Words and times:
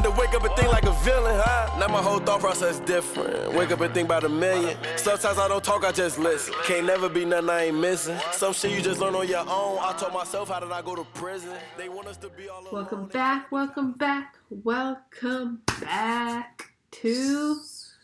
had 0.00 0.10
to 0.14 0.18
wake 0.18 0.34
up 0.34 0.42
and 0.44 0.54
think 0.56 0.72
like 0.72 0.84
a 0.84 0.92
villain, 1.04 1.38
huh? 1.44 1.78
Now 1.78 1.88
my 1.88 2.00
whole 2.00 2.18
thought 2.20 2.40
process 2.40 2.80
different. 2.80 3.52
Wake 3.52 3.70
up 3.70 3.80
and 3.80 3.92
think 3.92 4.06
about 4.06 4.24
a 4.24 4.28
million. 4.28 4.76
Sometimes 4.96 5.38
I 5.38 5.46
don't 5.48 5.62
talk, 5.62 5.84
I 5.84 5.92
just 5.92 6.18
listen. 6.18 6.54
Can't 6.64 6.86
never 6.86 7.08
be 7.08 7.24
nothing 7.24 7.50
I 7.50 7.64
ain't 7.66 7.76
missing. 7.78 8.18
Some 8.32 8.52
shit 8.54 8.70
you 8.72 8.80
just 8.80 9.00
learn 9.00 9.14
on 9.14 9.28
your 9.28 9.40
own. 9.40 9.78
I 9.80 9.94
told 9.98 10.14
myself, 10.14 10.48
how 10.48 10.60
did 10.60 10.72
I 10.72 10.80
go 10.80 10.94
to 10.94 11.04
prison? 11.12 11.52
They 11.76 11.88
want 11.88 12.06
us 12.06 12.16
to 12.18 12.30
be 12.30 12.48
all 12.48 12.62
alone. 12.62 12.72
Welcome 12.72 13.06
back, 13.08 13.52
welcome 13.52 13.92
back, 13.92 14.36
welcome 14.48 15.60
back 15.82 16.70
to. 16.92 17.60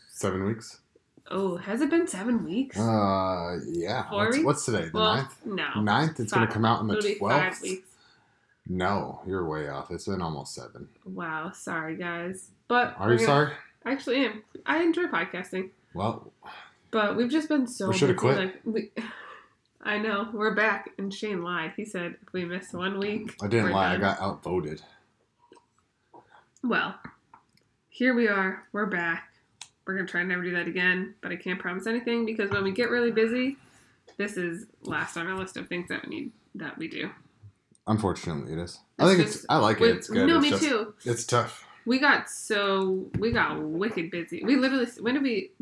Seven 0.09 0.45
weeks. 0.45 0.81
Oh, 1.31 1.57
has 1.57 1.81
it 1.81 1.91
been 1.91 2.07
seven 2.07 2.45
weeks? 2.45 2.79
Uh, 2.79 3.59
yeah. 3.67 4.09
Four 4.09 4.19
What's, 4.27 4.37
weeks? 4.37 4.47
what's 4.47 4.65
today? 4.67 4.85
The 4.85 4.91
well, 4.93 5.17
ninth. 5.17 5.37
no. 5.45 5.81
Ninth. 5.81 6.21
It's 6.21 6.33
gonna 6.33 6.47
come 6.47 6.65
out 6.65 6.81
on 6.81 6.89
the 6.89 6.99
It'll 6.99 7.09
be 7.09 7.15
five 7.15 7.59
twelfth. 7.59 7.63
No, 8.69 9.21
you're 9.27 9.45
way 9.48 9.69
off. 9.69 9.91
It's 9.91 10.07
been 10.07 10.21
almost 10.21 10.55
seven. 10.55 10.89
Wow, 11.05 11.53
sorry 11.53 11.96
guys. 11.96 12.51
But 12.69 12.95
Are 12.98 13.12
you 13.12 13.19
gonna- 13.19 13.27
sorry? 13.27 13.53
I 13.84 13.92
actually 13.92 14.25
am. 14.27 14.42
I 14.66 14.83
enjoy 14.83 15.05
podcasting, 15.05 15.70
Well, 15.95 16.33
but 16.91 17.16
we've 17.16 17.30
just 17.30 17.48
been 17.48 17.66
so. 17.69 17.89
We 17.89 17.97
shoulda 17.97 18.15
quit. 18.15 18.37
Like 18.37 18.61
we, 18.65 18.91
I 19.83 19.98
know 19.98 20.29
we're 20.33 20.55
back, 20.55 20.91
and 20.98 21.15
Shane 21.15 21.42
lied. 21.42 21.75
He 21.77 21.84
said 21.84 22.16
if 22.20 22.33
we 22.33 22.45
miss 22.45 22.73
one 22.73 22.98
week, 22.98 23.37
I 23.41 23.47
didn't 23.47 23.70
lie. 23.70 23.95
I 23.95 23.97
got 23.98 24.20
outvoted. 24.20 24.83
Well, 26.64 26.97
here 27.89 28.14
we 28.14 28.27
are. 28.27 28.64
We're 28.73 28.87
back. 28.87 29.33
We're 29.87 29.95
gonna 29.95 30.09
try 30.09 30.20
and 30.23 30.28
never 30.30 30.42
do 30.42 30.51
that 30.56 30.67
again, 30.67 31.14
but 31.20 31.30
I 31.30 31.37
can't 31.37 31.61
promise 31.61 31.87
anything 31.87 32.27
because 32.27 32.51
when 32.51 32.64
we 32.64 32.73
get 32.73 32.91
really 32.91 33.12
busy, 33.12 33.56
this 34.17 34.37
is 34.37 34.67
last 34.83 35.17
on 35.17 35.28
our 35.28 35.39
list 35.39 35.56
of 35.56 35.69
things 35.69 35.89
that 35.89 36.03
we 36.09 36.17
need 36.17 36.33
that 36.56 36.77
we 36.77 36.89
do. 36.89 37.11
Unfortunately, 37.87 38.53
it 38.53 38.59
is. 38.59 38.81
I 38.99 39.05
It's 39.05 39.11
think 39.13 39.27
it's. 39.27 39.33
just- 39.37 39.47
I 39.49 39.59
like 39.59 39.81
it. 39.81 39.97
It's 39.97 40.09
good. 40.09 40.27
No, 40.27 40.37
it's 40.37 40.43
me 40.43 40.51
just, 40.51 40.63
too. 40.63 40.95
It's 41.05 41.25
tough. 41.25 41.65
We 41.85 41.99
got 42.01 42.29
so 42.29 43.07
we 43.19 43.31
got 43.31 43.61
wicked 43.62 44.11
busy. 44.11 44.43
We 44.45 44.57
literally 44.57 44.87
when 45.01 45.15
did 45.15 45.23
we 45.23 45.53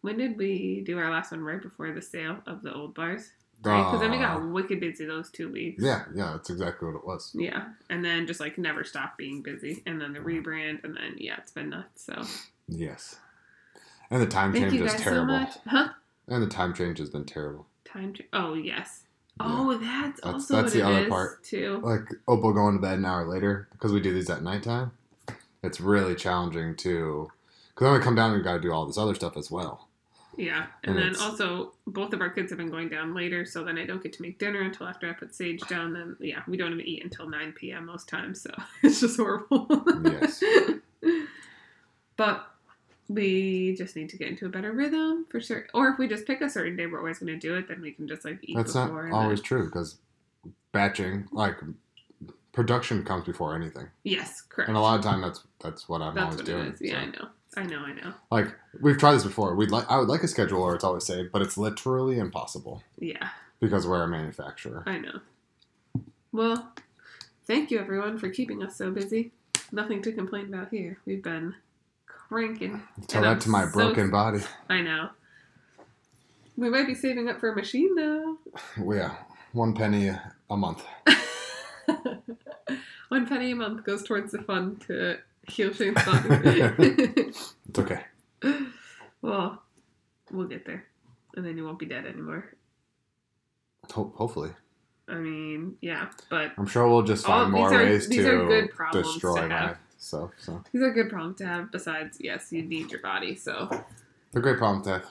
when 0.00 0.16
did 0.16 0.38
we 0.38 0.82
do 0.84 0.98
our 0.98 1.10
last 1.10 1.30
one 1.30 1.42
right 1.42 1.60
before 1.60 1.92
the 1.92 2.00
sale 2.02 2.38
of 2.46 2.62
the 2.62 2.72
old 2.72 2.94
bars? 2.94 3.30
Right, 3.62 3.82
because 3.82 4.00
then 4.00 4.10
we 4.10 4.18
got 4.18 4.38
Uh, 4.42 4.46
wicked 4.48 4.78
busy 4.80 5.06
those 5.06 5.30
two 5.30 5.48
weeks. 5.50 5.82
Yeah, 5.82 6.04
yeah. 6.14 6.32
That's 6.32 6.50
exactly 6.50 6.86
what 6.86 6.96
it 6.98 7.06
was. 7.06 7.32
Yeah, 7.34 7.68
and 7.88 8.04
then 8.04 8.26
just 8.26 8.40
like 8.40 8.58
never 8.58 8.84
stop 8.84 9.16
being 9.16 9.42
busy, 9.42 9.82
and 9.86 10.00
then 10.00 10.12
the 10.12 10.18
rebrand, 10.20 10.84
and 10.84 10.94
then 10.96 11.14
yeah, 11.18 11.36
it's 11.38 11.50
been 11.52 11.70
nuts. 11.70 12.04
So 12.04 12.22
Yes. 12.68 13.16
And 14.10 14.20
the 14.22 14.26
time 14.26 14.52
thank 14.52 14.64
change 14.66 14.74
you 14.74 14.84
is 14.84 14.94
terrible. 14.94 15.22
so 15.22 15.40
much, 15.40 15.54
huh? 15.66 15.88
And 16.28 16.42
the 16.42 16.46
time 16.46 16.72
change 16.74 16.98
has 16.98 17.10
been 17.10 17.24
terrible. 17.24 17.66
Time 17.84 18.12
to 18.14 18.24
oh 18.32 18.54
yes. 18.54 19.04
Oh, 19.40 19.72
that's, 19.76 20.20
That's- 20.20 20.20
also 20.22 20.56
that's 20.62 20.72
the 20.72 20.82
other 20.86 21.08
part. 21.08 21.42
too. 21.42 21.80
Like 21.82 22.08
oh, 22.28 22.34
Opal 22.34 22.52
going 22.52 22.76
to 22.76 22.80
bed 22.80 22.98
an 22.98 23.04
hour 23.04 23.26
later 23.26 23.68
because 23.72 23.92
we 23.92 24.00
do 24.00 24.12
these 24.14 24.30
at 24.30 24.42
nighttime. 24.42 24.92
It's 25.62 25.80
really 25.80 26.14
challenging 26.14 26.76
to. 26.76 27.28
Because 27.70 27.86
then 27.86 27.94
we 27.94 28.04
come 28.04 28.14
down 28.14 28.32
and 28.32 28.44
got 28.44 28.54
to 28.54 28.60
do 28.60 28.70
all 28.72 28.86
this 28.86 28.98
other 28.98 29.14
stuff 29.14 29.36
as 29.36 29.50
well. 29.50 29.88
Yeah, 30.36 30.66
and 30.82 30.96
And 30.96 31.14
then 31.14 31.22
also 31.22 31.72
both 31.86 32.12
of 32.12 32.20
our 32.20 32.30
kids 32.30 32.50
have 32.50 32.58
been 32.58 32.70
going 32.70 32.88
down 32.88 33.14
later, 33.14 33.44
so 33.44 33.64
then 33.64 33.78
I 33.78 33.86
don't 33.86 34.02
get 34.02 34.12
to 34.14 34.22
make 34.22 34.38
dinner 34.38 34.62
until 34.62 34.86
after 34.86 35.08
I 35.08 35.12
put 35.12 35.34
Sage 35.34 35.60
down. 35.68 35.92
Then 35.92 36.16
yeah, 36.20 36.42
we 36.48 36.56
don't 36.56 36.72
even 36.72 36.84
eat 36.84 37.02
until 37.04 37.28
nine 37.28 37.52
p.m. 37.52 37.86
most 37.86 38.08
times, 38.08 38.40
so 38.42 38.50
it's 38.82 39.00
just 39.00 39.16
horrible. 39.16 39.66
Yes. 40.04 40.42
but 42.16 42.53
we 43.08 43.74
just 43.76 43.96
need 43.96 44.08
to 44.10 44.16
get 44.16 44.28
into 44.28 44.46
a 44.46 44.48
better 44.48 44.72
rhythm 44.72 45.26
for 45.28 45.40
sure. 45.40 45.66
Or 45.74 45.88
if 45.88 45.98
we 45.98 46.08
just 46.08 46.26
pick 46.26 46.40
a 46.40 46.48
certain 46.48 46.76
day 46.76 46.86
we're 46.86 46.98
always 46.98 47.18
going 47.18 47.32
to 47.32 47.38
do 47.38 47.54
it, 47.56 47.68
then 47.68 47.80
we 47.82 47.92
can 47.92 48.08
just 48.08 48.24
like 48.24 48.38
eat 48.42 48.56
That's 48.56 48.74
not 48.74 48.90
always 49.12 49.40
then- 49.40 49.44
true 49.44 49.64
because 49.66 49.96
batching, 50.72 51.28
like 51.32 51.56
production, 52.52 53.04
comes 53.04 53.24
before 53.24 53.54
anything, 53.54 53.88
yes, 54.04 54.40
correct. 54.42 54.68
and 54.68 54.76
a 54.76 54.80
lot 54.80 54.96
of 54.98 55.04
time 55.04 55.20
that's 55.20 55.42
that's 55.60 55.88
what 55.88 56.00
I'm 56.02 56.14
That's 56.14 56.24
always 56.24 56.36
what 56.38 56.46
doing. 56.46 56.66
it 56.66 56.74
is. 56.74 56.80
Yeah, 56.80 57.00
I 57.00 57.04
know. 57.06 57.28
I 57.56 57.62
know. 57.64 57.78
I 57.84 57.92
know. 57.92 58.12
Like 58.32 58.48
we've 58.80 58.98
tried 58.98 59.14
this 59.14 59.24
before. 59.24 59.54
We'd 59.54 59.70
like 59.70 59.88
I 59.90 59.98
would 59.98 60.08
like 60.08 60.22
a 60.22 60.28
schedule 60.28 60.62
where 60.64 60.74
it's 60.74 60.82
always 60.84 61.04
saved, 61.04 61.30
but 61.32 61.42
it's 61.42 61.56
literally 61.56 62.18
impossible 62.18 62.82
Yeah. 62.98 63.28
because 63.60 63.86
we're 63.86 64.02
a 64.02 64.08
manufacturer. 64.08 64.82
I 64.86 64.98
know. 64.98 65.20
Well, 66.32 66.72
thank 67.46 67.70
you 67.70 67.78
everyone 67.78 68.18
for 68.18 68.28
keeping 68.28 68.62
us 68.62 68.76
so 68.76 68.90
busy. 68.90 69.30
Nothing 69.70 70.02
to 70.02 70.12
complain 70.12 70.46
about 70.52 70.70
here. 70.70 70.98
We've 71.06 71.22
been 71.22 71.54
cranking. 72.28 72.82
Tell 73.06 73.22
that 73.22 73.28
I'm 73.28 73.38
to 73.40 73.48
my 73.50 73.64
so- 73.66 73.70
broken 73.72 74.10
body. 74.10 74.40
I 74.68 74.80
know. 74.80 75.10
We 76.56 76.70
might 76.70 76.86
be 76.86 76.94
saving 76.94 77.28
up 77.28 77.40
for 77.40 77.50
a 77.50 77.56
machine 77.56 77.94
though. 77.96 78.38
Yeah, 78.94 79.14
one 79.52 79.74
penny 79.74 80.08
a 80.08 80.56
month. 80.56 80.84
One 83.08 83.26
penny 83.28 83.52
a 83.52 83.54
month 83.56 83.84
goes 83.84 84.02
towards 84.02 84.32
the 84.32 84.42
fund 84.42 84.80
to 84.88 85.18
heal 85.48 85.72
Shane's 85.72 86.02
body. 86.04 86.28
It's 86.78 87.78
okay. 87.78 88.00
well, 89.22 89.62
we'll 90.32 90.48
get 90.48 90.64
there. 90.66 90.84
And 91.36 91.44
then 91.44 91.56
you 91.56 91.64
won't 91.64 91.78
be 91.78 91.86
dead 91.86 92.06
anymore. 92.06 92.52
Ho- 93.92 94.12
hopefully, 94.16 94.50
I 95.08 95.14
mean, 95.16 95.76
yeah, 95.80 96.08
but 96.30 96.52
I'm 96.56 96.66
sure 96.66 96.88
we'll 96.88 97.02
just 97.02 97.26
find 97.26 97.52
more 97.52 97.72
are- 97.72 97.76
ways 97.84 98.08
to 98.08 98.26
are 98.26 98.46
good 98.46 98.70
problems 98.70 99.12
destroy 99.12 99.48
to. 99.48 99.78
Myself. 100.04 100.32
So 100.38 100.62
these 100.72 100.82
are 100.82 100.92
good 100.92 101.08
problems 101.08 101.38
to 101.38 101.46
have. 101.46 101.72
Besides, 101.72 102.18
yes, 102.20 102.52
you 102.52 102.62
need 102.62 102.90
your 102.90 103.00
body, 103.00 103.34
so. 103.34 103.68
they're 104.32 104.42
great 104.42 104.58
problems 104.58 104.86
to 104.86 105.02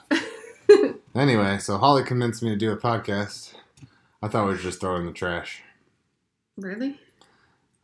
have. 0.70 0.96
anyway, 1.14 1.58
so 1.58 1.78
Holly 1.78 2.04
convinced 2.04 2.42
me 2.42 2.50
to 2.50 2.56
do 2.56 2.72
a 2.72 2.76
podcast. 2.76 3.54
I 4.22 4.28
thought 4.28 4.46
we 4.46 4.52
were 4.52 4.58
just 4.58 4.80
throwing 4.80 5.06
the 5.06 5.12
trash. 5.12 5.62
Really? 6.56 7.00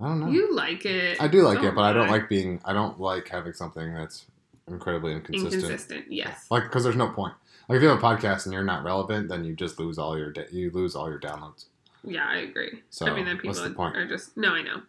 I 0.00 0.08
don't 0.08 0.20
know. 0.20 0.30
You 0.30 0.54
like 0.54 0.86
it. 0.86 1.20
I 1.20 1.28
do 1.28 1.42
like 1.42 1.58
So 1.58 1.66
it, 1.66 1.74
but 1.74 1.82
I 1.82 1.92
don't 1.92 2.08
like 2.08 2.28
being. 2.28 2.60
I 2.64 2.72
don't 2.72 2.98
like 2.98 3.28
having 3.28 3.52
something 3.52 3.92
that's 3.92 4.26
incredibly 4.68 5.12
inconsistent. 5.12 5.54
inconsistent. 5.54 6.04
Yes. 6.10 6.46
Like, 6.50 6.62
because 6.62 6.84
there's 6.84 6.96
no 6.96 7.08
point. 7.08 7.34
Like, 7.68 7.76
if 7.76 7.82
you 7.82 7.88
have 7.88 7.98
a 7.98 8.02
podcast 8.02 8.46
and 8.46 8.54
you're 8.54 8.64
not 8.64 8.84
relevant, 8.84 9.28
then 9.28 9.44
you 9.44 9.54
just 9.54 9.78
lose 9.78 9.98
all 9.98 10.16
your 10.16 10.32
da- 10.32 10.48
you 10.50 10.70
lose 10.70 10.96
all 10.96 11.10
your 11.10 11.20
downloads. 11.20 11.66
Yeah, 12.02 12.26
I 12.26 12.38
agree. 12.38 12.80
So, 12.88 13.06
I 13.06 13.14
mean, 13.14 13.26
then 13.26 13.36
people 13.36 13.62
the 13.62 13.70
point? 13.70 13.94
are 13.96 14.08
just 14.08 14.36
no. 14.38 14.54
I 14.54 14.62
know. 14.62 14.80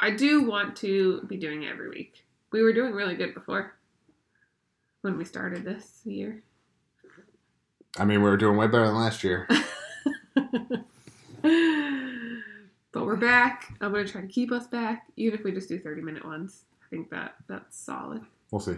I 0.00 0.10
do 0.10 0.42
want 0.42 0.76
to 0.76 1.22
be 1.22 1.36
doing 1.36 1.64
it 1.64 1.70
every 1.70 1.88
week. 1.88 2.24
We 2.52 2.62
were 2.62 2.72
doing 2.72 2.92
really 2.92 3.16
good 3.16 3.34
before 3.34 3.74
when 5.02 5.18
we 5.18 5.24
started 5.24 5.64
this 5.64 6.00
year. 6.04 6.42
I 7.98 8.04
mean, 8.04 8.22
we 8.22 8.30
were 8.30 8.36
doing 8.36 8.56
way 8.56 8.68
better 8.68 8.86
than 8.86 8.96
last 8.96 9.24
year. 9.24 9.48
but 12.92 13.06
we're 13.06 13.16
back. 13.16 13.74
I'm 13.80 13.92
gonna 13.92 14.06
try 14.06 14.20
to 14.20 14.28
keep 14.28 14.52
us 14.52 14.66
back, 14.66 15.06
even 15.16 15.38
if 15.38 15.44
we 15.44 15.52
just 15.52 15.68
do 15.68 15.78
30 15.78 16.02
minute 16.02 16.24
ones. 16.24 16.64
I 16.80 16.88
think 16.90 17.10
that 17.10 17.34
that's 17.48 17.76
solid. 17.76 18.22
We'll 18.50 18.60
see. 18.60 18.76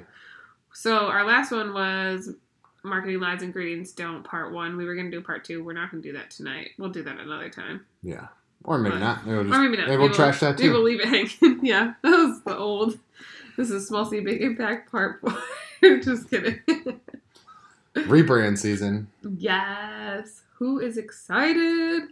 So 0.73 1.07
our 1.09 1.25
last 1.25 1.53
one 1.53 1.75
was 1.75 2.35
marketing 2.83 3.21
lies 3.21 3.43
and 3.43 3.45
ingredients 3.45 3.93
don't 3.93 4.25
part 4.25 4.53
one. 4.53 4.77
We 4.77 4.87
were 4.87 4.95
gonna 4.95 5.11
do 5.11 5.21
part 5.21 5.45
two. 5.45 5.63
We're 5.63 5.75
not 5.75 5.91
gonna 5.91 6.03
do 6.03 6.13
that 6.15 6.31
tonight. 6.31 6.71
We'll 6.79 6.91
do 6.91 7.03
that 7.03 7.19
another 7.19 7.51
time. 7.51 7.85
Yeah, 8.03 8.29
or 8.65 8.78
maybe 8.78 8.98
not. 8.98 9.25
Maybe 9.26 9.37
we'll, 9.37 9.44
just, 9.44 9.54
or 9.56 9.62
maybe 9.62 9.76
not. 9.76 9.87
maybe 9.88 9.98
we'll 9.98 10.09
Maybe 10.09 10.16
trash 10.16 10.41
that 10.41 10.59
too. 10.59 10.65
We 10.65 10.71
will 10.71 10.82
leave 10.82 11.00
it 11.00 11.09
hanging. 11.09 11.60
yeah, 11.65 11.94
that 12.03 12.10
was 12.10 12.43
the 12.43 12.56
old. 12.56 12.98
This 13.56 13.71
is 13.71 13.87
small 13.88 14.04
C 14.06 14.21
big 14.21 14.41
impact 14.43 14.91
part 14.91 15.21
four. 15.21 15.37
Just 16.03 16.28
kidding. 16.31 16.60
Rebrand 17.94 18.59
season. 18.59 19.09
yes. 19.38 20.43
Who 20.59 20.78
is 20.78 20.98
excited 20.98 22.03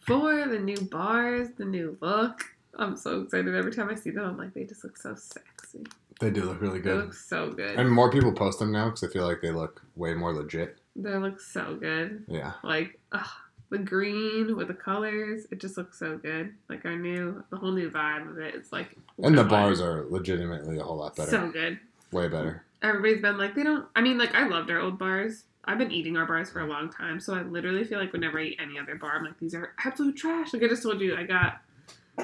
for 0.00 0.46
the 0.48 0.58
new 0.58 0.80
bars, 0.90 1.48
the 1.58 1.64
new 1.66 1.96
look? 2.00 2.40
I'm 2.78 2.96
so 2.96 3.20
excited 3.22 3.54
every 3.54 3.72
time 3.72 3.90
I 3.90 3.94
see 3.94 4.10
them. 4.10 4.24
I'm 4.24 4.36
like, 4.38 4.54
they 4.54 4.64
just 4.64 4.82
look 4.84 4.96
so 4.96 5.14
sexy. 5.14 5.84
They 6.18 6.30
do 6.30 6.44
look 6.44 6.60
really 6.62 6.78
They 6.78 6.84
good, 6.90 6.96
look 7.04 7.14
so 7.14 7.50
good. 7.50 7.78
and 7.78 7.90
more 7.90 8.10
people 8.10 8.32
post 8.32 8.58
them 8.58 8.72
now 8.72 8.86
because 8.86 9.04
I 9.04 9.08
feel 9.12 9.26
like 9.26 9.40
they 9.42 9.50
look 9.52 9.82
way 9.96 10.14
more 10.14 10.32
legit. 10.32 10.78
they 10.96 11.14
look 11.16 11.40
so 11.40 11.76
good. 11.80 12.24
Yeah, 12.28 12.52
Like, 12.64 12.98
ugh, 13.12 13.26
the 13.70 13.78
green 13.78 14.56
with 14.56 14.68
the 14.68 14.74
colors, 14.74 15.46
it 15.50 15.60
just 15.60 15.76
looks 15.76 15.98
so 15.98 16.18
good. 16.18 16.52
Like 16.68 16.84
our 16.84 16.96
new, 16.96 17.42
the 17.50 17.56
whole 17.56 17.72
new 17.72 17.90
vibe 17.90 18.28
of 18.30 18.38
it. 18.38 18.54
It's 18.54 18.72
like, 18.72 18.96
and 19.22 19.36
the 19.38 19.44
bars 19.44 19.80
are 19.80 20.06
legitimately 20.10 20.78
a 20.78 20.82
whole 20.82 20.96
lot 20.96 21.16
better. 21.16 21.30
so 21.30 21.48
good. 21.50 21.78
way 22.12 22.26
better. 22.28 22.64
everybody's 22.82 23.20
been 23.22 23.36
like 23.38 23.54
they 23.54 23.62
don't 23.62 23.86
i 23.94 24.00
mean 24.00 24.16
like 24.18 24.34
i 24.34 24.46
loved 24.48 24.70
our 24.70 24.78
old 24.80 24.98
bars 24.98 25.44
i've 25.66 25.76
been 25.78 25.92
eating 25.92 26.16
our 26.16 26.24
bars 26.26 26.50
for 26.50 26.60
a 26.60 26.66
long 26.66 26.90
time 26.90 27.20
so 27.20 27.34
i 27.34 27.42
literally 27.42 27.84
feel 27.84 27.98
like 28.00 28.12
whenever 28.12 28.38
i 28.40 28.44
eat 28.44 28.58
any 28.60 28.78
other 28.78 28.94
bar 28.96 29.16
i'm 29.18 29.24
like 29.24 29.38
these 29.38 29.54
are 29.54 29.74
absolute 29.84 30.16
trash 30.16 30.52
like 30.54 30.62
i 30.62 30.66
just 30.66 30.82
told 30.82 30.98
you 31.00 31.14
i 31.14 31.22
got 31.24 31.60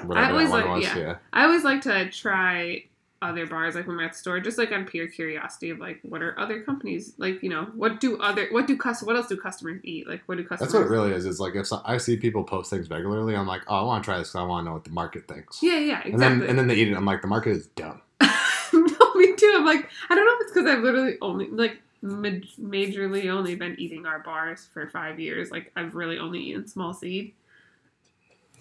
Whatever 0.04 0.32
always 0.32 0.48
like- 0.50 0.82
yeah. 0.82 0.96
yeah. 0.98 1.16
i 1.34 1.44
always 1.44 1.62
like 1.62 1.82
to 1.82 2.10
try 2.10 2.84
other 3.22 3.46
bars 3.46 3.74
like 3.74 3.86
when 3.86 3.96
we're 3.96 4.04
at 4.04 4.12
the 4.12 4.18
store 4.18 4.38
just 4.40 4.58
like 4.58 4.70
on 4.72 4.84
pure 4.84 5.06
curiosity 5.06 5.70
of 5.70 5.78
like 5.78 5.98
what 6.02 6.20
are 6.22 6.38
other 6.38 6.60
companies 6.62 7.14
like 7.16 7.42
you 7.42 7.48
know 7.48 7.64
what 7.74 7.98
do 7.98 8.20
other 8.20 8.46
what 8.50 8.66
do 8.66 8.76
custom 8.76 9.06
what 9.06 9.16
else 9.16 9.26
do 9.26 9.36
customers 9.38 9.80
eat 9.84 10.06
like 10.06 10.20
what 10.26 10.36
do 10.36 10.44
customers 10.44 10.70
That's 10.70 10.74
what 10.74 10.86
it 10.86 10.90
really 10.94 11.12
is. 11.12 11.24
Is 11.24 11.40
like 11.40 11.54
if 11.54 11.66
so- 11.66 11.80
I 11.84 11.96
see 11.96 12.18
people 12.18 12.44
post 12.44 12.68
things 12.68 12.90
regularly, 12.90 13.34
I'm 13.34 13.46
like, 13.46 13.62
oh, 13.68 13.76
I 13.76 13.82
want 13.82 14.04
to 14.04 14.06
try 14.10 14.18
this 14.18 14.28
because 14.28 14.40
I 14.40 14.42
want 14.44 14.64
to 14.64 14.68
know 14.70 14.74
what 14.74 14.84
the 14.84 14.90
market 14.90 15.26
thinks. 15.26 15.62
yeah 15.62 15.78
yeah 15.78 16.02
exactly 16.04 16.12
And 16.12 16.20
then 16.22 16.42
and 16.50 16.58
then 16.58 16.66
they 16.68 16.74
eat 16.74 16.88
it. 16.88 16.94
I'm 16.94 17.06
like, 17.06 17.22
the 17.22 17.28
market 17.28 17.50
is 17.56 17.66
dumb. 17.68 18.02
no, 18.20 19.14
me 19.14 19.34
too. 19.34 19.54
I'm 19.56 19.64
like, 19.64 19.88
I 20.10 20.14
don't 20.14 20.26
know 20.26 20.32
if 20.34 20.40
it's 20.42 20.52
because 20.52 20.70
I've 20.70 20.82
literally 20.82 21.16
only 21.22 21.48
like 21.48 21.80
ma- 22.02 22.28
majorly 22.60 23.30
only 23.30 23.54
been 23.54 23.76
eating 23.78 24.04
our 24.04 24.18
bars 24.18 24.68
for 24.74 24.88
five 24.88 25.18
years. 25.18 25.50
Like 25.50 25.72
I've 25.74 25.94
really 25.94 26.18
only 26.18 26.40
eaten 26.40 26.66
small 26.68 26.92
seed, 26.92 27.32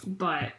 but 0.07 0.53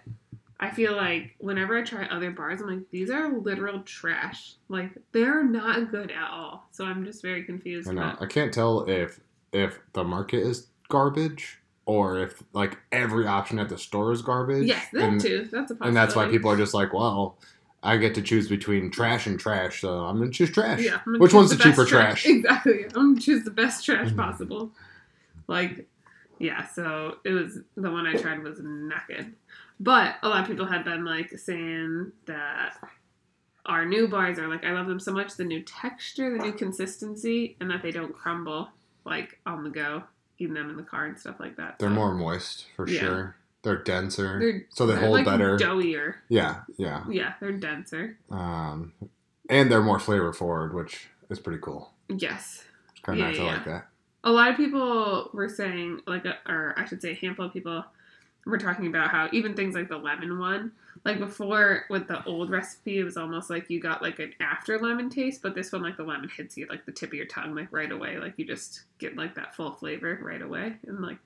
I 0.58 0.70
feel 0.70 0.97
like 0.97 1.35
whenever 1.38 1.76
I 1.76 1.82
try 1.82 2.06
other 2.06 2.31
bars, 2.31 2.62
I'm 2.62 2.69
like, 2.69 2.91
these 2.91 3.11
are 3.11 3.29
literal 3.38 3.81
trash. 3.81 4.55
Like 4.69 4.91
they're 5.12 5.44
not 5.44 5.91
good 5.91 6.11
at 6.11 6.31
all. 6.31 6.67
So 6.70 6.85
I'm 6.87 7.05
just 7.05 7.20
very 7.23 7.44
confused. 7.44 7.88
I 7.88 7.93
know. 7.93 8.03
about- 8.03 8.23
I 8.23 8.26
can't 8.26 8.53
tell 8.55 8.88
if 8.88 9.20
if 9.53 9.79
the 9.93 10.03
market 10.05 10.41
is 10.41 10.69
garbage 10.88 11.58
or 11.85 12.19
if 12.20 12.43
like 12.53 12.79
every 12.91 13.26
option 13.26 13.58
at 13.58 13.69
the 13.69 13.79
store 13.79 14.12
is 14.12 14.23
garbage. 14.23 14.67
Yes, 14.67 14.87
that 14.93 15.03
and, 15.03 15.20
too. 15.20 15.41
That's 15.50 15.53
a 15.53 15.75
possibility. 15.75 15.88
and 15.88 15.97
that's 15.97 16.17
why 16.17 16.29
people 16.29 16.50
are 16.50 16.56
just 16.56 16.75
like, 16.75 16.93
well, 16.93 17.38
I 17.82 17.99
get 17.99 18.14
to 18.17 18.23
choose 18.23 18.49
between 18.49 18.91
trash 18.91 19.26
and 19.26 19.38
trash, 19.38 19.82
so 19.82 20.00
I'm 20.06 20.19
gonna 20.19 20.31
choose 20.31 20.50
trash. 20.50 20.81
Yeah. 20.81 21.00
Which 21.06 21.32
one's 21.35 21.50
the, 21.50 21.56
best 21.56 21.69
cheaper 21.69 21.85
trash? 21.85 22.26
Exactly. 22.26 22.85
I'm 22.94 23.12
gonna 23.12 23.20
choose 23.20 23.44
the 23.44 23.50
best 23.50 23.85
trash 23.85 24.09
Mhm. 24.11 24.17
possible. 24.17 24.73
Like, 25.49 25.87
yeah. 26.38 26.67
So 26.67 27.19
it 27.25 27.31
was 27.32 27.61
the 27.76 27.91
one 27.91 28.06
I 28.06 28.14
tried 28.17 28.43
was 28.43 28.59
not 28.61 29.06
good, 29.06 29.35
but 29.81 30.17
a 30.23 30.28
lot 30.28 30.40
of 30.43 30.46
people 30.46 30.67
had 30.67 30.84
been 30.84 31.05
like 31.05 31.31
saying 31.38 32.12
that 32.26 32.76
our 33.64 33.84
new 33.84 34.06
bars 34.08 34.38
are 34.38 34.49
like 34.49 34.64
I 34.64 34.73
love 34.73 34.87
them 34.87 35.00
so 35.00 35.12
much 35.12 35.37
the 35.37 35.44
new 35.44 35.62
texture, 35.62 36.31
the 36.37 36.44
new 36.44 36.52
consistency, 36.52 37.56
and 37.61 37.70
that 37.70 37.82
they 37.82 37.90
don't 37.90 38.14
crumble 38.14 38.69
like 39.05 39.38
on 39.46 39.64
the 39.64 39.70
go, 39.70 40.02
eating 40.38 40.55
them 40.55 40.70
in 40.70 40.76
the 40.76 40.82
car 40.82 41.06
and 41.06 41.19
stuff 41.19 41.37
like 41.40 41.56
that. 41.56 41.78
They're 41.78 41.88
So 41.90 41.94
more 41.94 42.14
moist 42.14 42.67
for 42.76 42.88
Yeah. 42.88 43.00
sure. 43.00 43.37
They're 43.62 43.82
denser, 43.82 44.38
They're, 44.38 44.67
so 44.70 44.87
they 44.87 44.93
they're, 44.93 45.02
hold 45.02 45.12
like 45.14 45.25
better. 45.25 45.56
doughier. 45.56 46.14
Yeah, 46.28 46.61
yeah. 46.76 47.02
Yeah, 47.11 47.32
they're 47.40 47.50
denser. 47.52 48.17
Um, 48.31 48.93
and 49.50 49.70
they're 49.73 49.82
more 49.82 49.99
flavor 49.99 50.32
forward, 50.32 50.73
which 50.73 51.08
is 51.31 51.40
pretty 51.40 51.58
cool. 51.61 51.93
Yes. 52.08 52.62
It's 52.93 53.00
kind 53.00 53.20
of 53.20 53.26
Yeah, 53.26 53.32
nice. 53.32 53.40
I 53.40 53.56
like 53.56 53.64
that. 53.64 53.88
a 54.23 54.31
lot 54.31 54.50
of 54.50 54.56
people 54.56 55.31
were 55.32 55.49
saying 55.49 56.00
like 56.06 56.25
or 56.49 56.75
i 56.76 56.84
should 56.84 57.00
say 57.02 57.11
a 57.12 57.14
handful 57.14 57.46
of 57.46 57.52
people 57.52 57.84
were 58.47 58.59
talking 58.59 58.87
about 58.87 59.11
how 59.11 59.29
even 59.33 59.55
things 59.55 59.75
like 59.75 59.89
the 59.89 59.97
lemon 59.97 60.39
one 60.39 60.73
like 61.05 61.19
before 61.19 61.85
with 61.91 62.07
the 62.09 62.25
old 62.25 62.49
recipe 62.49 62.99
it 62.99 63.05
was 63.05 63.17
almost 63.17 63.51
like 63.51 63.69
you 63.69 63.81
got 63.81 64.01
like 64.03 64.19
an 64.19 64.33
after 64.41 64.79
lemon 64.79 65.11
taste 65.11 65.43
but 65.43 65.55
this 65.55 65.73
one 65.73 65.83
like 65.83 65.97
the 65.97 66.03
lemon 66.03 66.31
hits 66.35 66.57
you 66.57 66.67
like 66.69 66.87
the 66.87 66.93
tip 66.93 67.11
of 67.11 67.15
your 67.15 67.27
tongue 67.27 67.55
like 67.55 67.71
right 67.73 67.93
away 67.93 68.19
like 68.19 68.35
you 68.37 68.45
just 68.47 68.83
get 68.99 69.17
like 69.17 69.35
that 69.35 69.55
full 69.55 69.73
flavor 69.73 70.19
right 70.23 70.43
away 70.43 70.75
and 70.87 71.01
like 71.01 71.19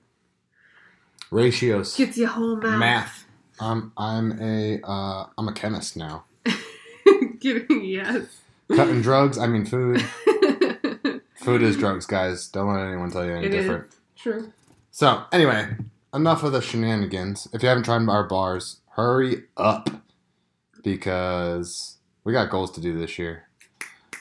Ratios, 1.29 1.95
gets 1.95 2.17
you 2.17 2.27
whole 2.27 2.57
mouth 2.57 2.77
math. 2.79 3.25
I'm 3.59 3.93
I'm 3.95 4.37
a 4.41 4.81
uh, 4.83 5.27
I'm 5.37 5.47
a 5.47 5.53
chemist 5.53 5.95
now. 5.95 6.25
Getting- 7.39 7.85
yes 7.85 8.41
Cutting 8.75 9.01
drugs. 9.01 9.37
I 9.37 9.47
mean 9.47 9.65
food. 9.65 10.01
Food 11.35 11.63
is 11.63 11.75
drugs, 11.75 12.05
guys. 12.05 12.47
Don't 12.49 12.71
let 12.71 12.85
anyone 12.85 13.09
tell 13.11 13.25
you 13.25 13.33
any 13.33 13.47
It 13.47 13.49
different. 13.49 13.87
true 14.15 14.51
So, 14.91 15.23
anyway, 15.31 15.69
enough 16.13 16.43
of 16.43 16.51
the 16.51 16.61
shenanigans. 16.61 17.47
If 17.53 17.63
you 17.63 17.69
haven't 17.69 17.83
tried 17.83 18.07
our 18.09 18.27
bars, 18.27 18.81
hurry 18.95 19.43
up 19.57 19.89
because 20.83 21.97
we 22.23 22.33
got 22.33 22.49
goals 22.49 22.71
to 22.71 22.81
do 22.81 22.97
this 22.97 23.17
year. 23.17 23.47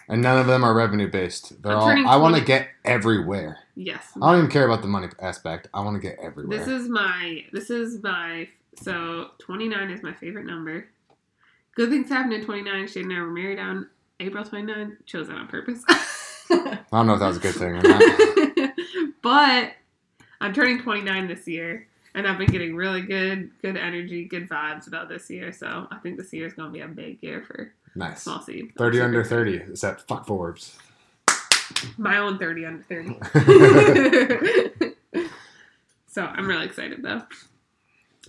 And 0.09 0.23
none 0.23 0.39
of 0.39 0.47
them 0.49 0.65
are 0.65 0.75
revenue 0.75 1.09
based. 1.09 1.63
They're 1.63 1.77
I'm 1.77 2.07
all 2.07 2.13
I 2.13 2.17
want 2.17 2.35
to 2.35 2.43
get 2.43 2.69
everywhere. 2.85 3.59
yes 3.77 4.05
I 4.21 4.31
don't 4.31 4.39
even 4.39 4.51
care 4.51 4.65
about 4.65 4.83
the 4.83 4.89
money 4.89 5.09
aspect. 5.21 5.69
I 5.73 5.81
want 5.83 6.01
to 6.01 6.07
get 6.07 6.19
everywhere. 6.21 6.59
This 6.59 6.67
is 6.67 6.89
my 6.89 7.45
this 7.53 7.71
is 7.71 8.03
my 8.03 8.49
so 8.77 9.29
29 9.39 9.91
is 9.91 10.03
my 10.03 10.13
favorite 10.13 10.47
number. 10.47 10.89
Good 11.77 11.91
things 11.91 12.09
happened 12.09 12.33
in 12.33 12.45
29. 12.45 12.89
Shane 12.89 13.05
and 13.05 13.13
I 13.13 13.21
were 13.21 13.31
married 13.31 13.61
on 13.61 13.89
April 14.19 14.45
29. 14.45 14.99
Chose 15.07 15.29
that 15.29 15.37
on 15.37 15.47
purpose. 15.47 15.85
I 16.51 16.79
don't 16.91 17.07
know 17.07 17.15
if 17.15 17.21
that 17.21 17.29
was 17.29 17.37
a 17.37 17.41
good 17.41 17.55
thing 17.55 17.77
or 17.77 17.83
not. 17.83 18.73
but 19.23 19.73
I'm 20.41 20.53
turning 20.55 20.81
29 20.83 21.29
this 21.29 21.47
year 21.47 21.87
and 22.15 22.27
I've 22.27 22.39
been 22.39 22.51
getting 22.51 22.75
really 22.75 23.03
good 23.03 23.51
good 23.63 23.77
energy, 23.77 24.25
good 24.25 24.49
vibes 24.49 24.87
about 24.87 25.09
this 25.09 25.31
year. 25.31 25.53
So 25.53 25.87
I 25.91 25.97
think 25.99 26.17
this 26.17 26.33
year 26.33 26.47
is 26.47 26.55
going 26.55 26.69
to 26.69 26.73
be 26.73 26.81
a 26.81 26.89
big 26.89 27.19
year 27.23 27.43
for 27.47 27.73
nice. 27.95 28.23
Small 28.23 28.41
Seed. 28.41 28.73
30 28.77 29.01
under 29.01 29.25
30. 29.25 29.57
Is 29.57 29.81
that 29.83 30.07
fuck 30.09 30.27
Forbes? 30.27 30.77
My 31.97 32.19
own 32.19 32.39
30 32.39 32.67
under 32.67 32.83
30. 32.85 33.19
so 36.07 36.23
I'm 36.23 36.49
really 36.49 36.67
excited 36.67 37.03
though. 37.03 37.23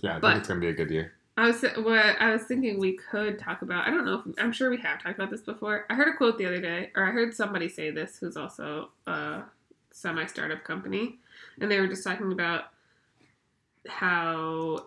Yeah, 0.00 0.16
I 0.16 0.20
But- 0.20 0.28
think 0.30 0.38
it's 0.40 0.48
going 0.48 0.60
to 0.60 0.66
be 0.66 0.70
a 0.70 0.74
good 0.74 0.90
year. 0.90 1.12
I 1.34 1.46
was 1.46 1.62
what 1.62 2.20
I 2.20 2.30
was 2.32 2.42
thinking 2.42 2.78
we 2.78 2.98
could 2.98 3.38
talk 3.38 3.62
about. 3.62 3.88
I 3.88 3.90
don't 3.90 4.04
know 4.04 4.22
if 4.26 4.34
I'm 4.38 4.52
sure 4.52 4.68
we 4.68 4.76
have 4.76 5.02
talked 5.02 5.18
about 5.18 5.30
this 5.30 5.40
before. 5.40 5.86
I 5.88 5.94
heard 5.94 6.08
a 6.08 6.12
quote 6.18 6.36
the 6.36 6.44
other 6.44 6.60
day, 6.60 6.90
or 6.94 7.04
I 7.04 7.10
heard 7.10 7.34
somebody 7.34 7.70
say 7.70 7.90
this 7.90 8.18
who's 8.18 8.36
also 8.36 8.90
a 9.06 9.40
semi 9.92 10.26
startup 10.26 10.62
company, 10.62 11.20
and 11.60 11.70
they 11.70 11.80
were 11.80 11.86
just 11.86 12.04
talking 12.04 12.32
about 12.32 12.64
how 13.88 14.86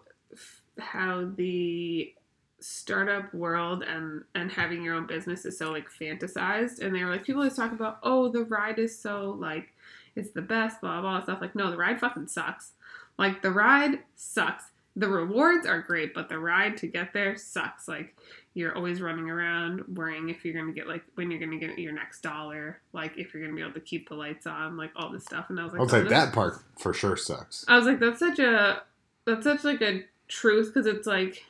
how 0.80 1.30
the 1.36 2.14
startup 2.60 3.34
world 3.34 3.84
and 3.84 4.24
and 4.34 4.52
having 4.52 4.82
your 4.82 4.96
own 4.96 5.06
business 5.06 5.46
is 5.46 5.58
so 5.58 5.72
like 5.72 5.88
fantasized, 5.90 6.80
and 6.80 6.96
they 6.96 7.04
were 7.04 7.12
like 7.12 7.24
people 7.24 7.42
always 7.42 7.56
talk 7.56 7.72
about 7.72 8.00
oh 8.04 8.30
the 8.30 8.44
ride 8.46 8.80
is 8.80 8.98
so 8.98 9.38
like 9.40 9.70
it's 10.16 10.32
the 10.32 10.42
best 10.42 10.82
blah 10.82 11.02
blah 11.02 11.22
stuff. 11.24 11.42
Like 11.42 11.56
no 11.56 11.70
the 11.70 11.78
ride 11.78 12.00
fucking 12.00 12.28
sucks. 12.28 12.72
Like 13.18 13.42
the 13.42 13.52
ride 13.52 14.00
sucks. 14.16 14.66
The 14.96 15.10
rewards 15.10 15.68
are 15.68 15.82
great, 15.82 16.14
but 16.14 16.30
the 16.30 16.40
ride 16.40 16.78
to 16.78 16.88
get 16.88 17.14
there 17.14 17.36
sucks. 17.36 17.88
Like 17.88 18.16
you're 18.56 18.74
always 18.74 19.02
running 19.02 19.30
around 19.30 19.84
worrying 19.96 20.30
if 20.30 20.46
you're 20.46 20.54
gonna 20.54 20.72
get 20.72 20.88
like 20.88 21.04
when 21.16 21.30
you're 21.30 21.42
gonna 21.42 21.58
get 21.58 21.78
your 21.78 21.92
next 21.92 22.22
dollar, 22.22 22.80
like 22.94 23.18
if 23.18 23.34
you're 23.34 23.44
gonna 23.44 23.56
be 23.56 23.62
able 23.62 23.74
to 23.74 23.82
keep 23.82 24.08
the 24.08 24.16
lights 24.16 24.48
on, 24.48 24.78
like 24.78 24.92
all 24.96 25.12
this 25.12 25.26
stuff. 25.26 25.50
And 25.50 25.60
I 25.60 25.64
was 25.66 25.74
like, 25.74 25.82
I'll 25.82 25.88
oh, 25.88 25.90
say 25.90 26.04
that 26.04 26.34
part 26.34 26.58
for 26.80 26.94
sure 26.94 27.18
sucks. 27.18 27.66
I 27.68 27.78
was 27.78 27.86
like, 27.86 28.00
that's 28.00 28.20
such 28.20 28.40
a 28.40 28.82
that's 29.26 29.44
such 29.44 29.66
like 29.66 29.82
a 29.82 30.06
truth 30.30 30.74
because 30.74 30.88
it's 30.88 31.06
like 31.06 31.44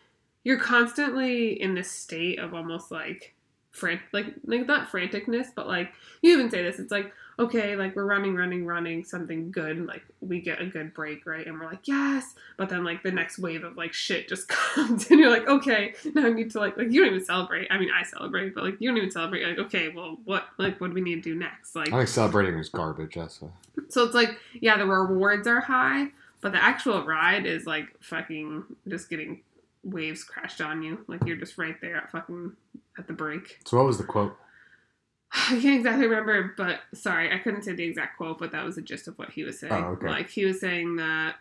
you're 0.43 0.59
constantly 0.59 1.61
in 1.61 1.75
this 1.75 1.91
state 1.91 2.39
of 2.39 2.55
almost 2.55 2.89
like 2.89 3.34
like 3.83 4.33
like 4.45 4.67
not 4.67 4.91
franticness, 4.91 5.47
but 5.55 5.67
like 5.67 5.91
you 6.21 6.33
even 6.33 6.49
say 6.49 6.63
this. 6.63 6.79
It's 6.79 6.91
like 6.91 7.11
okay, 7.37 7.75
like 7.75 7.95
we're 7.95 8.05
running, 8.05 8.33
running, 8.33 8.65
running, 8.65 9.03
something 9.03 9.51
good, 9.51 9.85
like 9.85 10.03
we 10.21 10.39
get 10.39 10.61
a 10.61 10.65
good 10.65 10.93
break, 10.93 11.25
right? 11.25 11.45
And 11.45 11.59
we're 11.59 11.65
like 11.65 11.87
yes, 11.87 12.35
but 12.57 12.69
then 12.69 12.83
like 12.83 13.03
the 13.03 13.11
next 13.11 13.37
wave 13.39 13.63
of 13.63 13.75
like 13.75 13.93
shit 13.93 14.27
just 14.27 14.47
comes, 14.49 15.09
and 15.09 15.19
you're 15.19 15.29
like 15.29 15.47
okay, 15.47 15.93
now 16.13 16.27
I 16.27 16.29
need 16.31 16.51
to 16.51 16.59
like 16.59 16.77
like 16.77 16.91
you 16.91 17.03
don't 17.03 17.13
even 17.13 17.25
celebrate. 17.25 17.67
I 17.71 17.77
mean, 17.77 17.89
I 17.91 18.03
celebrate, 18.03 18.55
but 18.55 18.63
like 18.63 18.75
you 18.79 18.89
don't 18.89 18.97
even 18.97 19.11
celebrate. 19.11 19.41
You're 19.41 19.49
like 19.49 19.59
okay, 19.67 19.89
well, 19.89 20.17
what 20.25 20.45
like 20.57 20.79
what 20.79 20.87
do 20.87 20.93
we 20.93 21.01
need 21.01 21.23
to 21.23 21.33
do 21.33 21.35
next? 21.35 21.75
Like 21.75 21.91
I 21.91 21.97
think 21.97 22.09
celebrating 22.09 22.57
is 22.57 22.69
garbage. 22.69 23.15
That's 23.15 23.41
so 23.89 24.03
it's 24.03 24.15
like, 24.15 24.37
yeah, 24.59 24.77
the 24.77 24.85
rewards 24.85 25.47
are 25.47 25.59
high, 25.59 26.07
but 26.41 26.51
the 26.51 26.63
actual 26.63 27.05
ride 27.05 27.45
is 27.45 27.65
like 27.65 27.87
fucking 28.01 28.63
just 28.87 29.09
getting 29.09 29.41
waves 29.83 30.23
crashed 30.23 30.61
on 30.61 30.81
you. 30.81 31.03
Like 31.07 31.25
you're 31.25 31.37
just 31.37 31.57
right 31.57 31.79
there 31.81 31.97
at 31.97 32.11
fucking 32.11 32.53
at 32.97 33.07
the 33.07 33.13
break. 33.13 33.59
So, 33.65 33.77
what 33.77 33.85
was 33.85 33.97
the 33.97 34.03
quote? 34.03 34.37
I 35.31 35.59
can't 35.61 35.77
exactly 35.77 36.07
remember, 36.07 36.53
but 36.57 36.79
sorry, 36.93 37.31
I 37.31 37.39
couldn't 37.39 37.63
say 37.63 37.73
the 37.73 37.83
exact 37.83 38.17
quote, 38.17 38.39
but 38.39 38.51
that 38.51 38.63
was 38.63 38.75
the 38.75 38.81
gist 38.81 39.07
of 39.07 39.17
what 39.17 39.31
he 39.31 39.43
was 39.43 39.59
saying. 39.59 39.73
Oh, 39.73 39.97
okay. 39.97 40.07
Like 40.07 40.29
he 40.29 40.45
was 40.45 40.59
saying 40.59 40.95
that 40.97 41.35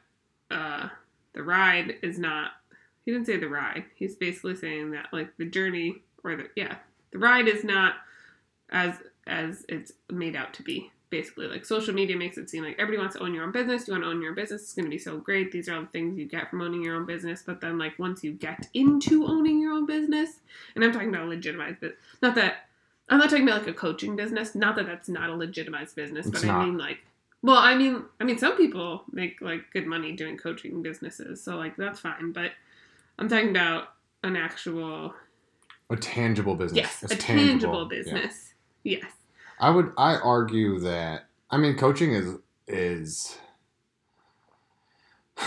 uh, 0.50 0.88
the 1.32 1.42
ride 1.42 1.96
is 2.02 2.18
not. 2.18 2.52
He 3.04 3.12
didn't 3.12 3.26
say 3.26 3.36
the 3.36 3.48
ride. 3.48 3.84
He's 3.94 4.16
basically 4.16 4.56
saying 4.56 4.92
that 4.92 5.08
like 5.12 5.36
the 5.36 5.44
journey 5.44 6.02
or 6.22 6.36
the 6.36 6.48
yeah, 6.56 6.76
the 7.12 7.18
ride 7.18 7.48
is 7.48 7.64
not 7.64 7.94
as 8.70 8.96
as 9.26 9.64
it's 9.68 9.92
made 10.10 10.36
out 10.36 10.54
to 10.54 10.62
be. 10.62 10.90
Basically, 11.18 11.46
like 11.46 11.64
social 11.64 11.94
media 11.94 12.16
makes 12.16 12.36
it 12.38 12.50
seem 12.50 12.64
like 12.64 12.74
everybody 12.76 12.98
wants 12.98 13.14
to 13.14 13.22
own 13.22 13.32
your 13.34 13.44
own 13.44 13.52
business. 13.52 13.86
You 13.86 13.94
want 13.94 14.02
to 14.02 14.10
own 14.10 14.20
your 14.20 14.30
own 14.30 14.34
business. 14.34 14.62
It's 14.62 14.74
going 14.74 14.86
to 14.86 14.90
be 14.90 14.98
so 14.98 15.18
great. 15.18 15.52
These 15.52 15.68
are 15.68 15.76
all 15.76 15.82
the 15.82 15.86
things 15.88 16.18
you 16.18 16.24
get 16.26 16.50
from 16.50 16.60
owning 16.60 16.82
your 16.82 16.96
own 16.96 17.06
business. 17.06 17.42
But 17.46 17.60
then, 17.60 17.78
like 17.78 17.96
once 18.00 18.24
you 18.24 18.32
get 18.32 18.66
into 18.74 19.24
owning 19.26 19.60
your 19.60 19.72
own 19.72 19.86
business, 19.86 20.40
and 20.74 20.82
I'm 20.84 20.92
talking 20.92 21.10
about 21.14 21.28
legitimized 21.28 21.78
business, 21.78 22.00
not 22.20 22.34
that 22.34 22.68
I'm 23.08 23.18
not 23.18 23.30
talking 23.30 23.46
about 23.46 23.60
like 23.60 23.68
a 23.70 23.74
coaching 23.74 24.16
business. 24.16 24.56
Not 24.56 24.74
that 24.74 24.86
that's 24.86 25.08
not 25.08 25.30
a 25.30 25.34
legitimized 25.36 25.94
business, 25.94 26.26
It's 26.26 26.40
but 26.40 26.46
not. 26.48 26.60
I 26.62 26.64
mean 26.64 26.78
like, 26.78 26.98
well, 27.42 27.58
I 27.58 27.76
mean, 27.76 28.02
I 28.20 28.24
mean, 28.24 28.38
some 28.38 28.56
people 28.56 29.04
make 29.12 29.40
like 29.40 29.70
good 29.72 29.86
money 29.86 30.12
doing 30.12 30.36
coaching 30.36 30.82
businesses, 30.82 31.40
so 31.44 31.56
like 31.56 31.76
that's 31.76 32.00
fine. 32.00 32.32
But 32.32 32.50
I'm 33.20 33.28
talking 33.28 33.50
about 33.50 33.90
an 34.24 34.34
actual 34.36 35.14
A 35.90 35.96
tangible 35.96 36.56
business. 36.56 36.76
yes, 36.78 37.02
It's 37.04 37.12
a 37.12 37.16
tangible, 37.16 37.82
Yeah. 37.92 37.98
business. 38.00 38.54
Yes, 38.82 39.04
I 39.60 39.70
would. 39.70 39.92
I 39.96 40.16
argue 40.16 40.78
that. 40.80 41.26
I 41.50 41.56
mean, 41.56 41.76
coaching 41.76 42.12
is 42.12 42.36
is. 42.66 43.38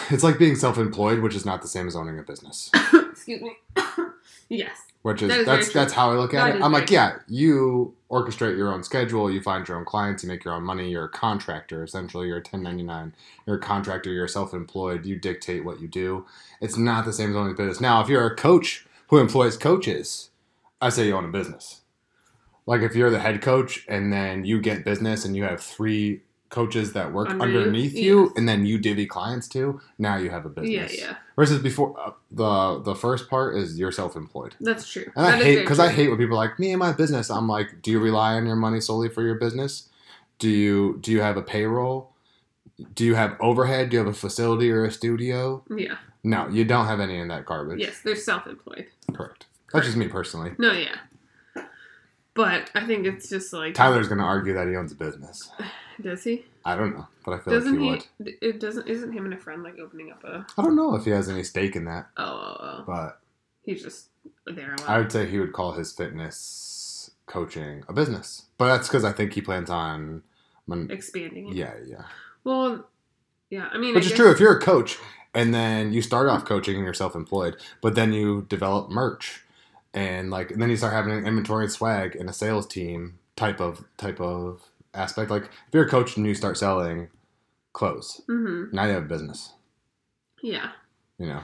It's 0.10 0.24
like 0.24 0.38
being 0.38 0.56
self-employed, 0.56 1.20
which 1.20 1.36
is 1.36 1.46
not 1.46 1.62
the 1.62 1.68
same 1.68 1.88
as 1.88 1.96
owning 1.96 2.20
a 2.20 2.24
business. 2.24 2.70
excuse 2.94 3.42
me. 3.42 3.58
yes, 4.50 4.78
Which 5.02 5.22
is, 5.22 5.30
That 5.30 5.40
is 5.40 5.46
that's 5.46 5.74
that's 5.74 5.94
how 5.94 6.12
I 6.12 6.16
look 6.16 6.34
at 6.34 6.46
That 6.46 6.56
it. 6.58 6.62
I'm 6.62 6.72
like, 6.72 6.92
yeah, 6.92 7.18
you 7.28 7.96
orchestrate 8.12 8.58
your 8.58 8.74
own 8.74 8.84
schedule, 8.84 9.32
you 9.32 9.42
find 9.42 9.68
your 9.68 9.78
own 9.78 9.86
clients, 9.86 10.24
you 10.24 10.30
make 10.30 10.44
your 10.44 10.54
own 10.54 10.64
money. 10.64 10.90
You're 10.90 11.06
a 11.06 11.10
contractor, 11.10 11.84
essentially. 11.84 12.28
You're 12.28 12.38
a 12.38 12.42
1099. 12.42 13.14
You're 13.46 13.58
a 13.58 13.60
contractor. 13.60 14.12
You're 14.12 14.28
self-employed. 14.28 15.06
You 15.06 15.18
dictate 15.18 15.66
what 15.66 15.80
you 15.82 15.88
do. 15.88 16.26
It's 16.62 16.78
not 16.78 17.06
the 17.06 17.14
same 17.14 17.32
as 17.32 17.36
owning 17.36 17.54
a 17.54 17.56
business. 17.56 17.82
Now, 17.82 18.02
if 18.02 18.10
you're 18.10 18.26
a 18.26 18.36
coach 18.36 18.86
who 19.08 19.18
employs 19.20 19.58
coaches, 19.58 20.30
I 20.82 20.90
say 20.90 21.08
you 21.08 21.16
own 21.16 21.26
a 21.26 21.30
business. 21.30 21.82
Like 22.68 22.82
if 22.82 22.96
you're 22.96 23.10
the 23.10 23.20
head 23.20 23.42
coach 23.42 23.84
and 23.88 24.14
then 24.14 24.46
you 24.46 24.62
get 24.62 24.86
business 24.86 25.26
and 25.26 25.36
you 25.36 25.44
have 25.44 25.60
three 25.62 26.22
coaches 26.50 26.94
that 26.94 27.12
work 27.12 27.30
Under 27.30 27.48
you? 27.50 27.58
underneath 27.60 27.94
you, 27.96 28.26
Yes. 28.26 28.32
and 28.38 28.48
then 28.48 28.66
you 28.66 28.78
divvy 28.78 29.06
clients 29.06 29.48
to. 29.50 29.82
Now 29.98 30.16
you 30.18 30.30
have 30.30 30.46
a 30.46 30.50
business. 30.50 30.98
yeah. 30.98 31.06
yeah. 31.08 31.16
Versus 31.36 31.62
before, 31.62 31.96
uh, 32.00 32.12
the 32.32 32.80
the 32.84 32.96
first 32.96 33.30
part 33.30 33.56
is 33.56 33.78
you're 33.80 33.92
self-employed. 33.92 34.56
That's 34.62 34.88
true. 34.88 35.06
And 35.16 35.26
I 35.26 35.32
That 35.32 35.40
is 35.40 35.46
hate 35.46 35.54
very 35.56 35.66
because 35.66 35.80
I 35.80 35.88
true. 35.88 35.96
hate 35.96 36.08
when 36.10 36.18
people 36.20 36.36
are 36.38 36.46
like 36.46 36.58
me 36.60 36.72
and 36.72 36.80
my 36.80 36.92
business. 36.94 37.30
I'm 37.30 37.48
like, 37.48 37.82
do 37.82 37.92
you 37.92 38.00
rely 38.00 38.36
on 38.36 38.46
your 38.46 38.56
money 38.56 38.80
solely 38.82 39.10
for 39.10 39.24
your 39.24 39.36
business? 39.36 39.90
Do 40.40 40.50
you 40.50 41.00
do 41.02 41.12
you 41.12 41.22
have 41.22 41.36
a 41.38 41.42
payroll? 41.42 42.12
Do 42.96 43.04
you 43.06 43.16
have 43.16 43.36
overhead? 43.40 43.90
Do 43.90 43.96
you 43.98 44.00
have 44.00 44.08
a 44.08 44.14
facility 44.18 44.72
or 44.72 44.84
a 44.86 44.92
studio? 44.92 45.64
Yeah. 45.76 45.98
No, 46.24 46.48
you 46.48 46.64
don't 46.66 46.86
have 46.88 47.00
any 47.00 47.18
in 47.18 47.28
that 47.30 47.46
garbage. 47.46 47.80
Yes, 47.80 48.02
they're 48.04 48.16
self-employed. 48.16 48.88
Correct. 49.14 49.46
That's 49.74 49.86
just 49.86 49.98
me 49.98 50.08
personally. 50.08 50.52
No, 50.58 50.72
yeah. 50.74 50.96
But 52.38 52.72
I 52.76 52.86
think 52.86 53.06
it's 53.06 53.28
just 53.30 53.52
like 53.52 53.74
Tyler's 53.74 54.08
gonna 54.08 54.24
argue 54.24 54.54
that 54.54 54.68
he 54.68 54.76
owns 54.78 54.94
a 54.94 54.96
business. 54.96 55.50
Does 56.00 56.24
he? 56.24 56.46
I 56.64 56.76
don't 56.76 56.96
know, 56.96 57.08
but 57.26 57.32
I 57.34 57.40
feel 57.40 57.54
Doesn't 57.56 57.82
like 57.82 58.04
he, 58.04 58.14
he? 58.20 58.24
would. 58.24 58.34
It 58.42 58.60
doesn't. 58.60 58.88
Isn't 58.88 59.12
him 59.12 59.26
and 59.26 59.34
a 59.34 59.38
friend 59.38 59.64
like 59.64 59.80
opening 59.80 60.12
up 60.12 60.24
a? 60.24 60.46
I 60.58 60.62
don't 60.62 60.76
know 60.76 60.96
if 60.96 61.04
he 61.06 61.12
has 61.12 61.28
any 61.28 61.44
stake 61.44 61.76
in 61.76 61.86
that, 61.86 62.08
Oh, 62.16 62.24
oh, 62.24 62.58
oh. 62.60 62.68
oh. 62.80 62.84
but 62.86 63.20
He's 63.64 63.82
just 63.84 64.10
there 64.46 64.74
a 64.76 64.80
lot. 64.82 64.88
I 64.90 64.98
would 65.00 65.12
say 65.12 65.26
he 65.26 65.40
would 65.40 65.52
call 65.54 65.74
his 65.74 65.92
fitness 65.92 67.12
coaching 67.26 67.84
a 67.90 67.94
business. 67.94 68.44
But 68.58 68.68
that's 68.68 68.88
because 68.88 69.04
I 69.04 69.12
think 69.12 69.34
he 69.34 69.42
plans 69.42 69.70
on. 69.70 70.24
mon- 70.68 70.90
expanding 70.92 71.50
it. 71.50 71.56
Yeah, 71.56 71.74
yeah. 71.86 72.04
Well, 72.44 72.88
yeah. 73.50 73.68
I 73.74 73.78
mean, 73.78 73.96
Which 73.96 74.04
I 74.04 74.06
is 74.06 74.12
guess- 74.12 74.18
true. 74.20 74.32
If 74.32 74.40
you're 74.40 74.56
a 74.58 74.62
coach 74.62 74.98
and 75.34 75.54
then 75.54 75.92
you 75.94 76.02
start 76.02 76.30
off 76.30 76.46
coaching 76.46 76.76
and 76.76 76.84
you're 76.86 76.94
self-employed, 76.94 77.58
but 77.82 77.96
then 77.96 78.14
you 78.14 78.46
develop 78.50 78.90
merch 78.90 79.44
and 79.98 80.30
like, 80.30 80.52
and 80.52 80.62
then 80.62 80.70
you 80.70 80.78
start 80.78 80.94
having 80.94 81.12
an 81.12 81.26
inventory 81.26 81.64
and 81.66 81.72
swag 81.74 82.16
and 82.16 82.30
a 82.30 82.34
sales 82.34 82.68
team 82.68 83.18
type 83.36 83.60
of 83.60 83.84
type 83.98 84.22
of 84.22 84.62
aspect. 84.94 85.32
Like, 85.32 85.46
if 85.46 85.74
you're 85.74 85.86
a 85.86 85.90
coach 85.90 86.18
and 86.18 86.26
you 86.26 86.36
start 86.36 86.58
selling 86.58 87.10
clothes, 87.74 88.22
Mhm. 88.28 88.72
now 88.74 88.86
you 88.86 88.92
have 88.92 89.04
a 89.04 89.08
business. 89.08 89.54
Yeah. 90.42 90.72
You 91.18 91.28
know. 91.28 91.42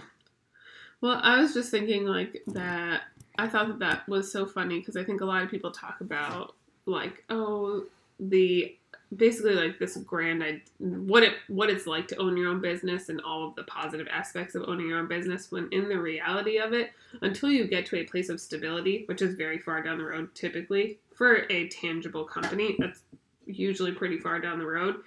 Well, 1.01 1.19
I 1.21 1.41
was 1.41 1.53
just 1.53 1.71
thinking 1.71 2.05
like 2.05 2.43
that. 2.47 3.01
I 3.39 3.47
thought 3.47 3.67
that 3.67 3.79
that 3.79 4.07
was 4.07 4.31
so 4.31 4.45
funny 4.45 4.79
because 4.79 4.95
I 4.95 5.03
think 5.03 5.21
a 5.21 5.25
lot 5.25 5.41
of 5.43 5.49
people 5.49 5.71
talk 5.71 6.01
about 6.01 6.53
like, 6.85 7.23
oh, 7.29 7.85
the 8.19 8.77
basically 9.17 9.55
like 9.55 9.79
this 9.79 9.97
grand 9.97 10.61
what 10.79 11.23
it 11.23 11.33
what 11.47 11.69
it's 11.69 11.85
like 11.87 12.07
to 12.07 12.15
own 12.17 12.37
your 12.37 12.49
own 12.49 12.61
business 12.61 13.09
and 13.09 13.19
all 13.21 13.47
of 13.47 13.55
the 13.55 13.63
positive 13.63 14.07
aspects 14.09 14.55
of 14.55 14.63
owning 14.67 14.87
your 14.87 14.99
own 14.99 15.07
business. 15.07 15.51
When 15.51 15.67
in 15.71 15.89
the 15.89 15.97
reality 15.99 16.57
of 16.57 16.73
it, 16.73 16.91
until 17.21 17.49
you 17.51 17.65
get 17.67 17.85
to 17.87 17.97
a 17.97 18.03
place 18.03 18.29
of 18.29 18.39
stability, 18.39 19.03
which 19.07 19.21
is 19.21 19.35
very 19.35 19.59
far 19.59 19.81
down 19.83 19.97
the 19.97 20.05
road, 20.05 20.33
typically 20.35 20.99
for 21.15 21.45
a 21.49 21.67
tangible 21.69 22.23
company, 22.23 22.75
that's 22.79 23.01
usually 23.45 23.91
pretty 23.91 24.17
far 24.19 24.39
down 24.39 24.59
the 24.59 24.65
road. 24.65 24.97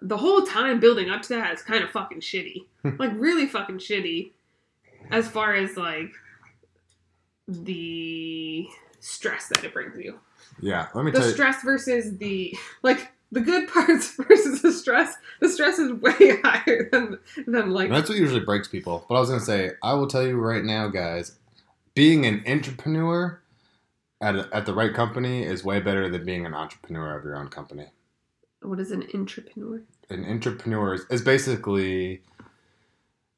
The 0.00 0.16
whole 0.16 0.42
time 0.42 0.78
building 0.78 1.10
up 1.10 1.22
to 1.22 1.28
that 1.30 1.52
is 1.54 1.62
kind 1.62 1.82
of 1.82 1.90
fucking 1.90 2.20
shitty, 2.20 2.66
like 2.98 3.10
really 3.14 3.46
fucking 3.46 3.78
shitty 3.78 4.30
as 5.10 5.28
far 5.28 5.54
as 5.54 5.76
like 5.76 6.12
the 7.46 8.68
stress 9.00 9.48
that 9.48 9.64
it 9.64 9.72
brings 9.72 9.98
you. 9.98 10.18
Yeah. 10.60 10.88
Let 10.94 11.04
me 11.04 11.10
The 11.10 11.18
tell 11.18 11.28
you. 11.28 11.34
stress 11.34 11.62
versus 11.62 12.16
the 12.18 12.54
like 12.82 13.10
the 13.30 13.40
good 13.40 13.68
parts 13.68 14.14
versus 14.16 14.62
the 14.62 14.72
stress. 14.72 15.14
The 15.40 15.48
stress 15.48 15.78
is 15.78 15.92
way 15.92 16.12
higher 16.44 16.88
than 16.90 17.18
than 17.46 17.70
like 17.70 17.90
That's 17.90 18.08
what 18.08 18.18
usually 18.18 18.40
breaks 18.40 18.68
people. 18.68 19.04
But 19.08 19.16
I 19.16 19.20
was 19.20 19.28
gonna 19.28 19.40
say, 19.40 19.72
I 19.82 19.94
will 19.94 20.06
tell 20.06 20.26
you 20.26 20.36
right 20.36 20.64
now, 20.64 20.88
guys, 20.88 21.38
being 21.94 22.26
an 22.26 22.42
entrepreneur 22.46 23.40
at 24.20 24.34
a, 24.34 24.48
at 24.52 24.66
the 24.66 24.74
right 24.74 24.92
company 24.94 25.44
is 25.44 25.64
way 25.64 25.80
better 25.80 26.08
than 26.08 26.24
being 26.24 26.46
an 26.46 26.54
entrepreneur 26.54 27.16
of 27.16 27.24
your 27.24 27.36
own 27.36 27.48
company. 27.48 27.86
what 28.62 28.80
is 28.80 28.90
an 28.90 29.06
entrepreneur? 29.14 29.82
An 30.10 30.24
entrepreneur 30.24 30.94
is, 30.94 31.04
is 31.10 31.22
basically 31.22 32.22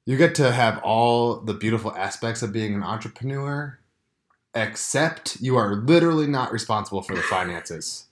you 0.07 0.17
get 0.17 0.35
to 0.37 0.53
have 0.53 0.79
all 0.83 1.37
the 1.37 1.55
beautiful 1.55 1.95
aspects 1.97 2.43
of 2.43 2.53
being 2.53 2.75
an 2.75 2.83
entrepreneur, 2.83 3.79
except 4.55 5.41
you 5.41 5.57
are 5.57 5.75
literally 5.75 6.27
not 6.27 6.53
responsible 6.53 7.03
for 7.03 7.15
the 7.15 7.23
finances. 7.23 8.07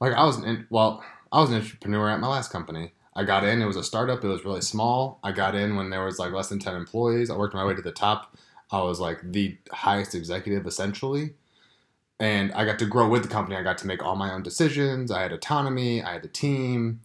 Like 0.00 0.12
I 0.12 0.24
was 0.24 0.38
an 0.38 0.66
well, 0.70 1.04
I 1.34 1.40
was 1.40 1.50
an 1.50 1.56
entrepreneur 1.56 2.10
at 2.10 2.20
my 2.20 2.28
last 2.28 2.52
company. 2.52 2.92
I 3.16 3.24
got 3.24 3.42
in, 3.42 3.60
it 3.60 3.66
was 3.66 3.76
a 3.76 3.82
startup, 3.82 4.22
it 4.22 4.28
was 4.28 4.44
really 4.44 4.60
small. 4.60 5.18
I 5.24 5.32
got 5.32 5.56
in 5.56 5.74
when 5.74 5.90
there 5.90 6.04
was 6.04 6.20
like 6.20 6.32
less 6.32 6.48
than 6.48 6.60
10 6.60 6.76
employees. 6.76 7.28
I 7.28 7.36
worked 7.36 7.54
my 7.54 7.64
way 7.64 7.74
to 7.74 7.82
the 7.82 7.90
top. 7.90 8.36
I 8.70 8.82
was 8.82 9.00
like 9.00 9.18
the 9.24 9.58
highest 9.72 10.14
executive 10.14 10.64
essentially. 10.64 11.34
And 12.20 12.52
I 12.52 12.64
got 12.64 12.78
to 12.78 12.86
grow 12.86 13.08
with 13.08 13.24
the 13.24 13.28
company. 13.28 13.56
I 13.56 13.64
got 13.64 13.78
to 13.78 13.86
make 13.88 14.00
all 14.00 14.14
my 14.14 14.32
own 14.32 14.44
decisions. 14.44 15.10
I 15.10 15.22
had 15.22 15.32
autonomy, 15.32 16.04
I 16.04 16.12
had 16.12 16.24
a 16.24 16.28
team. 16.28 17.00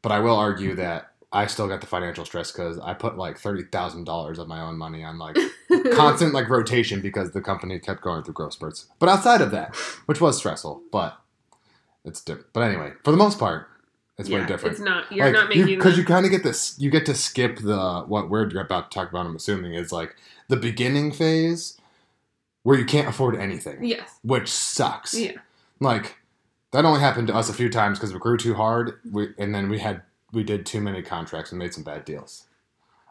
But 0.00 0.12
I 0.12 0.20
will 0.20 0.36
argue 0.36 0.76
that 0.76 1.10
I 1.32 1.46
still 1.46 1.66
got 1.66 1.80
the 1.80 1.88
financial 1.88 2.24
stress 2.24 2.52
because 2.52 2.78
I 2.78 2.94
put 2.94 3.18
like 3.18 3.36
thirty 3.36 3.64
thousand 3.64 4.04
dollars 4.04 4.38
of 4.38 4.48
my 4.48 4.60
own 4.62 4.78
money 4.78 5.04
on 5.04 5.18
like 5.18 5.36
constant 5.92 6.32
like 6.32 6.48
rotation 6.48 7.02
because 7.02 7.32
the 7.32 7.42
company 7.42 7.78
kept 7.78 8.00
going 8.00 8.22
through 8.22 8.34
growth 8.34 8.54
spurts. 8.54 8.86
But 8.98 9.10
outside 9.10 9.42
of 9.42 9.50
that, 9.50 9.76
which 10.06 10.20
was 10.20 10.38
stressful, 10.38 10.82
but 10.90 11.20
it's 12.04 12.20
different. 12.20 12.52
But 12.52 12.60
anyway, 12.62 12.92
for 13.02 13.10
the 13.10 13.16
most 13.16 13.38
part, 13.38 13.68
it's 14.18 14.28
yeah, 14.28 14.40
way 14.40 14.46
different. 14.46 14.72
It's 14.74 14.84
not. 14.84 15.10
You're 15.10 15.32
not 15.32 15.48
making 15.48 15.66
because 15.66 15.94
the- 15.94 16.00
you 16.00 16.06
kind 16.06 16.24
of 16.26 16.30
get 16.30 16.42
this. 16.42 16.76
You 16.78 16.90
get 16.90 17.06
to 17.06 17.14
skip 17.14 17.58
the 17.58 18.04
what 18.06 18.28
we're 18.28 18.48
about 18.58 18.90
to 18.90 18.94
talk 18.94 19.10
about. 19.10 19.26
I'm 19.26 19.36
assuming 19.36 19.74
is 19.74 19.92
like 19.92 20.16
the 20.48 20.56
beginning 20.56 21.12
phase 21.12 21.78
where 22.62 22.78
you 22.78 22.84
can't 22.84 23.08
afford 23.08 23.36
anything, 23.36 23.82
Yes. 23.84 24.18
which 24.22 24.48
sucks. 24.48 25.14
Yeah. 25.14 25.38
Like 25.80 26.16
that 26.72 26.84
only 26.84 27.00
happened 27.00 27.28
to 27.28 27.34
us 27.34 27.48
a 27.48 27.54
few 27.54 27.68
times 27.70 27.98
because 27.98 28.12
we 28.12 28.18
grew 28.18 28.36
too 28.36 28.54
hard. 28.54 28.98
We 29.10 29.28
and 29.38 29.54
then 29.54 29.68
we 29.70 29.78
had 29.78 30.02
we 30.32 30.44
did 30.44 30.66
too 30.66 30.80
many 30.80 31.02
contracts 31.02 31.50
and 31.52 31.58
made 31.58 31.74
some 31.74 31.84
bad 31.84 32.04
deals. 32.04 32.44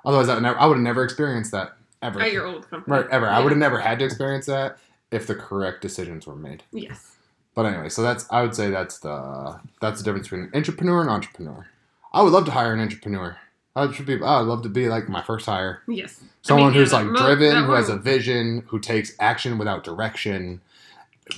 Otherwise, 0.05 0.29
I 0.29 0.35
would, 0.35 0.43
never, 0.43 0.57
I 0.59 0.65
would 0.65 0.77
have 0.77 0.83
never 0.83 1.03
experienced 1.03 1.51
that 1.51 1.73
ever. 2.01 2.21
At 2.21 2.31
your 2.31 2.45
old 2.45 2.69
company. 2.69 2.95
right, 2.97 3.09
ever. 3.11 3.27
I 3.27 3.39
would 3.41 3.51
have 3.51 3.59
never 3.59 3.79
had 3.79 3.99
to 3.99 4.05
experience 4.05 4.45
that 4.45 4.77
if 5.11 5.27
the 5.27 5.35
correct 5.35 5.81
decisions 5.81 6.25
were 6.25 6.35
made. 6.35 6.63
Yes. 6.71 7.15
But 7.59 7.65
anyway, 7.65 7.89
so 7.89 8.01
that's 8.01 8.25
I 8.31 8.41
would 8.41 8.55
say 8.55 8.69
that's 8.69 8.99
the 8.99 9.59
that's 9.81 9.99
the 9.99 10.05
difference 10.05 10.27
between 10.29 10.43
an 10.45 10.51
entrepreneur 10.53 11.01
and 11.01 11.09
entrepreneur. 11.09 11.67
I 12.13 12.21
would 12.21 12.31
love 12.31 12.45
to 12.45 12.51
hire 12.51 12.71
an 12.73 12.79
entrepreneur. 12.79 13.35
I 13.75 13.91
should 13.91 14.05
be. 14.05 14.13
I 14.13 14.39
would 14.39 14.47
love 14.47 14.63
to 14.63 14.69
be 14.69 14.87
like 14.87 15.09
my 15.09 15.21
first 15.21 15.45
hire. 15.45 15.81
Yes. 15.85 16.21
Someone 16.41 16.67
I 16.67 16.69
mean, 16.69 16.79
who's 16.79 16.93
yeah, 16.93 16.99
like 16.99 17.07
mo- 17.07 17.19
driven, 17.19 17.65
who 17.65 17.73
has 17.73 17.89
a 17.89 17.97
vision, 17.97 18.63
who 18.67 18.79
takes 18.79 19.11
action 19.19 19.57
without 19.57 19.83
direction, 19.83 20.61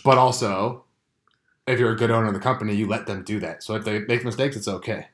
but 0.04 0.20
also, 0.20 0.84
if 1.66 1.80
you're 1.80 1.92
a 1.92 1.98
good 1.98 2.12
owner 2.12 2.28
of 2.28 2.36
the 2.36 2.40
company, 2.40 2.75
you 2.75 2.86
let 2.88 3.08
them 3.08 3.24
do 3.24 3.40
that. 3.40 3.63
So 3.63 3.74
if 3.74 3.84
they 3.84 4.01
make 4.01 4.24
mistakes, 4.24 4.56
it's 4.56 4.68
okay. 4.68 5.08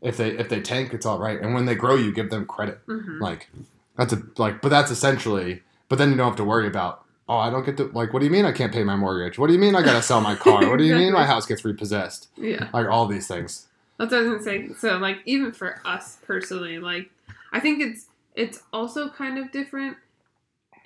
If 0.00 0.16
they 0.16 0.30
if 0.30 0.48
they 0.48 0.62
tank, 0.62 0.94
it's 0.94 1.04
all 1.04 1.18
right. 1.18 1.38
And 1.38 1.52
when 1.52 1.66
they 1.66 1.74
grow, 1.74 1.96
you 1.96 2.10
give 2.10 2.30
them 2.30 2.46
credit. 2.46 2.80
Mhm. 2.86 3.20
Like 3.20 3.50
that's 3.98 4.14
a 4.14 4.22
like, 4.38 4.62
but 4.62 4.70
that's 4.70 4.90
essentially. 4.90 5.62
But 5.90 5.98
then 5.98 6.08
you 6.10 6.16
don't 6.16 6.28
have 6.28 6.36
to 6.36 6.44
worry 6.44 6.66
about. 6.66 7.03
Oh, 7.28 7.38
I 7.38 7.50
don't 7.50 7.64
get 7.64 7.76
to 7.78 7.84
like. 7.84 8.12
What 8.12 8.20
do 8.20 8.26
you 8.26 8.30
mean 8.32 8.44
I 8.44 8.52
can't 8.52 8.72
pay 8.72 8.84
my 8.84 8.96
mortgage? 8.96 9.38
What 9.38 9.46
do 9.46 9.54
you 9.54 9.58
mean 9.58 9.74
I 9.74 9.82
gotta 9.82 10.02
sell 10.02 10.20
my 10.20 10.34
car? 10.34 10.68
What 10.68 10.78
do 10.78 10.84
you 10.84 10.94
mean 10.94 11.12
my 11.12 11.24
house 11.24 11.46
gets 11.46 11.64
repossessed? 11.64 12.28
Yeah. 12.36 12.68
Like 12.72 12.86
all 12.88 13.06
these 13.06 13.26
things. 13.26 13.66
That's 13.98 14.12
what 14.12 14.18
I 14.18 14.22
was 14.22 14.44
gonna 14.44 14.68
say. 14.68 14.74
So 14.74 14.98
like 14.98 15.18
even 15.24 15.52
for 15.52 15.80
us 15.86 16.18
personally, 16.26 16.78
like 16.78 17.10
I 17.52 17.60
think 17.60 17.80
it's 17.80 18.06
it's 18.34 18.62
also 18.72 19.08
kind 19.08 19.38
of 19.38 19.50
different. 19.52 19.96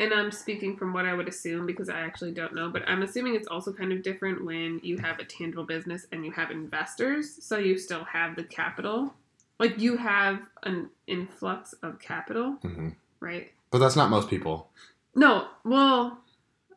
And 0.00 0.14
I'm 0.14 0.30
speaking 0.30 0.76
from 0.76 0.92
what 0.92 1.06
I 1.06 1.14
would 1.14 1.26
assume 1.26 1.66
because 1.66 1.88
I 1.88 1.98
actually 2.02 2.30
don't 2.30 2.54
know, 2.54 2.70
but 2.70 2.88
I'm 2.88 3.02
assuming 3.02 3.34
it's 3.34 3.48
also 3.48 3.72
kind 3.72 3.92
of 3.92 4.04
different 4.04 4.44
when 4.44 4.78
you 4.84 4.96
have 4.98 5.18
a 5.18 5.24
tangible 5.24 5.64
business 5.64 6.06
and 6.12 6.24
you 6.24 6.30
have 6.30 6.52
investors, 6.52 7.36
so 7.44 7.58
you 7.58 7.76
still 7.76 8.04
have 8.04 8.36
the 8.36 8.44
capital. 8.44 9.12
Like 9.58 9.80
you 9.80 9.96
have 9.96 10.42
an 10.62 10.90
influx 11.08 11.72
of 11.82 11.98
capital, 11.98 12.52
hmm 12.62 12.90
right? 13.18 13.50
But 13.72 13.78
that's 13.78 13.96
not 13.96 14.08
most 14.08 14.30
people. 14.30 14.70
No, 15.16 15.48
well, 15.64 16.20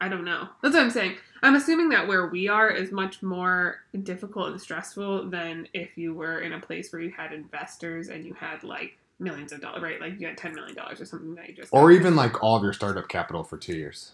I 0.01 0.09
don't 0.09 0.25
know. 0.25 0.49
That's 0.63 0.73
what 0.73 0.83
I'm 0.83 0.89
saying. 0.89 1.15
I'm 1.43 1.55
assuming 1.55 1.89
that 1.89 2.07
where 2.07 2.27
we 2.27 2.47
are 2.47 2.69
is 2.69 2.91
much 2.91 3.21
more 3.21 3.81
difficult 4.03 4.49
and 4.49 4.59
stressful 4.59 5.29
than 5.29 5.67
if 5.73 5.95
you 5.97 6.13
were 6.13 6.39
in 6.39 6.53
a 6.53 6.59
place 6.59 6.91
where 6.91 7.01
you 7.01 7.11
had 7.11 7.31
investors 7.31 8.09
and 8.09 8.25
you 8.25 8.33
had 8.33 8.63
like 8.63 8.97
millions 9.19 9.51
of 9.51 9.61
dollars, 9.61 9.83
right? 9.83 10.01
Like 10.01 10.19
you 10.19 10.25
had 10.27 10.37
ten 10.37 10.55
million 10.55 10.75
dollars 10.75 10.99
or 10.99 11.05
something 11.05 11.35
that 11.35 11.49
you 11.49 11.55
just 11.55 11.71
Or 11.71 11.91
even 11.91 12.15
like 12.15 12.43
all 12.43 12.57
of 12.57 12.63
your 12.63 12.73
startup 12.73 13.07
capital 13.07 13.43
for 13.43 13.57
two 13.57 13.75
years. 13.75 14.11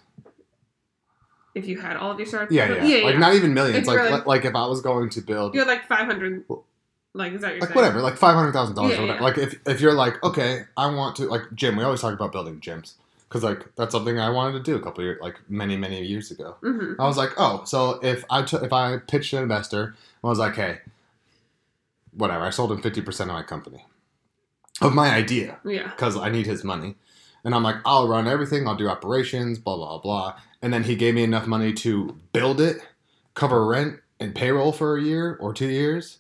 if 1.56 1.68
you 1.68 1.80
had 1.80 1.96
all 1.98 2.12
of 2.12 2.20
your 2.20 2.28
startup, 2.28 2.52
Yeah, 2.52 2.76
yeah. 2.76 2.84
yeah, 2.86 3.06
Like 3.06 3.18
not 3.18 3.34
even 3.34 3.54
millions. 3.54 3.78
If 3.80 3.88
Like 3.88 3.98
like, 4.00 4.12
like- 4.12 4.26
like 4.28 4.46
if 4.46 4.56
I 4.56 4.68
was 4.68 4.82
going 4.82 5.10
to 5.12 5.22
build 5.22 5.54
you 5.54 5.62
had 5.62 5.68
like 5.70 5.88
five 5.88 6.06
hundred. 6.06 6.44
Like 7.14 7.34
is 7.34 7.42
that 7.42 7.54
your 7.54 7.62
like 7.62 7.74
whatever, 7.74 8.02
like 8.02 8.16
five 8.18 8.36
hundred 8.36 8.52
thousand 8.52 8.76
dollars 8.76 8.98
or 8.98 9.02
whatever. 9.02 9.20
yeah. 9.20 9.24
Like 9.26 9.38
if 9.38 9.56
if 9.66 9.82
you're 9.82 9.94
like, 9.94 10.22
okay, 10.24 10.66
I 10.76 10.88
want 10.94 11.16
to 11.16 11.26
like 11.26 11.44
gym. 11.56 11.76
We 11.78 11.84
always 11.84 12.02
talk 12.02 12.14
about 12.14 12.32
building 12.32 12.60
gyms 12.60 12.94
because 13.28 13.44
like 13.44 13.76
that's 13.76 13.92
something 13.92 14.20
I 14.20 14.30
wanted 14.30 14.64
to 14.64 14.72
do 14.72 14.76
a 14.76 14.82
couple 14.82 15.04
years, 15.04 15.20
like 15.22 15.36
many 15.50 15.76
many 15.78 16.04
years 16.04 16.32
ago. 16.32 16.56
hmm 16.62 16.94
I 17.00 17.06
was 17.08 17.18
like, 17.18 17.32
oh, 17.38 17.64
so 17.66 18.00
if 18.04 18.24
I 18.30 18.42
took 18.44 18.64
if 18.64 18.74
I 18.74 18.98
pitched 18.98 19.34
an 19.34 19.44
investor, 19.44 19.96
I 20.24 20.28
was 20.28 20.40
like, 20.40 20.56
hey, 20.56 20.80
whatever. 22.14 22.46
I 22.46 22.50
sold 22.50 22.72
him 22.72 22.82
fifty 22.82 23.02
percent 23.02 23.30
of 23.30 23.36
my 23.36 23.44
company, 23.44 23.86
of 24.82 24.94
my 24.94 25.10
idea, 25.14 25.60
Yeah. 25.66 25.90
because 25.90 26.18
I 26.18 26.30
need 26.30 26.46
his 26.46 26.64
money. 26.64 26.96
And 27.44 27.56
I'm 27.56 27.64
like, 27.64 27.78
I'll 27.86 28.08
run 28.08 28.28
everything. 28.28 28.68
I'll 28.68 28.76
do 28.76 28.90
operations, 28.90 29.60
blah 29.60 29.76
blah 29.78 30.00
blah. 30.00 30.40
And 30.62 30.74
then 30.74 30.84
he 30.84 30.96
gave 30.96 31.14
me 31.14 31.24
enough 31.24 31.48
money 31.48 31.72
to 31.74 32.18
build 32.34 32.60
it, 32.60 32.78
cover 33.36 33.66
rent 33.66 34.00
and 34.20 34.34
payroll 34.34 34.72
for 34.72 34.98
a 34.98 35.02
year 35.02 35.38
or 35.40 35.54
two 35.54 35.68
years. 35.70 36.20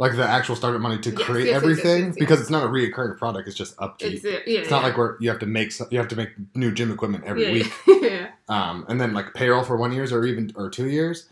Like 0.00 0.16
the 0.16 0.26
actual 0.26 0.56
startup 0.56 0.80
money 0.80 0.96
to 0.98 1.10
Yes, 1.10 1.22
create 1.22 1.48
yes, 1.48 1.56
everything 1.56 2.06
yes, 2.06 2.16
because 2.18 2.40
it's 2.40 2.48
not 2.48 2.64
a 2.64 2.68
reoccurring 2.68 3.18
product. 3.18 3.46
It's 3.46 3.56
just 3.56 3.74
upkeep. 3.78 4.14
It's 4.14 4.24
It's, 4.24 4.48
yeah. 4.48 4.60
not 4.62 4.80
yeah. 4.80 4.86
like 4.88 4.96
where 4.96 5.18
you 5.20 5.28
have 5.28 5.38
to 5.40 5.46
make 5.46 5.78
you 5.90 5.98
have 5.98 6.08
to 6.08 6.16
make 6.16 6.30
new 6.54 6.72
gym 6.72 6.90
equipment 6.90 7.24
every 7.24 7.44
yeah, 7.44 7.52
week. 7.52 7.72
Yeah. 8.02 8.30
Um, 8.48 8.86
and 8.88 8.98
then 8.98 9.12
like 9.12 9.34
payroll 9.34 9.62
for 9.62 9.76
one 9.76 9.92
years 9.92 10.10
or 10.10 10.24
even 10.24 10.52
or 10.56 10.70
two 10.70 10.88
years, 10.88 11.28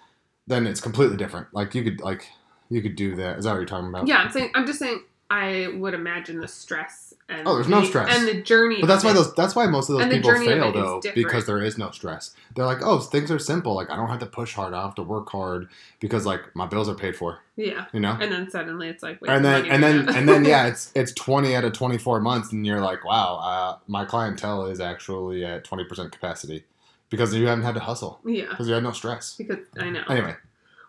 then 0.46 0.66
it's 0.66 0.82
completely 0.82 1.16
different. 1.16 1.46
Like 1.54 1.74
you 1.74 1.82
could 1.82 2.00
like 2.00 2.28
you 2.68 2.82
could 2.82 2.94
do 2.94 3.16
that. 3.16 3.38
Is 3.38 3.46
that 3.46 3.52
what 3.52 3.56
you're 3.56 3.64
talking 3.64 3.88
about? 3.88 4.06
yeah, 4.06 4.18
I'm 4.18 4.30
saying. 4.30 4.50
I'm 4.54 4.66
just 4.66 4.78
saying. 4.78 5.00
I 5.30 5.68
would 5.74 5.94
imagine 5.94 6.40
the 6.40 6.48
stress 6.48 7.07
and 7.28 7.46
Oh, 7.46 7.54
there's 7.56 7.68
no 7.68 7.84
stress. 7.84 8.16
and 8.16 8.26
the 8.26 8.42
journey. 8.42 8.80
But 8.80 8.86
that's 8.86 9.04
why 9.04 9.10
it. 9.10 9.14
those 9.14 9.34
that's 9.34 9.54
why 9.54 9.66
most 9.66 9.88
of 9.90 9.98
those 9.98 10.08
people 10.08 10.34
fail 10.34 10.72
though 10.72 11.00
because 11.14 11.46
there 11.46 11.62
is 11.62 11.76
no 11.76 11.90
stress. 11.90 12.34
They're 12.54 12.64
like, 12.64 12.78
oh, 12.82 13.00
things 13.00 13.30
are 13.30 13.38
simple. 13.38 13.74
Like 13.74 13.90
I 13.90 13.96
don't 13.96 14.08
have 14.08 14.20
to 14.20 14.26
push 14.26 14.54
hard. 14.54 14.72
I 14.72 14.78
don't 14.78 14.86
have 14.86 14.94
to 14.96 15.02
work 15.02 15.28
hard 15.30 15.68
because 16.00 16.24
like 16.26 16.40
my 16.56 16.66
bills 16.66 16.88
are 16.88 16.94
paid 16.94 17.16
for. 17.16 17.40
Yeah, 17.56 17.86
You 17.92 18.00
know. 18.00 18.16
and 18.20 18.30
then 18.32 18.50
suddenly 18.50 18.88
it's 18.88 19.02
like. 19.02 19.20
wait, 19.20 19.30
and 19.30 19.44
then 19.44 19.66
and 19.66 19.82
then 19.82 20.08
and 20.08 20.28
then 20.28 20.44
yeah, 20.44 20.66
it's 20.68 20.90
it's 20.94 21.12
twenty 21.12 21.54
out 21.56 21.64
of 21.64 21.72
twenty 21.72 21.98
four 21.98 22.20
months, 22.20 22.52
and 22.52 22.66
you're 22.66 22.80
like, 22.80 23.04
wow, 23.04 23.36
uh, 23.42 23.78
my 23.88 24.04
clientele 24.04 24.66
is 24.66 24.80
actually 24.80 25.44
at 25.44 25.64
twenty 25.64 25.84
percent 25.84 26.12
capacity 26.12 26.64
because 27.10 27.34
you 27.34 27.46
haven't 27.46 27.64
had 27.64 27.74
to 27.74 27.80
hustle 27.80 28.20
yeah, 28.24 28.46
because 28.50 28.68
you 28.68 28.74
had 28.74 28.82
no 28.82 28.92
stress. 28.92 29.34
because 29.36 29.58
I 29.78 29.90
know. 29.90 30.02
Anyway, 30.08 30.36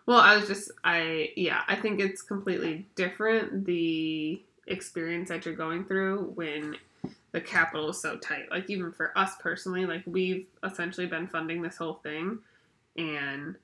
Well, 0.06 0.20
I 0.20 0.36
was 0.36 0.46
just 0.46 0.70
I 0.84 1.30
yeah, 1.36 1.62
I 1.68 1.76
think 1.76 2.00
it's 2.00 2.22
completely 2.22 2.86
different 2.94 3.64
the 3.66 4.40
experience 4.70 5.28
that 5.28 5.44
you're 5.44 5.54
going 5.54 5.84
through 5.84 6.32
when 6.34 6.76
the 7.32 7.40
capital 7.40 7.90
is 7.90 8.00
so 8.00 8.16
tight. 8.16 8.50
Like 8.50 8.70
even 8.70 8.92
for 8.92 9.16
us 9.18 9.32
personally, 9.40 9.84
like 9.86 10.02
we've 10.06 10.46
essentially 10.64 11.06
been 11.06 11.26
funding 11.26 11.60
this 11.62 11.76
whole 11.76 11.94
thing 12.02 12.38
and 12.96 13.56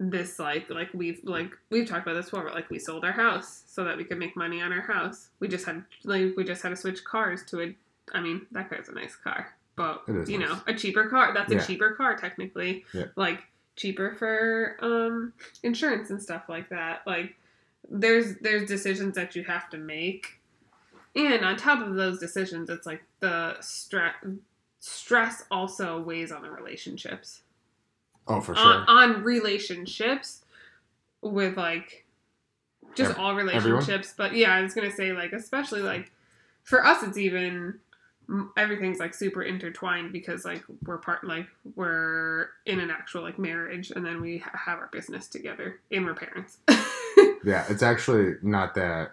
this 0.00 0.38
like 0.38 0.70
like 0.70 0.88
we've 0.94 1.20
like 1.24 1.50
we've 1.70 1.88
talked 1.88 2.06
about 2.06 2.14
this 2.14 2.26
before, 2.26 2.44
but 2.44 2.54
like 2.54 2.70
we 2.70 2.78
sold 2.78 3.04
our 3.04 3.12
house 3.12 3.64
so 3.66 3.84
that 3.84 3.96
we 3.96 4.04
could 4.04 4.18
make 4.18 4.36
money 4.36 4.62
on 4.62 4.72
our 4.72 4.80
house. 4.80 5.28
We 5.40 5.48
just 5.48 5.64
had 5.66 5.84
like 6.04 6.34
we 6.36 6.44
just 6.44 6.62
had 6.62 6.68
to 6.70 6.76
switch 6.76 7.04
cars 7.04 7.44
to 7.46 7.62
a 7.62 7.74
I 8.14 8.20
mean, 8.20 8.46
that 8.52 8.68
car's 8.70 8.88
a 8.88 8.92
nice 8.92 9.16
car. 9.16 9.54
But 9.76 10.02
you 10.08 10.38
nice. 10.38 10.48
know, 10.48 10.58
a 10.66 10.74
cheaper 10.74 11.08
car. 11.08 11.32
That's 11.34 11.52
Yeah. 11.52 11.62
a 11.62 11.66
cheaper 11.66 11.92
car 11.92 12.16
technically. 12.16 12.84
Yeah. 12.94 13.06
Like 13.16 13.40
cheaper 13.76 14.14
for 14.14 14.76
um 14.80 15.32
insurance 15.62 16.10
and 16.10 16.22
stuff 16.22 16.44
like 16.48 16.68
that. 16.70 17.02
Like 17.06 17.36
there's 17.88 18.36
there's 18.36 18.68
decisions 18.68 19.14
that 19.16 19.34
you 19.36 19.44
have 19.44 19.68
to 19.70 19.78
make. 19.78 20.40
And 21.16 21.44
on 21.44 21.56
top 21.56 21.84
of 21.84 21.94
those 21.94 22.18
decisions, 22.18 22.70
it's 22.70 22.86
like 22.86 23.02
the 23.20 23.56
stress 23.60 24.14
stress 24.80 25.44
also 25.50 26.00
weighs 26.00 26.30
on 26.30 26.42
the 26.42 26.50
relationships. 26.50 27.42
oh 28.28 28.40
for 28.40 28.54
sure. 28.54 28.64
On, 28.64 28.84
on 28.88 29.22
relationships 29.22 30.44
with 31.22 31.56
like 31.56 32.04
just 32.94 33.10
Ev- 33.10 33.18
all 33.18 33.34
relationships, 33.34 34.14
everyone? 34.14 34.32
but 34.32 34.34
yeah, 34.36 34.52
I 34.52 34.62
was 34.62 34.74
going 34.74 34.88
to 34.88 34.94
say 34.96 35.12
like 35.12 35.32
especially 35.32 35.80
like 35.82 36.10
for 36.62 36.84
us 36.84 37.02
it's 37.02 37.18
even 37.18 37.80
everything's 38.56 38.98
like 38.98 39.14
super 39.14 39.42
intertwined 39.42 40.12
because 40.12 40.44
like 40.44 40.62
we're 40.84 40.98
part 40.98 41.24
like 41.24 41.46
we're 41.74 42.50
in 42.66 42.78
an 42.78 42.90
actual 42.90 43.22
like 43.22 43.38
marriage 43.38 43.90
and 43.90 44.04
then 44.04 44.20
we 44.20 44.38
ha- 44.38 44.50
have 44.52 44.78
our 44.78 44.88
business 44.92 45.28
together 45.28 45.80
and 45.90 46.04
we're 46.04 46.12
parents 46.14 46.58
Yeah, 47.44 47.64
it's 47.68 47.82
actually 47.82 48.34
not 48.42 48.74
that. 48.74 49.12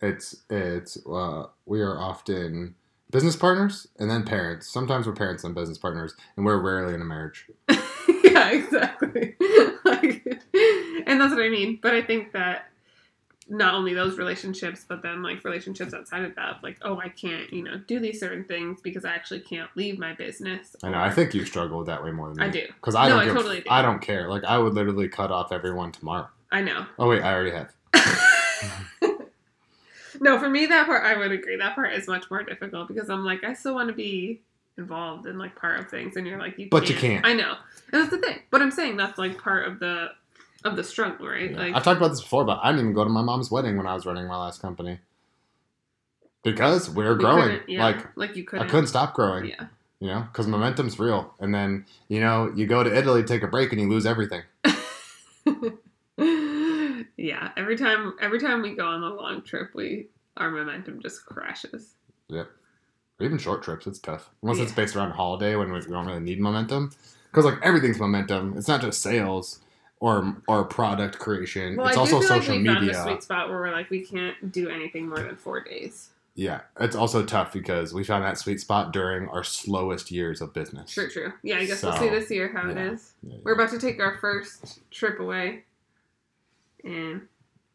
It's 0.00 0.36
it's 0.50 0.98
uh, 1.06 1.46
we 1.64 1.80
are 1.80 1.98
often 1.98 2.74
business 3.10 3.36
partners 3.36 3.86
and 3.98 4.10
then 4.10 4.24
parents. 4.24 4.68
Sometimes 4.70 5.06
we're 5.06 5.14
parents 5.14 5.44
and 5.44 5.54
business 5.54 5.78
partners, 5.78 6.14
and 6.36 6.44
we're 6.44 6.58
rarely 6.60 6.94
in 6.94 7.00
a 7.00 7.04
marriage. 7.04 7.46
yeah 8.24 8.50
exactly 8.50 9.34
like, 9.84 10.26
and 11.06 11.20
that's 11.20 11.32
what 11.34 11.42
i 11.42 11.48
mean 11.48 11.78
but 11.82 11.94
i 11.94 12.02
think 12.02 12.32
that 12.32 12.66
not 13.48 13.74
only 13.74 13.94
those 13.94 14.18
relationships 14.18 14.84
but 14.88 15.02
then 15.02 15.22
like 15.22 15.42
relationships 15.44 15.94
outside 15.94 16.24
of 16.24 16.34
that 16.34 16.56
like 16.62 16.76
oh 16.82 16.98
i 16.98 17.08
can't 17.08 17.52
you 17.52 17.62
know 17.62 17.78
do 17.86 17.98
these 18.00 18.18
certain 18.18 18.44
things 18.44 18.80
because 18.82 19.04
i 19.04 19.14
actually 19.14 19.40
can't 19.40 19.70
leave 19.76 19.98
my 19.98 20.12
business 20.14 20.74
I 20.82 20.90
know. 20.90 20.98
I 20.98 21.10
think 21.10 21.34
you 21.34 21.44
struggle 21.44 21.78
with 21.78 21.86
that 21.86 22.02
way 22.02 22.10
more 22.10 22.28
than 22.28 22.38
me. 22.38 22.44
I 22.44 22.48
do. 22.50 22.66
because 22.74 22.94
I 22.94 23.04
No, 23.08 23.14
don't. 23.14 23.20
I 23.20 23.24
give, 23.26 23.34
totally 23.34 23.60
do. 23.60 23.66
I 23.70 23.82
don't 23.82 24.00
care. 24.02 24.28
Like 24.28 24.44
I 24.44 24.58
would 24.58 24.74
literally 24.74 25.08
cut 25.08 25.30
off 25.30 25.52
everyone 25.52 25.92
tomorrow. 25.92 26.28
I 26.52 26.60
know 26.60 26.86
Oh 26.98 27.08
wait, 27.08 27.22
I 27.22 27.32
already 27.34 27.50
have. 27.52 27.72
no 30.20 30.38
for 30.38 30.48
me 30.48 30.64
that 30.66 30.86
part 30.86 31.04
i 31.04 31.16
would 31.16 31.30
agree 31.32 31.56
that 31.56 31.74
part 31.74 31.92
is 31.92 32.08
much 32.08 32.30
more 32.30 32.42
difficult 32.42 32.88
because 32.88 33.10
i'm 33.10 33.24
like 33.24 33.44
i 33.44 33.52
still 33.52 33.74
want 33.74 33.88
to 33.88 33.94
be 33.94 34.40
involved 34.78 35.26
in 35.26 35.36
like 35.38 35.54
part 35.56 35.78
of 35.78 35.88
things 35.90 36.16
and 36.16 36.26
you're 36.26 36.38
like 36.38 36.58
you 36.58 36.68
But 36.70 36.88
you 36.88 36.94
can't. 36.94 37.22
can't. 37.22 37.26
i 37.26 37.32
know 37.34 37.54
and 37.92 38.02
that's 38.02 38.10
the 38.10 38.18
thing 38.18 38.38
but 38.50 38.62
i'm 38.62 38.70
saying 38.70 38.96
that's 38.96 39.18
like 39.18 39.36
part 39.42 39.66
of 39.68 39.78
the 39.78 40.08
of 40.64 40.74
the 40.76 40.82
struggle 40.84 41.26
right 41.28 41.50
Yeah. 41.50 41.58
like 41.58 41.74
I've 41.76 41.84
talked 41.84 41.98
about 41.98 42.08
this 42.08 42.22
before, 42.22 42.44
but 42.44 42.58
I 42.62 42.70
didn't 42.72 42.80
even 42.86 42.92
go 42.94 43.04
to 43.04 43.10
my 43.10 43.22
mom's 43.22 43.50
wedding 43.52 43.76
when 43.76 43.86
I 43.86 43.94
was 43.94 44.04
running 44.06 44.26
my 44.26 44.36
last 44.36 44.60
company 44.60 44.98
because 46.42 46.90
we 46.90 47.04
were 47.04 47.14
we 47.14 47.20
growing. 47.20 47.60
yeah, 47.68 47.84
Like 47.84 48.16
like 48.16 48.36
you 48.36 48.42
couldn't 48.44 48.66
couldn't 48.68 48.86
stop 48.88 49.14
growing. 49.14 49.44
yeah 49.46 49.66
You 50.00 50.08
know, 50.08 50.20
because 50.22 50.46
momentum's 50.48 50.98
real. 50.98 51.34
And 51.38 51.54
then 51.54 51.84
you 52.08 52.20
know 52.20 52.52
you 52.56 52.66
go 52.66 52.82
to 52.82 52.92
Italy, 52.96 53.22
take 53.22 53.42
a 53.42 53.46
break, 53.46 53.70
and 53.72 53.80
you 53.80 53.88
lose 53.88 54.06
everything. 54.06 54.42
yeah 57.26 57.50
every 57.56 57.76
time 57.76 58.14
every 58.20 58.40
time 58.40 58.62
we 58.62 58.74
go 58.74 58.86
on 58.86 59.02
a 59.02 59.12
long 59.14 59.42
trip 59.42 59.70
we 59.74 60.06
our 60.36 60.50
momentum 60.50 61.00
just 61.02 61.24
crashes 61.26 61.94
Or 62.30 62.46
even 63.20 63.38
short 63.38 63.62
trips, 63.62 63.86
it's 63.86 63.98
tough. 63.98 64.28
Unless 64.42 64.58
it's 64.58 64.72
based 64.72 64.94
around 64.94 65.10
a 65.12 65.14
holiday 65.14 65.56
when 65.56 65.72
we 65.72 65.80
don't 65.80 66.06
really 66.06 66.20
need 66.20 66.38
momentum. 66.38 66.92
Because 67.30 67.46
like 67.46 67.58
everything's 67.62 67.98
momentum. 67.98 68.54
It's 68.58 68.68
not 68.68 68.82
just 68.82 69.00
sales 69.00 69.60
or 70.00 70.36
or 70.46 70.64
product 70.64 71.18
creation. 71.18 71.76
well 71.76 71.86
it's 71.88 71.96
i 71.96 72.00
also 72.00 72.20
feel 72.20 72.28
social 72.28 72.54
like 72.56 72.62
we 72.62 72.66
found 72.66 72.80
media. 72.86 73.00
a 73.00 73.02
sweet 73.02 73.22
spot 73.22 73.48
where 73.48 73.58
we're 73.58 73.72
like 73.72 73.88
we 73.88 74.04
can't 74.04 74.52
do 74.52 74.68
anything 74.68 75.08
more 75.08 75.20
than 75.20 75.36
four 75.36 75.64
days 75.64 76.10
Yeah, 76.34 76.60
it's 76.78 76.94
also 76.94 77.24
tough 77.24 77.50
because 77.54 77.94
we 77.94 78.04
found 78.04 78.22
that 78.22 78.36
sweet 78.36 78.60
spot 78.60 78.92
during 78.92 79.26
our 79.28 79.42
slowest 79.42 80.10
years 80.10 80.42
of 80.42 80.52
business. 80.52 80.90
true 80.92 81.08
true 81.08 81.32
yeah 81.42 81.56
i 81.56 81.64
guess 81.64 81.82
we'll 81.82 81.96
see 81.96 82.10
this 82.10 82.30
year 82.30 82.52
how 82.52 82.64
yeah. 82.68 82.72
it 82.72 82.92
is 82.92 83.12
Yeah, 83.22 83.32
yeah. 83.32 83.38
we're 83.42 83.54
about 83.54 83.70
to 83.70 83.78
take 83.78 83.98
our 84.00 84.18
first 84.18 84.80
trip 84.90 85.18
away 85.18 85.64
and 86.86 87.22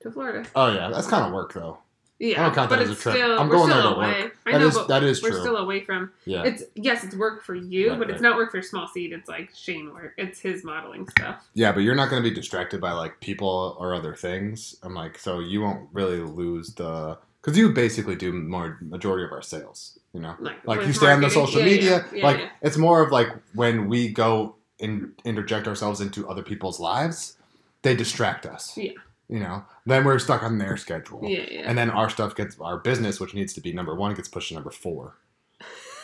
to 0.02 0.12
florida 0.12 0.48
Oh 0.56 0.74
yeah, 0.74 0.90
that's 0.90 1.08
kind 1.08 1.26
of 1.26 1.32
work 1.34 1.54
though. 1.54 1.78
yeah 2.20 2.40
I 2.42 2.46
don't 2.46 2.56
count 2.56 2.70
but 2.70 2.78
that 2.78 2.84
as 2.86 2.90
it's 2.92 3.00
a 3.00 3.04
trip. 3.04 3.16
still 3.16 3.40
I'm 3.40 3.48
we're 3.50 3.56
going 3.58 3.70
still 3.72 3.82
there 3.84 3.92
to 3.92 3.98
away 3.98 4.22
work. 4.24 4.38
i 4.48 4.52
That 4.54 4.60
know 4.62 4.68
is- 4.68 4.74
but 4.76 4.88
that 4.88 5.04
is 5.04 5.22
we're 5.24 5.40
still 5.40 5.58
away 5.58 5.84
from 5.84 6.12
Yeah, 6.26 6.44
it's 6.44 6.64
yes 6.76 7.04
it's 7.04 7.16
work 7.16 7.44
for 7.44 7.54
you 7.56 7.90
Right, 7.92 8.00
but 8.00 8.10
it's 8.10 8.22
not 8.22 8.36
work 8.38 8.52
for 8.52 8.62
small 8.62 8.88
seed 8.88 9.12
it's 9.14 9.28
like 9.30 9.52
shane 9.56 9.94
work 9.94 10.14
it's 10.18 10.40
his 10.40 10.64
modeling 10.64 11.08
stuff 11.10 11.48
yeah, 11.54 11.72
but 11.72 11.82
you're 11.82 11.96
not 11.96 12.10
going 12.10 12.24
to 12.24 12.28
be 12.30 12.34
distracted 12.34 12.80
by 12.82 12.92
like 12.94 13.20
people 13.20 13.76
or 13.80 13.94
other 13.94 14.16
things. 14.16 14.76
I'm 14.84 14.94
like, 14.96 15.18
so 15.20 15.40
you 15.40 15.62
won't 15.62 15.90
really 15.94 16.20
lose 16.20 16.74
the 16.76 17.18
because 17.42 17.58
you 17.58 17.70
basically 17.74 18.16
do 18.16 18.32
more 18.32 18.78
majority 18.82 19.26
of 19.26 19.32
our 19.32 19.42
sales. 19.42 19.98
You 20.14 20.20
know, 20.22 20.36
like 20.40 20.66
like 20.66 20.86
you 20.86 20.94
stay 20.94 21.12
on 21.12 21.22
the 21.22 21.30
social 21.30 21.60
Yeah, 21.60 21.66
media. 21.66 22.06
yeah, 22.14 22.24
like 22.26 22.38
yeah. 22.40 22.50
it's 22.62 22.78
more 22.78 23.02
of 23.04 23.12
like 23.12 23.30
when 23.56 23.88
we 23.90 24.10
go 24.10 24.56
and 24.80 25.14
interject 25.26 25.68
ourselves 25.68 26.02
into 26.02 26.28
other 26.30 26.44
people's 26.44 26.80
lives, 26.80 27.38
they 27.84 27.96
distract 27.96 28.46
us. 28.46 28.78
Yeah. 28.78 28.92
You 29.30 29.40
know, 29.40 29.64
then 29.86 30.04
we're 30.04 30.20
stuck 30.20 30.44
on 30.44 30.58
their 30.58 30.76
schedule. 30.78 31.22
yeah 31.24 31.46
yeah 31.50 31.62
And 31.66 31.78
then 31.78 31.90
our 31.90 32.10
stuff 32.10 32.36
gets 32.36 32.60
our 32.60 32.78
business, 32.78 33.20
which 33.20 33.34
needs 33.34 33.54
to 33.54 33.62
be 33.62 33.72
number 33.72 33.96
one, 33.96 34.14
gets 34.14 34.28
pushed 34.28 34.50
to 34.50 34.56
number 34.56 34.72
four. 34.72 35.16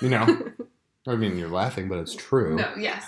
You 0.02 0.10
know, 0.10 0.52
I 1.08 1.16
mean, 1.16 1.38
you're 1.38 1.50
laughing, 1.50 1.90
but 1.90 1.98
it's 2.00 2.16
true. 2.16 2.56
no 2.56 2.74
yes 2.80 3.06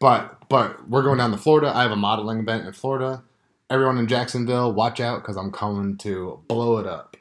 But 0.00 0.48
but 0.48 0.88
we're 0.88 1.02
going 1.02 1.18
down 1.18 1.30
to 1.30 1.36
Florida. 1.36 1.72
I 1.74 1.82
have 1.82 1.92
a 1.92 1.96
modeling 1.96 2.40
event 2.40 2.66
in 2.66 2.72
Florida. 2.72 3.22
Everyone 3.70 3.96
in 3.98 4.08
Jacksonville, 4.08 4.72
watch 4.72 4.98
out 5.00 5.22
because 5.22 5.36
I'm 5.36 5.50
coming 5.52 5.96
to 5.98 6.40
blow 6.48 6.78
it 6.78 6.86
up. 6.86 7.16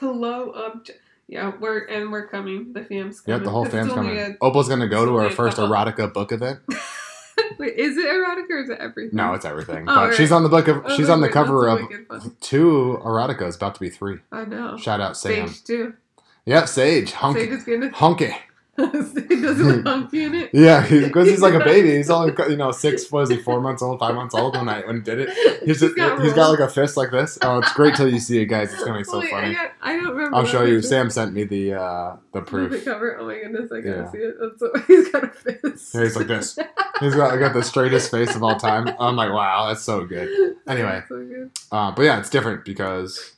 blow 0.00 0.50
up 0.50 0.86
yeah 1.28 1.52
we're 1.58 1.84
and 1.86 2.12
we're 2.12 2.28
coming 2.28 2.72
the 2.72 2.84
fam's 2.84 3.20
coming 3.20 3.38
Yep, 3.38 3.44
the 3.44 3.50
whole 3.50 3.64
fam's 3.64 3.92
coming. 3.92 4.36
Opal's 4.40 4.68
gonna 4.68 4.86
go 4.88 5.04
to 5.04 5.16
her 5.16 5.30
first 5.30 5.56
erotica 5.58 6.12
book 6.12 6.30
event. 6.32 6.60
wait 7.58 7.74
is 7.76 7.96
it 7.96 8.06
erotica 8.06 8.50
or 8.50 8.58
is 8.58 8.70
it 8.70 8.78
everything 8.78 9.16
No, 9.16 9.34
it's 9.34 9.44
everything. 9.44 9.84
Oh, 9.88 9.94
but 9.94 10.08
right. 10.08 10.14
she's 10.14 10.32
on 10.32 10.42
the 10.42 10.48
book 10.48 10.68
of. 10.68 10.82
Oh, 10.86 10.96
She's 10.96 11.08
on 11.08 11.20
the 11.20 11.28
cover 11.28 11.66
of 11.68 11.80
two 12.40 13.00
eroticas, 13.04 13.56
about 13.56 13.74
to 13.74 13.80
be 13.80 13.90
three. 13.90 14.18
i 14.32 14.44
know 14.44 14.76
Shout 14.76 15.00
out 15.00 15.16
Sam. 15.16 15.48
sage 15.48 15.64
too 15.64 15.94
Yep, 16.46 16.68
Sage, 16.68 17.12
sage 17.12 17.48
is 17.50 17.64
gonna 17.64 17.90
hunky. 17.90 18.32
Sage 18.78 19.28
does 19.42 19.60
a 19.60 19.82
hunky 19.82 20.24
in 20.24 20.34
it 20.34 20.50
Yeah, 20.54 20.86
because 20.88 21.28
he's 21.28 21.40
like 21.40 21.54
a 21.54 21.60
baby. 21.64 21.96
He's 21.96 22.10
only 22.10 22.32
you 22.50 22.56
know 22.56 22.70
six. 22.72 23.10
Was 23.12 23.30
he 23.30 23.36
four 23.38 23.60
months 23.60 23.82
old, 23.82 23.98
five 23.98 24.14
months 24.14 24.34
old 24.34 24.56
when 24.56 24.68
I 24.68 24.80
when 24.86 24.96
he 24.96 25.02
did 25.02 25.20
it? 25.20 25.62
He's 25.64 25.80
just, 25.80 25.96
got 25.96 26.20
he's 26.22 26.32
got 26.34 26.50
like 26.50 26.60
a 26.60 26.68
fist 26.68 26.96
like 26.96 27.10
this. 27.10 27.38
Oh, 27.42 27.58
it's 27.58 27.72
great 27.72 27.94
till 27.94 28.08
you 28.12 28.18
see 28.20 28.38
it, 28.40 28.46
guys. 28.46 28.72
It's 28.72 28.84
gonna 28.84 28.98
be 28.98 29.04
so 29.04 29.20
Wait, 29.20 29.30
funny. 29.30 29.48
I, 29.48 29.52
got, 29.54 29.70
I 29.82 29.92
don't 29.96 30.14
remember 30.14 30.36
I'll 30.36 30.44
show 30.44 30.62
you. 30.64 30.76
picture. 30.76 30.88
Sam 30.88 31.10
sent 31.10 31.32
me 31.32 31.44
the 31.44 31.74
uh 31.74 32.16
the 32.32 32.40
The 32.40 32.46
proof. 32.46 32.84
cover. 32.84 33.18
Oh 33.18 33.26
my 33.26 33.38
goodness, 33.38 33.70
I 33.72 33.80
gotta 33.80 33.96
Yeah. 33.96 34.10
see 34.10 34.18
it. 34.18 34.34
That's 34.40 34.60
so, 34.60 34.72
he's 34.86 35.08
got 35.10 35.24
a 35.24 35.28
fist. 35.28 35.94
Yeah, 35.94 36.02
he's 36.02 36.16
like 36.16 36.26
this. 36.26 36.58
He's 37.00 37.14
got 37.14 37.32
I 37.32 37.38
got 37.38 37.54
the 37.54 37.62
straightest 37.62 38.10
face 38.10 38.34
of 38.36 38.42
all 38.42 38.56
time. 38.56 38.88
I'm 39.00 39.16
like, 39.16 39.32
wow, 39.32 39.68
that's 39.68 39.82
so 39.82 40.04
good. 40.04 40.56
Anyway. 40.68 41.02
So 41.08 41.24
good. 41.24 41.50
Uh, 41.72 41.92
but 41.92 42.02
yeah, 42.02 42.18
it's 42.18 42.30
different 42.30 42.64
because 42.64 43.32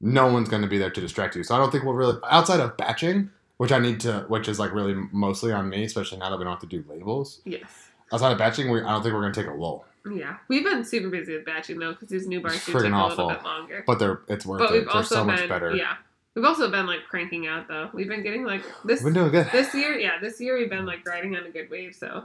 no 0.00 0.32
one's 0.32 0.48
going 0.48 0.62
to 0.62 0.68
be 0.68 0.78
there 0.78 0.90
to 0.90 1.00
distract 1.00 1.36
you. 1.36 1.42
So 1.44 1.54
I 1.54 1.58
don't 1.58 1.70
think 1.70 1.84
we'll 1.84 1.92
really 1.94 2.18
outside 2.30 2.58
of 2.60 2.74
batching, 2.78 3.30
which 3.60 3.72
I 3.72 3.78
need 3.78 4.00
to, 4.00 4.24
which 4.28 4.48
is 4.48 4.58
like 4.58 4.72
really 4.72 4.94
mostly 5.12 5.52
on 5.52 5.68
me, 5.68 5.84
especially 5.84 6.16
now 6.18 6.30
that 6.30 6.38
we 6.38 6.44
don't 6.44 6.52
have 6.54 6.60
to 6.60 6.66
do 6.66 6.82
labels. 6.88 7.42
Yes. 7.44 7.68
outside 8.10 8.32
of 8.32 8.38
batching, 8.38 8.70
we 8.70 8.80
I 8.80 8.90
don't 8.90 9.02
think 9.02 9.14
we're 9.14 9.20
gonna 9.20 9.34
take 9.34 9.48
a 9.48 9.52
lull. 9.52 9.84
Yeah, 10.10 10.36
we've 10.48 10.64
been 10.64 10.82
super 10.82 11.10
busy 11.10 11.34
with 11.34 11.44
batching 11.44 11.78
though 11.78 11.92
because 11.92 12.08
these 12.08 12.26
new 12.26 12.40
bars 12.40 12.54
do 12.64 12.72
take 12.72 12.74
a 12.74 12.78
friggin' 12.86 13.08
little 13.10 13.28
bit 13.28 13.42
longer. 13.44 13.84
But 13.86 13.98
they're 13.98 14.20
it's 14.28 14.46
worth 14.46 14.60
But 14.60 14.70
it. 14.70 14.72
we've 14.72 14.84
They're 14.86 14.94
also 14.96 15.14
so 15.16 15.24
been 15.26 15.34
much 15.36 15.48
better. 15.50 15.76
yeah, 15.76 15.96
we've 16.34 16.44
also 16.46 16.70
been 16.70 16.86
like 16.86 17.00
cranking 17.06 17.46
out 17.48 17.68
though. 17.68 17.90
We've 17.92 18.08
been 18.08 18.22
getting 18.22 18.44
like 18.44 18.62
this 18.82 19.02
We've 19.02 19.12
been 19.12 19.22
doing 19.22 19.32
good. 19.32 19.52
this 19.52 19.74
year. 19.74 19.92
Yeah, 19.98 20.18
this 20.22 20.40
year 20.40 20.56
we've 20.56 20.70
been 20.70 20.86
like 20.86 21.06
riding 21.06 21.36
on 21.36 21.44
a 21.44 21.50
good 21.50 21.68
wave. 21.68 21.94
So, 21.94 22.24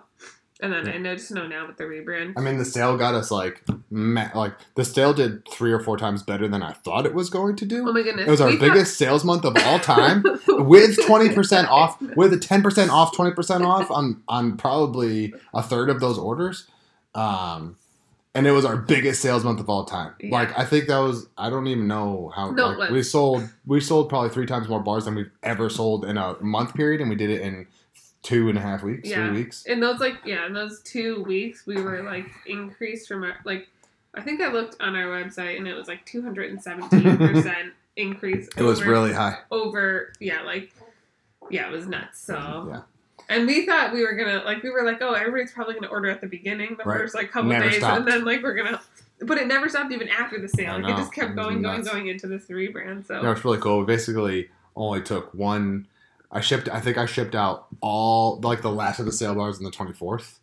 and 0.62 0.72
then 0.72 0.86
Yeah. 0.86 0.94
I 0.94 0.98
know 0.98 1.16
just 1.16 1.32
know 1.32 1.48
now 1.48 1.68
with 1.68 1.78
the 1.78 1.84
rebrand. 1.84 2.34
I 2.38 2.42
mean, 2.42 2.58
the 2.58 2.66
sale 2.66 2.98
got 2.98 3.14
us 3.14 3.30
like, 3.32 3.62
ma- 3.90 4.30
like 4.34 4.54
the 4.76 4.86
sale 4.86 5.14
did 5.14 5.48
three 5.48 5.72
or 5.72 5.80
four 5.80 5.98
times 5.98 6.24
better 6.24 6.48
than 6.48 6.64
I 6.64 6.72
thought 6.74 7.06
it 7.06 7.14
was 7.14 7.30
going 7.30 7.56
to 7.58 7.66
do. 7.66 7.88
Oh 7.88 7.92
my 7.94 8.02
goodness, 8.04 8.28
it 8.28 8.32
was 8.32 8.42
our 8.42 8.50
we 8.50 8.58
biggest 8.58 8.98
sales 8.98 9.24
month 9.26 9.44
of 9.46 9.56
all 9.66 9.80
time, 9.96 10.24
with 10.48 10.98
twenty 11.06 11.34
percent 11.34 11.68
off, 11.70 12.02
with 12.16 12.34
a 12.34 12.38
ten 12.40 12.62
percent 12.64 12.90
off, 12.92 13.16
twenty 13.16 13.32
percent 13.34 13.64
off 13.64 13.92
on 13.92 14.22
on 14.28 14.58
probably 14.58 15.34
a 15.54 15.62
third 15.62 15.90
of 15.90 16.00
those 16.00 16.18
orders. 16.18 16.68
Um, 17.14 17.78
and 18.34 18.46
it 18.46 18.52
was 18.52 18.66
our 18.66 18.76
biggest 18.76 19.22
sales 19.22 19.44
month 19.46 19.62
of 19.62 19.70
all 19.70 19.86
time. 19.86 20.14
Yeah. 20.20 20.32
Like 20.32 20.58
I 20.60 20.66
think 20.66 20.88
that 20.88 20.98
was 21.00 21.28
I 21.38 21.50
don't 21.50 21.68
even 21.68 21.88
know 21.88 22.32
how 22.36 22.52
No, 22.52 22.70
like, 22.70 22.90
we 22.92 23.02
sold 23.04 23.48
we 23.66 23.80
sold 23.80 24.10
probably 24.10 24.30
three 24.30 24.46
times 24.46 24.68
more 24.68 24.82
bars 24.82 25.06
than 25.06 25.16
we've 25.16 25.32
ever 25.44 25.70
sold 25.70 26.04
in 26.06 26.18
a 26.18 26.36
month 26.42 26.74
period, 26.76 27.00
and 27.02 27.10
we 27.10 27.16
did 27.16 27.30
it 27.30 27.42
in 27.42 27.66
two 28.26 28.50
and 28.50 28.58
a 28.58 28.62
half 28.62 28.82
weeks, 28.84 29.08
Yeah. 29.08 29.28
three 29.30 29.38
weeks. 29.44 29.66
in 29.66 29.80
those 29.80 30.00
like 30.00 30.16
yeah 30.26 30.46
in 30.48 30.54
those 30.54 30.82
two 30.82 31.24
weeks 31.24 31.66
we 31.68 31.80
were 31.82 32.02
like 32.04 32.26
increased 32.48 33.08
from 33.08 33.24
our 33.24 33.36
like 33.46 33.68
i 34.16 34.22
think 34.22 34.42
i 34.42 34.52
looked 34.52 34.76
on 34.82 34.96
our 34.96 35.06
website 35.06 35.58
and 35.58 35.68
it 35.68 35.76
was 35.76 35.88
like 35.88 36.04
217% 36.08 37.72
increase 37.98 38.50
It 38.58 38.64
was 38.64 38.82
over- 38.82 38.90
really 38.90 39.14
high. 39.14 39.38
over 39.52 40.12
yeah 40.20 40.42
like 40.42 40.74
yeah 41.50 41.68
it 41.68 41.72
was 41.72 41.86
nuts 41.88 42.20
so 42.20 42.68
Yeah. 42.72 42.82
and 43.30 43.48
we 43.48 43.66
thought 43.66 43.94
we 43.94 44.02
were 44.02 44.14
gonna 44.14 44.44
like 44.44 44.64
we 44.64 44.70
were 44.72 44.84
like 44.84 45.02
oh 45.02 45.14
everybody's 45.14 45.52
probably 45.54 45.76
gonna 45.76 45.88
order 45.88 46.10
at 46.10 46.20
the 46.22 46.28
beginning 46.28 46.76
the 46.78 46.84
Right. 46.84 46.98
first 47.02 47.14
like 47.16 47.32
couple 47.32 47.50
Never 47.52 47.70
days 47.70 47.78
stopped. 47.78 48.00
and 48.00 48.08
then 48.08 48.26
like 48.26 48.42
we're 48.44 48.56
gonna 48.56 48.82
but 49.22 49.38
it 49.38 49.48
never 49.48 49.70
stopped 49.70 49.92
even 49.94 50.10
after 50.10 50.42
the 50.42 50.50
sale 50.50 50.80
like 50.80 50.94
it 50.94 50.98
just 50.98 51.14
kept 51.14 51.36
going 51.36 51.62
going 51.62 51.84
going 51.84 52.08
into 52.08 52.28
this 52.28 52.48
rebrand 52.48 53.06
so 53.08 53.22
No, 53.22 53.32
it's 53.32 53.46
really 53.46 53.60
cool. 53.60 53.80
We 53.80 53.86
basically 53.86 54.50
only 54.76 55.02
took 55.02 55.34
one. 55.34 55.88
I 56.32 56.42
shipped. 56.42 56.68
I 56.70 56.80
think 56.80 56.98
I 56.98 57.06
shipped 57.06 57.36
out 57.36 57.68
all 57.82 58.40
like 58.42 58.62
the 58.62 58.72
last 58.72 59.00
of 59.00 59.06
the 59.06 59.12
sale 59.12 59.36
bars 59.36 59.58
on 59.58 59.64
the 59.64 59.72
twenty 59.72 59.94
fourth, 59.94 60.40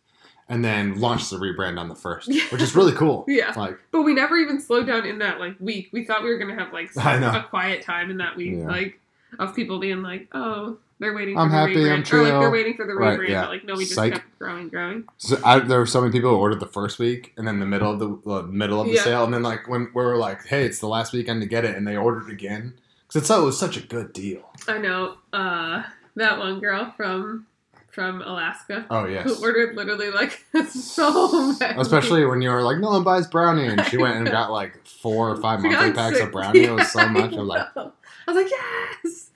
and 0.49 0.63
then 0.63 0.99
launched 0.99 1.29
the 1.29 1.37
rebrand 1.37 1.79
on 1.79 1.87
the 1.89 1.95
first, 1.95 2.27
which 2.51 2.61
is 2.61 2.75
really 2.75 2.93
cool. 2.93 3.25
Yeah. 3.27 3.53
Like 3.55 3.77
But 3.91 4.03
we 4.03 4.13
never 4.13 4.37
even 4.37 4.59
slowed 4.61 4.87
down 4.87 5.05
in 5.05 5.19
that 5.19 5.39
like 5.39 5.55
week. 5.59 5.89
We 5.91 6.05
thought 6.05 6.23
we 6.23 6.29
were 6.29 6.37
gonna 6.37 6.55
have 6.55 6.73
like 6.73 6.89
a 6.95 7.45
quiet 7.49 7.81
time 7.83 8.09
in 8.09 8.17
that 8.17 8.35
week, 8.35 8.53
Yeah. 8.57 8.67
like 8.67 8.99
of 9.39 9.55
people 9.55 9.79
being 9.79 10.01
like, 10.03 10.27
"Oh, 10.31 10.77
they're 10.99 11.13
waiting 11.15 11.35
I'm 11.37 11.47
for 11.49 11.51
the 11.51 11.57
happy, 11.57 11.73
rebrand," 11.75 11.85
I'm 11.85 11.91
or 11.91 11.97
like 11.97 12.05
chill. 12.31 12.39
they're 12.39 12.51
waiting 12.51 12.75
for 12.75 12.85
the 12.85 12.93
Right, 12.93 13.19
rebrand. 13.19 13.29
yeah. 13.29 13.41
But 13.41 13.49
like 13.49 13.65
no, 13.65 13.73
we 13.75 13.83
just 13.83 13.95
Psych. 13.95 14.13
kept 14.13 14.39
growing, 14.39 14.69
growing. 14.69 15.05
so 15.17 15.37
I, 15.43 15.57
there 15.59 15.79
were 15.79 15.85
so 15.87 16.01
many 16.01 16.11
people 16.11 16.29
who 16.29 16.35
ordered 16.37 16.59
the 16.59 16.67
first 16.67 16.99
week, 16.99 17.33
and 17.35 17.47
then 17.47 17.59
the 17.59 17.65
middle 17.65 17.91
of 17.91 17.99
the, 17.99 18.19
the 18.25 18.43
middle 18.43 18.79
of 18.79 18.87
the 18.87 18.93
Yeah. 18.93 19.03
sale, 19.03 19.23
and 19.25 19.33
then 19.33 19.41
like 19.43 19.67
when 19.67 19.89
we 19.93 20.03
were 20.03 20.17
like, 20.17 20.45
hey, 20.45 20.65
it's 20.65 20.79
the 20.79 20.87
last 20.87 21.13
weekend 21.13 21.41
to 21.41 21.47
get 21.47 21.65
it, 21.65 21.75
and 21.75 21.87
they 21.87 21.97
ordered 21.97 22.29
again 22.29 22.75
because 23.13 23.29
it 23.29 23.41
was 23.41 23.57
such 23.59 23.77
a 23.77 23.81
good 23.81 24.13
deal. 24.13 24.49
I 24.67 24.77
know 24.79 25.15
uh, 25.31 25.83
that 26.15 26.37
one 26.39 26.59
girl 26.59 26.93
from 26.97 27.47
from 27.91 28.23
Alaska 28.23 28.87
Oh 28.89 29.05
yes. 29.05 29.23
who 29.25 29.45
ordered 29.45 29.75
literally 29.75 30.09
like 30.09 30.43
so 30.69 31.53
many. 31.59 31.79
Especially 31.79 32.25
when 32.25 32.41
you 32.41 32.49
were 32.49 32.63
like, 32.63 32.79
no 32.79 32.89
one 32.89 33.03
buys 33.03 33.27
brownie, 33.27 33.67
and 33.67 33.85
she 33.85 33.97
went 33.97 34.17
and 34.17 34.25
got 34.31 34.51
like 34.51 34.85
four 34.87 35.29
or 35.29 35.37
five 35.41 35.61
monthly 35.61 35.91
packs 35.93 36.15
six- 36.17 36.25
of 36.25 36.31
brownie. 36.31 36.61
It 36.63 36.71
was 36.71 36.91
so 36.91 37.07
much. 37.07 37.33
I 37.33 37.37
was 37.37 37.47
like. 37.47 37.67
I 37.75 38.31
was 38.31 38.35
like, 38.43 38.49
yes, 38.51 39.29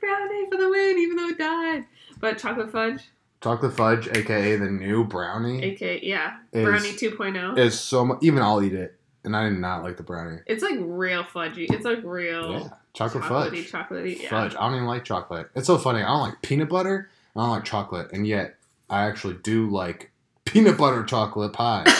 brownie 0.00 0.48
for 0.50 0.56
the 0.58 0.68
win, 0.70 0.98
even 0.98 1.16
though 1.16 1.28
it 1.28 1.38
died. 1.38 1.84
But 2.20 2.38
chocolate 2.38 2.72
fudge, 2.72 3.02
chocolate 3.42 3.74
fudge, 3.74 4.08
aka 4.08 4.56
the 4.56 4.70
new 4.70 5.04
brownie. 5.04 5.62
aka 5.62 6.00
yeah, 6.02 6.38
Is- 6.52 6.64
brownie 6.64 6.92
2.0. 6.92 7.58
is 7.58 7.78
so 7.78 8.04
much. 8.04 8.18
Even 8.22 8.42
I'll 8.42 8.62
eat 8.62 8.72
it, 8.74 8.98
and 9.24 9.36
I 9.36 9.48
did 9.48 9.58
not 9.58 9.82
like 9.84 9.96
the 9.98 10.02
brownie. 10.02 10.38
It's 10.46 10.62
like 10.62 10.78
real 10.80 11.22
fudgy. 11.22 11.66
It's 11.70 11.84
like 11.84 12.02
real 12.02 12.52
Yeah, 12.52 12.68
chocolate 12.92 13.24
chocolatey, 13.24 13.64
fudge. 13.64 13.72
chocolatey. 13.72 14.22
Yeah. 14.22 14.28
Fudge. 14.30 14.54
I 14.54 14.66
don't 14.66 14.74
even 14.76 14.86
like 14.86 15.04
chocolate. 15.04 15.50
It's 15.54 15.66
so 15.66 15.78
funny. 15.78 16.02
I 16.02 16.08
don't 16.08 16.20
like 16.20 16.42
peanut 16.42 16.68
butter. 16.68 17.10
I 17.36 17.40
don't 17.40 17.50
like 17.50 17.64
chocolate, 17.64 18.12
and 18.12 18.26
yet 18.26 18.56
I 18.88 19.06
actually 19.06 19.34
do 19.42 19.70
like 19.70 20.10
peanut 20.44 20.76
butter 20.76 21.04
chocolate 21.04 21.52
pie. 21.52 21.84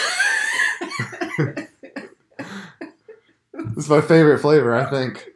it's 3.77 3.89
my 3.89 4.01
favorite 4.01 4.41
flavor, 4.41 4.75
I 4.75 4.89
think. 4.91 5.30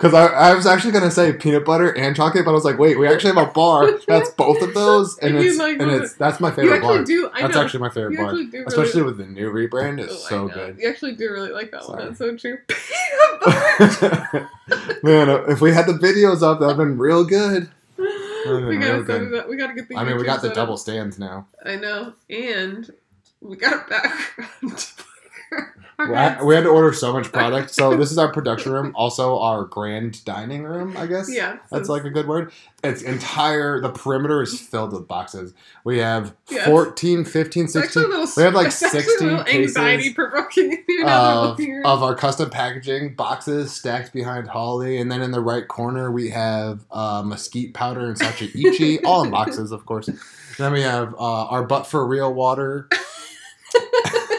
Because 0.00 0.14
I, 0.14 0.28
I 0.28 0.54
was 0.54 0.64
actually 0.66 0.92
gonna 0.92 1.10
say 1.10 1.34
peanut 1.34 1.66
butter 1.66 1.90
and 1.94 2.16
chocolate, 2.16 2.46
but 2.46 2.52
I 2.52 2.54
was 2.54 2.64
like, 2.64 2.78
wait, 2.78 2.98
we 2.98 3.06
actually 3.06 3.34
have 3.34 3.48
a 3.48 3.52
bar 3.52 3.98
that's 4.08 4.30
both 4.30 4.62
of 4.62 4.72
those, 4.72 5.18
and 5.18 5.34
And 5.36 5.44
you 5.44 5.50
it's 5.50 5.58
like 5.58 5.78
and 5.78 5.90
it's 5.90 6.14
that's 6.14 6.40
my 6.40 6.50
favorite 6.50 6.76
actually 6.76 6.96
bar. 6.96 7.04
do. 7.04 7.30
I 7.34 7.42
That's 7.42 7.54
know. 7.54 7.60
actually 7.62 7.80
my 7.80 7.90
favorite 7.90 8.12
you 8.12 8.16
bar, 8.16 8.26
actually 8.28 8.46
do 8.46 8.52
really, 8.60 8.66
especially 8.68 9.02
with 9.02 9.18
the 9.18 9.26
new 9.26 9.52
rebrand. 9.52 10.00
It's 10.00 10.12
Oh, 10.14 10.26
I 10.26 10.28
so 10.30 10.46
know. 10.46 10.54
good. 10.54 10.78
You 10.78 10.88
actually 10.88 11.16
do 11.16 11.30
really 11.30 11.50
like 11.52 11.70
that 11.72 11.84
Sorry. 11.84 11.98
one. 11.98 12.06
That's 12.06 12.18
so 12.18 12.34
true. 12.34 12.56
Peanut 12.68 14.00
butter. 14.30 14.50
Man, 15.02 15.28
if 15.50 15.60
we 15.60 15.70
had 15.72 15.86
the 15.86 15.92
videos 15.92 16.42
up, 16.42 16.60
that'd 16.60 16.78
been 16.78 16.96
real 16.96 17.24
good. 17.24 17.68
we 17.98 18.04
real 18.06 18.80
gotta 18.80 19.02
good. 19.02 19.06
set 19.06 19.22
it 19.22 19.34
up. 19.34 19.48
We 19.50 19.56
gotta 19.56 19.74
get 19.74 19.88
the. 19.88 19.96
I 19.96 20.04
mean, 20.04 20.16
we 20.16 20.22
YouTube 20.22 20.26
got 20.26 20.36
the 20.36 20.48
set 20.48 20.50
up. 20.52 20.54
double 20.56 20.76
stands 20.78 21.18
now. 21.18 21.46
I 21.66 21.76
know, 21.76 22.14
and 22.30 22.90
we 23.42 23.56
got 23.56 23.74
a 23.86 23.90
background. 23.90 24.92
We 26.08 26.14
had, 26.14 26.32
heads. 26.34 26.44
we 26.44 26.54
had 26.54 26.64
to 26.64 26.70
order 26.70 26.92
so 26.92 27.12
much 27.12 27.30
product. 27.32 27.74
So 27.74 27.96
this 27.96 28.10
is 28.10 28.18
our 28.18 28.32
production 28.32 28.72
room, 28.72 28.92
also 28.94 29.38
our 29.38 29.64
grand 29.64 30.24
dining 30.24 30.62
room. 30.64 30.96
I 30.96 31.06
guess. 31.06 31.32
yeah, 31.32 31.58
That's 31.70 31.88
like 31.88 32.04
a 32.04 32.10
good 32.10 32.26
word. 32.26 32.52
It's 32.82 33.02
entire, 33.02 33.80
the 33.80 33.90
perimeter 33.90 34.40
is 34.42 34.58
filled 34.58 34.92
with 34.92 35.06
boxes. 35.06 35.52
We 35.84 35.98
have 35.98 36.34
Yes. 36.48 36.66
14, 36.66 37.24
15, 37.24 37.64
It's 37.64 37.72
16 37.74 38.02
a 38.02 38.06
little, 38.06 38.26
we 38.36 38.42
have, 38.42 38.54
like, 38.54 38.66
it's 38.68 38.76
16 38.78 39.28
little 39.28 39.46
anxiety 39.46 40.14
provoking. 40.14 40.82
of, 41.06 41.60
of 41.84 42.02
our 42.02 42.14
custom 42.14 42.48
packaging 42.50 43.14
boxes 43.14 43.72
stacked 43.72 44.12
behind 44.12 44.48
Holly. 44.48 44.98
And 44.98 45.12
then 45.12 45.20
in 45.22 45.30
the 45.30 45.40
right 45.42 45.68
corner, 45.68 46.10
we 46.10 46.30
have 46.30 46.84
uh, 46.90 47.22
mesquite 47.24 47.74
powder 47.74 48.06
and 48.06 48.16
sacha 48.16 48.48
inchi, 48.56 49.00
all 49.04 49.24
in 49.24 49.30
boxes, 49.30 49.72
of 49.72 49.84
course. 49.86 50.08
Then 50.58 50.72
we 50.72 50.80
have 50.82 51.14
uh, 51.14 51.46
our 51.46 51.62
butt 51.64 51.86
For 51.86 52.06
Real 52.06 52.32
water. 52.34 52.88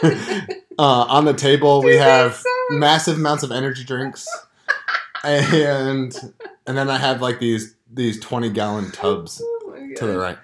uh, 0.78 1.04
on 1.08 1.24
the 1.24 1.34
table, 1.34 1.82
we 1.82 1.96
have 1.96 2.34
so 2.36 2.48
massive 2.70 3.16
amounts 3.16 3.42
of 3.42 3.52
energy 3.52 3.84
drinks. 3.84 4.26
And 5.24 6.14
and 6.66 6.76
then 6.76 6.90
I 6.90 6.98
have 6.98 7.20
like 7.22 7.38
these 7.38 7.76
these 7.92 8.18
20 8.20 8.50
gallon 8.50 8.90
tubs 8.90 9.40
Oh 9.44 9.76
to 9.96 10.06
the 10.06 10.18
right. 10.18 10.38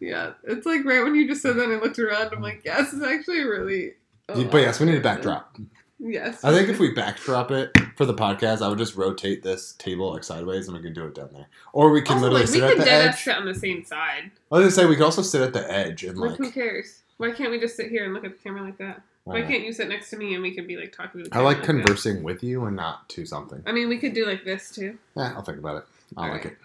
Yeah, 0.00 0.32
it's 0.44 0.66
like 0.66 0.84
right 0.84 1.02
when 1.02 1.14
you 1.14 1.26
just 1.28 1.42
said 1.42 1.56
that, 1.56 1.64
and 1.64 1.74
I 1.74 1.76
looked 1.78 1.98
around. 1.98 2.32
I'm 2.32 2.42
like, 2.42 2.62
yes, 2.64 2.92
it's 2.92 3.02
actually 3.04 3.40
really. 3.40 3.92
a 4.28 4.44
But 4.44 4.58
yes, 4.58 4.80
we 4.80 4.86
need 4.86 4.96
a 4.96 5.00
backdrop. 5.00 5.56
Yes. 6.02 6.42
I 6.42 6.52
think 6.52 6.70
if 6.70 6.78
we 6.78 6.92
backdrop 6.94 7.50
it 7.50 7.70
for 7.96 8.06
the 8.06 8.14
podcast, 8.14 8.62
I 8.62 8.68
would 8.68 8.78
just 8.78 8.96
rotate 8.96 9.42
this 9.42 9.72
table 9.74 10.12
like 10.14 10.24
sideways 10.24 10.66
and 10.66 10.74
we 10.76 10.82
can 10.82 10.94
do 10.94 11.04
it 11.06 11.14
down 11.14 11.28
there. 11.34 11.46
Or 11.74 11.90
we 11.90 12.00
can 12.00 12.14
also, 12.16 12.30
literally 12.30 12.44
like, 12.46 12.50
we 12.52 12.60
sit 12.60 12.62
at 12.64 12.76
could 12.76 12.86
the 12.86 12.90
edge. 12.90 13.16
sit 13.16 13.36
on 13.36 13.44
the 13.44 13.54
same 13.54 13.84
side. 13.84 14.30
I 14.50 14.54
was 14.56 14.62
gonna 14.62 14.70
say 14.70 14.86
we 14.86 14.96
could 14.96 15.04
also 15.04 15.20
sit 15.20 15.42
at 15.42 15.52
the 15.52 15.70
edge 15.70 16.02
and 16.04 16.16
Like, 16.16 16.30
like. 16.30 16.38
who 16.38 16.50
cares? 16.50 17.02
Why 17.20 17.32
can't 17.32 17.50
we 17.50 17.60
just 17.60 17.76
sit 17.76 17.90
here 17.90 18.04
and 18.06 18.14
look 18.14 18.24
at 18.24 18.30
the 18.32 18.42
camera 18.42 18.62
like 18.62 18.78
that? 18.78 19.02
Why 19.24 19.42
uh, 19.42 19.46
can't 19.46 19.62
you 19.62 19.74
sit 19.74 19.88
next 19.88 20.08
to 20.08 20.16
me 20.16 20.32
and 20.32 20.42
we 20.42 20.54
could 20.54 20.66
be 20.66 20.78
like 20.78 20.90
talking 20.90 21.22
to 21.22 21.28
the 21.28 21.34
I 21.34 21.36
camera 21.38 21.44
like 21.48 21.58
that? 21.58 21.66
conversing 21.66 22.22
with 22.22 22.42
you 22.42 22.64
and 22.64 22.74
not 22.74 23.08
to 23.10 23.26
something. 23.26 23.62
I 23.66 23.72
mean, 23.72 23.90
we 23.90 23.98
could 23.98 24.14
do 24.14 24.24
like 24.26 24.42
this 24.44 24.70
too. 24.70 24.96
Yeah, 25.14 25.34
I'll 25.36 25.42
think 25.42 25.58
about 25.58 25.76
it. 25.82 25.84
I 26.16 26.26
All 26.28 26.32
like 26.32 26.44
right. 26.46 26.56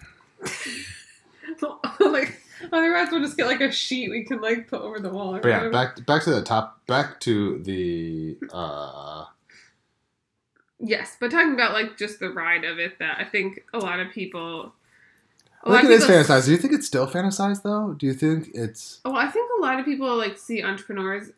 it. 1.61 1.61
like, 1.99 2.39
otherwise 2.71 3.09
we'll 3.11 3.21
just 3.21 3.35
get 3.35 3.47
like 3.47 3.59
a 3.59 3.69
sheet 3.69 4.09
we 4.09 4.23
can 4.23 4.39
like 4.39 4.69
put 4.69 4.81
over 4.81 4.99
the 5.01 5.09
wall. 5.09 5.35
Or 5.35 5.41
But 5.41 5.49
yeah, 5.49 5.57
whatever. 5.57 5.71
back 5.73 6.05
back 6.05 6.23
to 6.23 6.29
the 6.31 6.41
top. 6.41 6.85
Back 6.87 7.19
to 7.21 7.59
the. 7.63 8.37
uh 8.53 9.25
Yes, 10.79 11.17
but 11.19 11.31
talking 11.31 11.53
about 11.53 11.73
like 11.73 11.97
just 11.97 12.19
the 12.19 12.29
ride 12.29 12.63
of 12.63 12.79
it, 12.79 12.99
that 12.99 13.17
I 13.19 13.25
think 13.25 13.63
a 13.73 13.77
lot 13.79 13.99
of 13.99 14.09
people. 14.11 14.73
A 15.65 15.69
I 15.69 15.71
lot 15.71 15.77
think 15.81 15.85
of 15.85 15.91
it 15.91 15.93
is 15.95 16.05
people- 16.05 16.15
fantasized. 16.21 16.45
Do 16.45 16.51
you 16.51 16.57
think 16.57 16.73
it's 16.73 16.87
still 16.87 17.07
fantasized 17.07 17.63
though? 17.63 17.93
Do 17.93 18.05
you 18.05 18.13
think 18.13 18.49
it's? 18.53 19.01
Oh, 19.05 19.15
I 19.15 19.27
think 19.27 19.49
a 19.57 19.61
lot 19.61 19.79
of 19.79 19.85
people 19.85 20.15
like 20.15 20.37
see 20.37 20.63
entrepreneurs 20.63 21.31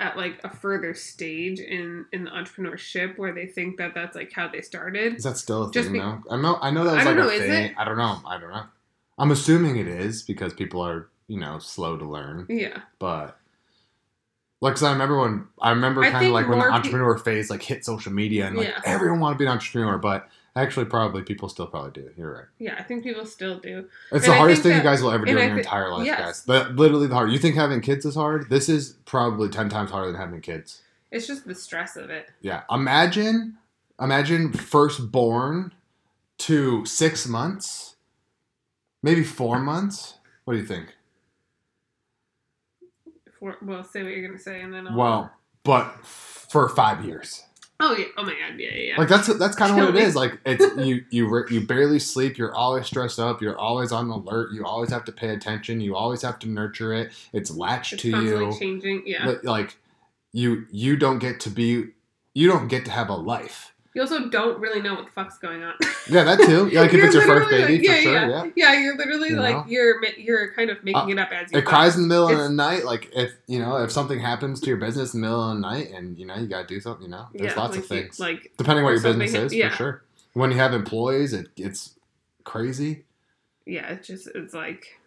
at 0.00 0.16
like 0.16 0.40
a 0.44 0.48
further 0.50 0.94
stage 0.94 1.60
in 1.60 2.06
in 2.12 2.24
the 2.24 2.30
entrepreneurship 2.30 3.18
where 3.18 3.32
they 3.34 3.46
think 3.46 3.76
that 3.78 3.94
that's 3.94 4.16
like 4.16 4.32
how 4.32 4.48
they 4.48 4.60
started. 4.62 5.14
Is 5.16 5.24
that 5.24 5.36
still 5.36 5.68
a 5.68 5.72
Just 5.72 5.86
thing 5.86 5.94
be- 5.94 5.98
now? 5.98 6.22
I 6.30 6.36
know. 6.36 6.58
I 6.60 6.70
know 6.70 6.84
that 6.84 6.92
was 6.94 7.02
I 7.02 7.04
like 7.04 7.14
a 7.14 7.18
know, 7.18 7.28
is 7.28 7.40
thing. 7.42 7.74
I 7.76 7.84
don't 7.84 7.96
know. 7.98 8.18
I 8.26 8.38
don't 8.38 8.50
know. 8.50 8.64
I'm 9.18 9.30
assuming 9.30 9.76
it 9.76 9.86
is 9.88 10.22
because 10.22 10.54
people 10.54 10.80
are 10.80 11.08
you 11.26 11.38
know 11.38 11.58
slow 11.58 11.96
to 11.96 12.04
learn. 12.04 12.46
Yeah, 12.48 12.78
But 12.98 13.36
like, 14.62 14.74
'cause 14.74 14.82
I 14.82 14.92
remember 14.92 15.18
when 15.20 15.46
I 15.60 15.70
remember 15.70 16.02
kind 16.02 16.26
of 16.26 16.32
like 16.32 16.48
when 16.48 16.58
the 16.58 16.64
more 16.64 16.70
pe- 16.70 16.76
entrepreneur 16.76 17.16
phase 17.18 17.50
like 17.50 17.62
hit 17.62 17.84
social 17.84 18.12
media 18.12 18.46
and 18.46 18.56
like 18.56 18.68
Yeah. 18.68 18.80
everyone 18.84 19.20
wanted 19.20 19.34
to 19.34 19.38
be 19.40 19.44
an 19.46 19.52
entrepreneur, 19.52 19.96
but 19.98 20.28
actually 20.56 20.86
probably 20.86 21.22
people 21.22 21.48
still 21.48 21.66
probably 21.66 21.90
do. 22.02 22.10
You're 22.16 22.32
right. 22.34 22.44
yeah, 22.58 22.74
I 22.78 22.82
think 22.82 23.02
people 23.04 23.24
still 23.26 23.58
do. 23.58 23.86
It's 24.12 24.24
And 24.26 24.32
the 24.32 24.36
I 24.36 24.38
hardest 24.38 24.62
thing 24.62 24.76
you 24.76 24.82
guys 24.82 25.02
will 25.02 25.10
ever 25.12 25.24
do 25.24 25.32
in 25.32 25.38
I 25.38 25.44
your 25.46 25.54
thi- 25.54 25.60
entire 25.60 25.90
life, 25.92 26.06
yes. 26.06 26.18
guys. 26.20 26.42
But 26.46 26.76
literally 26.76 27.06
the 27.06 27.14
hard. 27.14 27.30
You 27.32 27.38
think 27.38 27.54
having 27.54 27.80
kids 27.80 28.04
is 28.04 28.14
hard? 28.14 28.50
This 28.50 28.68
is 28.68 28.96
probably 29.04 29.48
ten 29.48 29.68
times 29.68 29.90
harder 29.90 30.10
than 30.10 30.20
having 30.20 30.40
kids. 30.40 30.82
It's 31.10 31.26
just 31.26 31.46
the 31.46 31.54
stress 31.54 31.96
of 31.96 32.10
it. 32.10 32.28
Yeah. 32.40 32.62
Imagine, 32.70 33.58
imagine 34.00 34.52
firstborn 34.52 35.72
to 36.38 36.84
six 36.86 37.26
months, 37.26 37.96
maybe 39.02 39.22
four 39.24 39.58
months. 39.58 40.14
What 40.44 40.54
do 40.54 40.60
you 40.60 40.66
think? 40.66 40.94
before. 43.24 43.56
Well, 43.62 43.82
say 43.84 44.02
what 44.02 44.12
you're 44.12 44.26
gonna 44.26 44.38
say, 44.38 44.60
and 44.62 44.72
then 44.72 44.88
I'll. 44.88 44.96
Well, 44.96 45.32
but 45.64 46.04
for 46.04 46.68
five 46.68 47.04
years. 47.04 47.44
Oh 47.80 47.96
yeah. 47.96 48.06
Oh 48.16 48.22
my 48.22 48.32
god. 48.32 48.58
Yeah. 48.58 48.74
Yeah. 48.74 48.96
Like 48.98 49.08
that's 49.08 49.26
that's 49.38 49.56
kind 49.56 49.70
of 49.70 49.76
what 49.86 49.96
it 49.96 50.02
is. 50.02 50.14
Like 50.14 50.38
it's 50.44 50.64
you 50.76 51.04
you 51.10 51.46
you 51.50 51.66
barely 51.66 51.98
sleep. 51.98 52.38
You're 52.38 52.54
always 52.54 52.86
stressed 52.86 53.18
up. 53.18 53.40
You're 53.40 53.58
always 53.58 53.90
on 53.92 54.08
alert. 54.10 54.52
You 54.52 54.64
always 54.64 54.90
have 54.90 55.04
to 55.06 55.12
pay 55.12 55.30
attention. 55.30 55.80
You 55.80 55.96
always 55.96 56.22
have 56.22 56.38
to 56.40 56.48
nurture 56.48 56.92
it. 56.92 57.12
It's 57.32 57.50
latched 57.50 57.94
it's 57.94 58.02
to 58.02 58.22
you. 58.22 58.56
changing. 58.58 59.02
Yeah. 59.06 59.36
Like 59.42 59.76
you 60.32 60.66
you 60.70 60.96
don't 60.96 61.18
get 61.18 61.40
to 61.40 61.50
be 61.50 61.88
you 62.34 62.48
don't 62.48 62.68
get 62.68 62.84
to 62.84 62.90
have 62.90 63.08
a 63.08 63.16
life. 63.16 63.72
You 63.94 64.00
also 64.02 64.28
don't 64.28 64.60
really 64.60 64.80
know 64.80 64.94
what 64.94 65.06
the 65.06 65.10
fuck's 65.12 65.38
going 65.38 65.62
on. 65.62 65.74
Yeah, 66.08 66.24
that 66.24 66.40
too. 66.40 66.68
Like 66.70 66.92
if 66.92 67.04
it's 67.04 67.14
your 67.14 67.24
first 67.24 67.50
baby, 67.50 67.86
like, 67.86 67.96
for 67.96 68.02
sure. 68.02 68.12
yeah, 68.12 68.28
Yeah. 68.28 68.50
Yeah, 68.56 68.80
you're 68.80 68.96
literally 68.96 69.28
You 69.30 69.36
like 69.36 69.54
know? 69.54 69.64
you're 69.68 70.04
you're 70.18 70.52
kind 70.54 70.70
of 70.70 70.82
making 70.82 71.00
Uh, 71.02 71.06
it 71.08 71.18
up 71.18 71.30
as 71.30 71.50
you 71.50 71.52
go. 71.52 71.58
It 71.58 71.64
go. 71.64 71.68
cries 71.70 71.94
in 71.96 72.02
the 72.02 72.08
middle 72.08 72.28
of 72.28 72.38
the 72.38 72.48
night. 72.48 72.84
Like 72.84 73.10
if 73.14 73.32
you 73.46 73.60
know 73.60 73.76
if 73.76 73.92
something 73.92 74.18
happens 74.18 74.60
to 74.60 74.66
your 74.68 74.78
business 74.78 75.14
in 75.14 75.20
the 75.20 75.26
middle 75.28 75.48
of 75.50 75.54
the 75.56 75.60
night, 75.60 75.90
and 75.92 76.18
you 76.18 76.26
know 76.26 76.34
you 76.36 76.46
gotta 76.48 76.66
do 76.66 76.80
something. 76.80 77.04
You 77.04 77.10
know, 77.10 77.26
there's 77.32 77.52
yeah, 77.52 77.60
lots 77.60 77.76
like 77.76 77.84
of 77.84 77.90
you- 77.90 78.02
things. 78.02 78.18
like 78.18 78.52
Depending 78.56 78.84
what 78.84 78.90
your 78.92 79.02
business 79.02 79.34
is, 79.34 79.54
yeah. 79.54 79.70
for 79.70 79.76
sure. 79.76 80.02
When 80.32 80.50
you 80.50 80.56
have 80.56 80.72
employees, 80.74 81.32
it 81.32 81.48
it's 81.56 81.94
crazy. 82.44 83.04
yeah, 83.66 83.88
it's 83.90 84.06
just 84.08 84.26
it's 84.34 84.54
like 84.54 84.98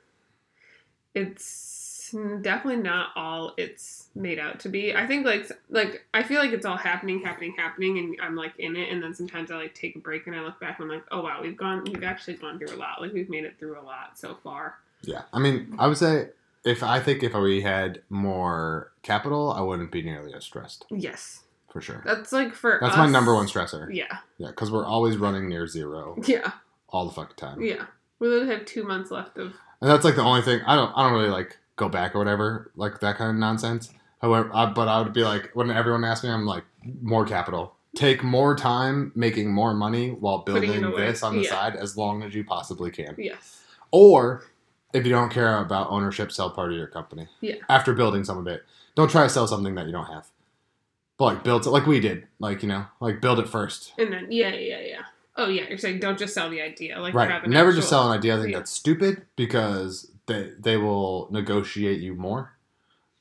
it's 1.15 2.15
definitely 2.41 2.81
not 2.81 3.09
all 3.15 3.53
it's 3.57 4.02
made 4.15 4.39
out 4.39 4.59
to 4.61 4.69
be. 4.69 4.95
I 4.95 5.07
think 5.07 5.25
like 5.25 5.49
like 5.69 6.05
I 6.13 6.23
feel 6.23 6.39
like 6.39 6.51
it's 6.51 6.65
all 6.65 6.77
happening, 6.77 7.21
happening, 7.23 7.53
happening, 7.57 7.97
and 7.97 8.15
I'm 8.21 8.35
like 8.35 8.53
in 8.59 8.75
it, 8.75 8.91
and 8.91 9.01
then 9.01 9.13
sometimes 9.13 9.51
I 9.51 9.55
like 9.57 9.73
take 9.73 9.95
a 9.95 9.99
break 9.99 10.27
and 10.27 10.35
I 10.35 10.41
look 10.41 10.59
back 10.59 10.79
and 10.79 10.89
I'm 10.91 10.95
like, 10.97 11.05
oh 11.11 11.21
wow, 11.23 11.39
we've 11.41 11.57
gone, 11.57 11.83
we've 11.85 12.03
actually 12.03 12.35
gone 12.35 12.59
through 12.59 12.75
a 12.75 12.77
lot. 12.77 13.01
Like 13.01 13.13
we've 13.13 13.29
made 13.29 13.43
it 13.43 13.55
through 13.59 13.79
a 13.79 13.81
lot 13.83 14.17
so 14.17 14.37
far. 14.43 14.75
Yeah, 15.01 15.23
I 15.33 15.39
mean, 15.39 15.75
I 15.79 15.87
would 15.87 15.97
say 15.97 16.29
if 16.63 16.83
I 16.83 16.99
think 16.99 17.23
if 17.23 17.33
we 17.33 17.61
had 17.61 18.01
more 18.09 18.91
capital, 19.01 19.51
I 19.51 19.61
wouldn't 19.61 19.91
be 19.91 20.01
nearly 20.01 20.33
as 20.33 20.45
stressed 20.45 20.85
Yes, 20.89 21.41
for 21.71 21.81
sure. 21.81 22.01
that's 22.05 22.31
like 22.31 22.53
for 22.53 22.77
That's 22.81 22.93
us- 22.93 22.97
my 22.99 23.07
number 23.07 23.33
one 23.33 23.47
stressor. 23.47 23.93
Yeah, 23.93 24.17
Yeah, 24.37 24.47
because 24.47 24.71
we're 24.71 24.85
always 24.85 25.17
running 25.17 25.49
near 25.49 25.67
zero 25.67 26.15
yeah, 26.25 26.51
all 26.89 27.05
the 27.07 27.13
fucking 27.13 27.35
time, 27.35 27.61
yeah. 27.61 27.85
We 28.19 28.29
literally 28.29 28.55
have 28.55 28.65
two 28.65 28.83
months 28.83 29.11
left 29.11 29.37
of 29.37 29.53
and 29.81 29.89
that's 29.91 30.05
like 30.05 30.15
the 30.15 30.21
only 30.21 30.41
thing 30.43 30.61
I 30.65 30.75
don't 30.75 30.93
I 30.95 31.03
don't 31.03 31.11
really 31.17 31.29
like 31.31 31.57
go 31.75 31.89
back 31.89 32.15
or 32.15 32.19
whatever 32.19 32.71
like 32.77 32.99
that 33.01 33.17
kind 33.17 33.31
of 33.31 33.35
nonsense. 33.35 33.89
However, 34.23 34.49
I, 34.53 34.67
but 34.67 34.87
I 34.87 35.01
would 35.01 35.11
be 35.13 35.23
like 35.23 35.51
when 35.53 35.69
everyone 35.69 36.05
asks 36.05 36.23
me, 36.23 36.29
I'm 36.31 36.45
like 36.45 36.63
more 37.01 37.25
capital. 37.25 37.75
Take 37.95 38.23
more 38.23 38.55
time 38.55 39.11
making 39.15 39.51
more 39.53 39.73
money 39.73 40.11
while 40.11 40.39
building 40.39 40.81
this 40.95 41.21
on 41.21 41.35
the 41.35 41.43
Yeah. 41.43 41.49
side 41.49 41.75
as 41.75 41.97
long 41.97 42.23
as 42.23 42.33
you 42.33 42.43
possibly 42.45 42.89
can. 42.89 43.13
yes, 43.17 43.61
Or 43.91 44.45
if 44.93 45.05
you 45.05 45.11
don't 45.11 45.29
care 45.29 45.57
about 45.59 45.91
ownership, 45.91 46.31
sell 46.31 46.49
part 46.49 46.71
of 46.71 46.77
your 46.77 46.87
company. 46.87 47.27
Yeah. 47.41 47.55
After 47.69 47.93
building 47.93 48.23
some 48.23 48.37
of 48.37 48.47
it, 48.47 48.63
don't 48.95 49.11
try 49.11 49.23
to 49.23 49.29
sell 49.29 49.45
something 49.45 49.75
that 49.75 49.87
you 49.87 49.91
don't 49.91 50.05
have. 50.07 50.27
But 51.17 51.25
like 51.25 51.43
build 51.43 51.67
it 51.67 51.69
like 51.69 51.85
we 51.85 51.99
did, 51.99 52.25
like 52.39 52.63
you 52.63 52.69
know, 52.69 52.85
like 53.01 53.19
build 53.21 53.39
it 53.39 53.49
first. 53.49 53.91
and 53.97 54.11
then 54.13 54.27
yeah, 54.31 54.53
yeah, 54.53 54.79
yeah. 54.79 55.01
Oh 55.35 55.47
yeah, 55.49 55.67
you're 55.67 55.77
saying 55.77 55.99
don't 55.99 56.17
just 56.17 56.33
sell 56.33 56.49
the 56.49 56.61
idea, 56.61 56.97
like 56.99 57.13
right. 57.13 57.45
Never 57.47 57.73
just 57.73 57.89
sell 57.89 58.09
an 58.09 58.17
idea. 58.17 58.35
I 58.35 58.39
think 58.39 58.51
yeah. 58.51 58.59
that's 58.59 58.71
stupid 58.71 59.23
because 59.35 60.09
they 60.27 60.51
they 60.57 60.77
will 60.77 61.27
negotiate 61.29 61.99
you 61.99 62.15
more. 62.15 62.53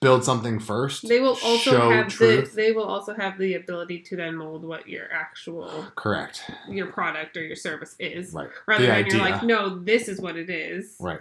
Build 0.03 0.25
something 0.25 0.59
first. 0.59 1.09
They 1.09 1.21
will 1.21 1.39
also 1.43 1.91
have 1.91 2.09
truth. 2.09 2.51
the 2.51 2.57
they 2.57 2.73
will 2.73 2.85
also 2.85 3.15
have 3.15 3.39
the 3.39 3.55
ability 3.55 4.01
to 4.01 4.17
then 4.17 4.37
mold 4.37 4.65
what 4.65 4.89
your 4.89 5.11
actual 5.13 5.87
Correct. 5.97 6.51
your 6.69 6.87
product 6.87 7.37
or 7.37 7.43
your 7.45 7.57
service 7.57 7.97
is. 7.99 8.33
Right. 8.33 8.49
Rather 8.67 8.83
The 8.83 8.89
than 8.89 9.07
you're 9.07 9.07
idea. 9.21 9.21
like, 9.21 9.43
no, 9.45 9.79
this 9.79 10.09
is 10.09 10.21
what 10.21 10.37
it 10.37 10.51
is. 10.51 10.97
Right. 11.01 11.21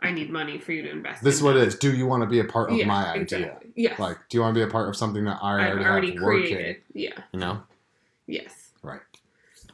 I 0.00 0.10
need 0.10 0.30
money 0.30 0.58
for 0.58 0.72
you 0.72 0.82
to 0.82 0.90
invest. 0.90 1.22
This 1.24 1.34
is 1.36 1.42
what 1.42 1.56
it 1.56 1.66
is. 1.66 1.76
Do 1.78 1.94
you 1.94 2.06
want 2.06 2.22
to 2.22 2.28
be 2.28 2.38
a 2.40 2.44
part 2.44 2.70
of 2.70 2.76
yeah, 2.76 2.86
my 2.86 3.06
idea? 3.12 3.22
Exactly. 3.22 3.70
Yes. 3.74 3.98
Like, 3.98 4.18
do 4.28 4.36
you 4.36 4.42
want 4.42 4.54
to 4.54 4.58
be 4.58 4.62
a 4.68 4.70
part 4.70 4.88
of 4.88 4.96
something 4.96 5.24
that 5.24 5.38
I 5.42 5.68
already, 5.70 5.84
already 5.84 6.12
have 6.12 6.22
working? 6.22 6.54
created. 6.54 6.76
Yeah. 6.92 7.12
You 7.32 7.40
know, 7.40 7.62
Yes. 8.26 8.70
Right. 8.82 9.00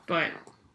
But 0.06 0.30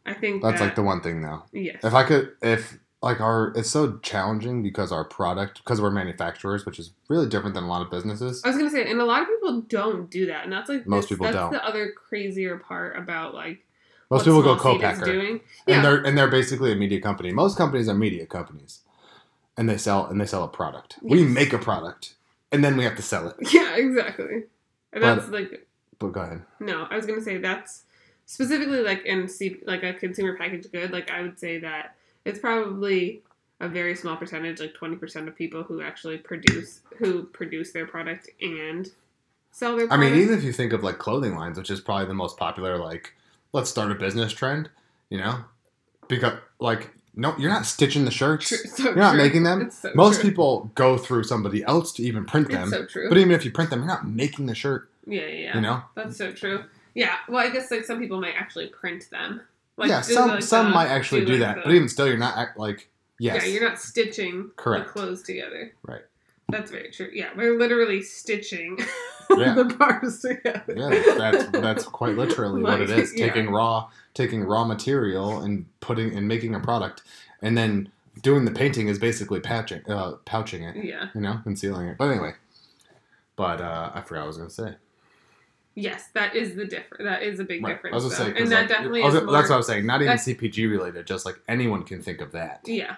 I 0.05 0.13
think 0.13 0.41
that's 0.43 0.59
that, 0.59 0.65
like 0.65 0.75
the 0.75 0.83
one 0.83 1.01
thing 1.01 1.21
though. 1.21 1.43
yes. 1.51 1.77
If 1.83 1.93
I 1.93 2.03
could, 2.03 2.33
if 2.41 2.77
like 3.01 3.19
our, 3.21 3.53
it's 3.55 3.69
so 3.69 3.97
challenging 3.99 4.63
because 4.63 4.91
our 4.91 5.03
product, 5.03 5.59
because 5.63 5.79
we're 5.79 5.91
manufacturers, 5.91 6.65
which 6.65 6.79
is 6.79 6.91
really 7.07 7.27
different 7.27 7.53
than 7.53 7.63
a 7.63 7.67
lot 7.67 7.81
of 7.81 7.91
businesses. 7.91 8.41
I 8.43 8.47
was 8.49 8.57
gonna 8.57 8.69
say, 8.69 8.89
and 8.89 8.99
a 8.99 9.05
lot 9.05 9.21
of 9.21 9.27
people 9.27 9.61
don't 9.61 10.09
do 10.09 10.25
that, 10.27 10.43
and 10.43 10.51
that's 10.53 10.69
like 10.69 10.87
Most 10.87 11.03
this- 11.03 11.09
people 11.17 11.25
that's 11.25 11.35
don't. 11.35 11.51
the 11.51 11.63
other 11.65 11.91
crazier 11.91 12.57
part 12.57 12.97
about 12.97 13.33
like 13.35 13.63
Most 14.09 14.25
people 14.25 14.41
go 14.41 14.55
co-packer, 14.55 15.05
doing. 15.05 15.29
and 15.31 15.41
Yeah. 15.67 15.81
they're 15.81 16.03
and 16.03 16.17
they're 16.17 16.29
basically 16.29 16.71
a 16.71 16.75
media 16.75 16.99
company. 17.01 17.31
Most 17.31 17.57
companies 17.57 17.87
are 17.89 17.93
media 17.95 18.25
companies, 18.25 18.81
and 19.57 19.69
they 19.69 19.77
sell 19.77 20.07
and 20.07 20.19
they 20.19 20.25
sell 20.25 20.43
a 20.43 20.47
product. 20.47 20.97
We 21.01 21.23
make 21.25 21.53
a 21.53 21.59
product, 21.59 22.15
and 22.51 22.63
then 22.63 22.75
we 22.77 22.83
have 22.85 22.95
to 22.95 23.01
sell 23.03 23.27
it. 23.27 23.35
Yeah, 23.53 23.75
exactly. 23.75 24.45
And 24.93 25.01
But- 25.01 25.15
that's 25.15 25.29
like 25.29 25.67
But 25.99 26.07
go 26.13 26.21
ahead. 26.21 26.41
no, 26.59 26.87
I 26.89 26.95
was 26.95 27.05
gonna 27.05 27.21
say 27.21 27.37
that's 27.37 27.83
specifically 28.25 28.81
like 28.81 29.05
in 29.05 29.27
C- 29.27 29.61
like 29.67 29.83
a 29.83 29.93
consumer 29.93 30.35
packaged 30.37 30.71
good. 30.71 30.91
Like 30.91 31.11
I 31.11 31.21
would 31.21 31.37
say 31.39 31.59
that 31.59 31.95
it's 32.25 32.39
probably 32.39 33.21
a 33.61 33.69
very 33.69 33.95
small 33.95 34.17
percentage, 34.17 34.59
like 34.59 34.73
twenty 34.73 34.95
percent 34.97 35.27
of 35.27 35.35
people 35.35 35.63
who 35.63 35.81
actually 35.81 36.17
produce 36.17 36.81
who 36.97 37.23
produce 37.23 37.71
their 37.71 37.85
product 37.85 38.29
and 38.41 38.91
sell 39.51 39.77
their. 39.77 39.87
Product. 39.87 39.93
I 39.93 40.11
mean, 40.11 40.21
even 40.21 40.37
if 40.37 40.43
you 40.43 40.51
think 40.51 40.73
of 40.73 40.83
like 40.83 40.97
clothing 40.97 41.35
lines, 41.35 41.57
which 41.57 41.69
is 41.69 41.79
probably 41.79 42.07
the 42.07 42.13
most 42.13 42.37
popular, 42.37 42.77
like 42.77 43.13
let's 43.53 43.69
start 43.69 43.91
a 43.91 43.95
business 43.95 44.33
trend, 44.33 44.69
you 45.09 45.17
know, 45.17 45.39
because 46.07 46.33
like 46.59 46.91
no, 47.15 47.33
you're 47.37 47.49
not 47.49 47.65
stitching 47.65 48.03
the 48.03 48.11
shirts. 48.11 48.49
True, 48.49 48.57
so 48.57 48.83
You're 48.83 48.95
not 48.95 49.11
true. 49.13 49.21
making 49.23 49.43
them. 49.43 49.71
So 49.71 49.91
Most 49.95 50.19
true. 50.19 50.29
people 50.29 50.71
go 50.75 50.97
through 50.97 51.23
somebody 51.23 51.63
else 51.63 51.93
to 51.93 52.03
even 52.03 52.25
print 52.25 52.51
them. 52.51 52.69
So 52.69 52.85
true. 52.85 53.07
But 53.07 53.17
even 53.17 53.31
if 53.31 53.45
you 53.45 53.51
print 53.51 53.69
them, 53.69 53.79
you're 53.79 53.87
not 53.87 54.05
making 54.07 54.47
the 54.47 54.55
shirt. 54.55 54.89
yeah, 55.07 55.21
yeah, 55.21 55.27
yeah. 55.27 55.55
You 55.55 55.61
know. 55.61 55.81
That's 55.95 56.17
so 56.17 56.33
true. 56.33 56.65
Yeah. 56.93 57.15
Well, 57.29 57.37
I 57.45 57.49
guess 57.49 57.71
like 57.71 57.85
some 57.85 57.99
people 57.99 58.19
might 58.19 58.35
actually 58.37 58.67
print 58.67 59.09
them. 59.11 59.41
Like, 59.77 59.89
yeah, 59.89 60.01
some 60.01 60.29
like, 60.29 60.43
some 60.43 60.71
might 60.71 60.87
actually 60.87 61.25
do 61.25 61.33
like, 61.33 61.39
that, 61.41 61.55
the- 61.57 61.61
but 61.65 61.73
even 61.73 61.89
still, 61.89 62.07
you're 62.07 62.17
not 62.17 62.37
act 62.37 62.57
like 62.57 62.89
yes. 63.19 63.43
Yeah, 63.45 63.51
you're 63.51 63.67
not 63.69 63.79
stitching 63.79 64.51
Correct. 64.55 64.87
the 64.87 64.91
clothes 64.93 65.21
together. 65.23 65.73
Right. 65.83 66.01
That's 66.49 66.69
very 66.71 66.91
true. 66.91 67.09
Yeah, 67.11 67.29
we're 67.35 67.57
literally 67.57 68.01
stitching 68.03 68.77
Yeah. 69.35 69.55
the 69.55 69.65
parts 69.65 70.21
together. 70.21 70.73
yeah, 70.77 70.89
that's 71.17 71.49
that's 71.49 71.83
quite 71.85 72.15
literally 72.15 72.61
what 72.61 72.79
it 72.81 72.83
is. 72.83 72.89
Like, 72.91 72.99
is. 72.99 73.13
yeah. 73.19 73.27
Taking 73.27 73.49
raw 73.51 73.89
taking 74.13 74.43
raw 74.43 74.63
material 74.63 75.41
and 75.41 75.65
putting 75.79 76.15
and 76.15 76.27
making 76.27 76.53
a 76.55 76.59
product, 76.59 77.01
and 77.41 77.57
then 77.57 77.89
doing 78.21 78.45
the 78.45 78.51
painting 78.51 78.87
is 78.87 78.97
basically 78.99 79.39
patching 79.39 79.81
uh, 79.89 80.13
pouching 80.25 80.63
it. 80.63 80.85
Yeah. 80.85 81.07
you 81.15 81.21
know, 81.21 81.39
concealing 81.43 81.87
it. 81.87 81.97
But 81.97 82.11
anyway, 82.11 82.33
but 83.35 83.59
uh, 83.59 83.91
I 83.93 84.01
forgot 84.01 84.19
what 84.21 84.23
I 84.23 84.27
was 84.27 84.37
gonna 84.37 84.49
say. 84.51 84.75
Yes, 85.75 86.07
that 86.13 86.35
is 86.35 86.55
the 86.55 86.65
difference. 86.65 87.03
That 87.03 87.21
is 87.23 87.39
a 87.39 87.43
big 87.43 87.61
Right. 87.63 87.73
difference. 87.73 87.93
I 87.93 87.95
was 87.95 88.17
gonna 88.17 88.33
say, 88.33 88.41
and 88.41 88.51
that 88.51 88.59
like, 88.61 88.69
definitely 88.69 89.01
was, 89.03 89.13
is 89.15 89.23
more, 89.23 89.33
That's 89.33 89.49
what 89.49 89.55
I 89.55 89.57
was 89.57 89.67
saying. 89.67 89.85
Not 89.85 90.01
even 90.01 90.17
CPG 90.17 90.69
related, 90.71 91.05
just 91.05 91.25
like 91.25 91.35
anyone 91.49 91.83
can 91.83 92.01
think 92.01 92.21
of 92.21 92.31
that. 92.31 92.61
Yeah, 92.65 92.95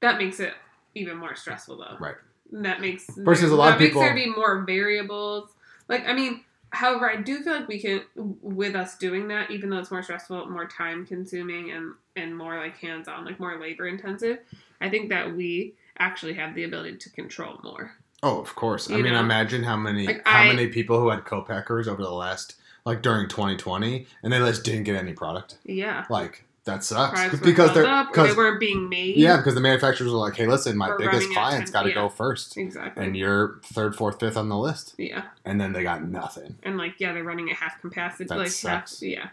that 0.00 0.18
makes 0.18 0.38
it 0.40 0.52
even 0.94 1.16
more 1.16 1.34
stressful 1.34 1.78
though. 1.78 1.96
Right. 1.98 2.16
And 2.52 2.64
that 2.66 2.80
makes 2.82 3.06
Versus 3.16 3.50
a 3.50 3.56
lot 3.56 3.66
that 3.68 3.74
of 3.76 3.80
makes 3.80 3.90
people- 3.90 4.02
there 4.02 4.14
be 4.14 4.26
more 4.26 4.60
variables. 4.64 5.50
Like 5.88 6.06
I 6.06 6.12
mean, 6.12 6.44
however, 6.70 7.10
I 7.10 7.16
do 7.16 7.42
feel 7.42 7.54
like 7.54 7.68
we 7.68 7.80
can 7.80 8.02
with 8.14 8.74
us 8.74 8.98
doing 8.98 9.28
that, 9.28 9.50
even 9.50 9.70
though 9.70 9.78
it's 9.78 9.90
more 9.90 10.02
stressful, 10.02 10.50
more 10.50 10.66
time 10.66 11.06
consuming, 11.06 11.70
and 11.70 11.94
and 12.16 12.36
more 12.36 12.58
like 12.58 12.76
hands 12.76 13.08
on, 13.08 13.24
like 13.24 13.40
more 13.40 13.58
labor 13.58 13.86
intensive. 13.88 14.40
I 14.82 14.90
think 14.90 15.08
that 15.08 15.34
we 15.34 15.74
actually 15.98 16.34
have 16.34 16.54
the 16.54 16.64
ability 16.64 16.98
to 16.98 17.10
control 17.10 17.58
more. 17.64 17.96
Oh, 18.22 18.40
of 18.40 18.54
course. 18.54 18.88
I 18.90 18.96
You 18.96 19.02
mean, 19.02 19.12
know? 19.14 19.20
imagine 19.20 19.64
how 19.64 19.76
many 19.76 20.06
Like, 20.06 20.26
how 20.26 20.42
I- 20.42 20.46
many 20.48 20.68
people 20.68 21.00
who 21.00 21.08
had 21.10 21.24
co-packers 21.24 21.88
over 21.88 22.02
the 22.02 22.10
last 22.12 22.56
like 22.84 23.00
during 23.02 23.28
2020, 23.28 24.06
and 24.24 24.32
they 24.32 24.38
just 24.38 24.64
didn't 24.64 24.84
get 24.84 24.96
any 24.96 25.12
product. 25.12 25.56
Yeah. 25.64 26.04
Like 26.10 26.44
that 26.64 26.82
sucks 26.84 27.38
because 27.40 27.74
they're 27.74 27.84
or 27.86 28.26
they 28.26 28.32
weren't 28.34 28.60
being 28.60 28.88
made. 28.88 29.16
yeah 29.16 29.36
because 29.36 29.54
the 29.56 29.60
manufacturers 29.60 30.10
were 30.12 30.18
like, 30.18 30.36
hey, 30.36 30.46
listen, 30.46 30.76
my 30.76 30.90
biggest 30.96 31.06
running 31.06 31.18
out 31.20 31.30
of 31.30 31.32
clients 31.50 31.70
got 31.72 31.82
to 31.82 31.88
yeah. 31.88 31.94
go 31.96 32.08
first, 32.08 32.56
Exactly. 32.56 33.04
and 33.04 33.16
you're 33.16 33.60
third, 33.64 33.96
fourth, 33.96 34.20
fifth 34.20 34.36
on 34.36 34.48
the 34.48 34.56
list, 34.56 34.94
yeah. 34.96 35.24
and 35.44 35.60
then 35.60 35.72
they 35.72 35.82
got 35.82 36.04
nothing. 36.04 36.54
and 36.62 36.76
like 36.78 36.94
yeah 36.98 37.12
they're 37.12 37.24
running 37.24 37.50
at 37.50 37.56
half 37.56 37.80
capacity 37.80 38.24
That 38.24 38.38
like 38.38 38.48
sucks. 38.48 39.00
half 39.00 39.08
yeah 39.08 39.28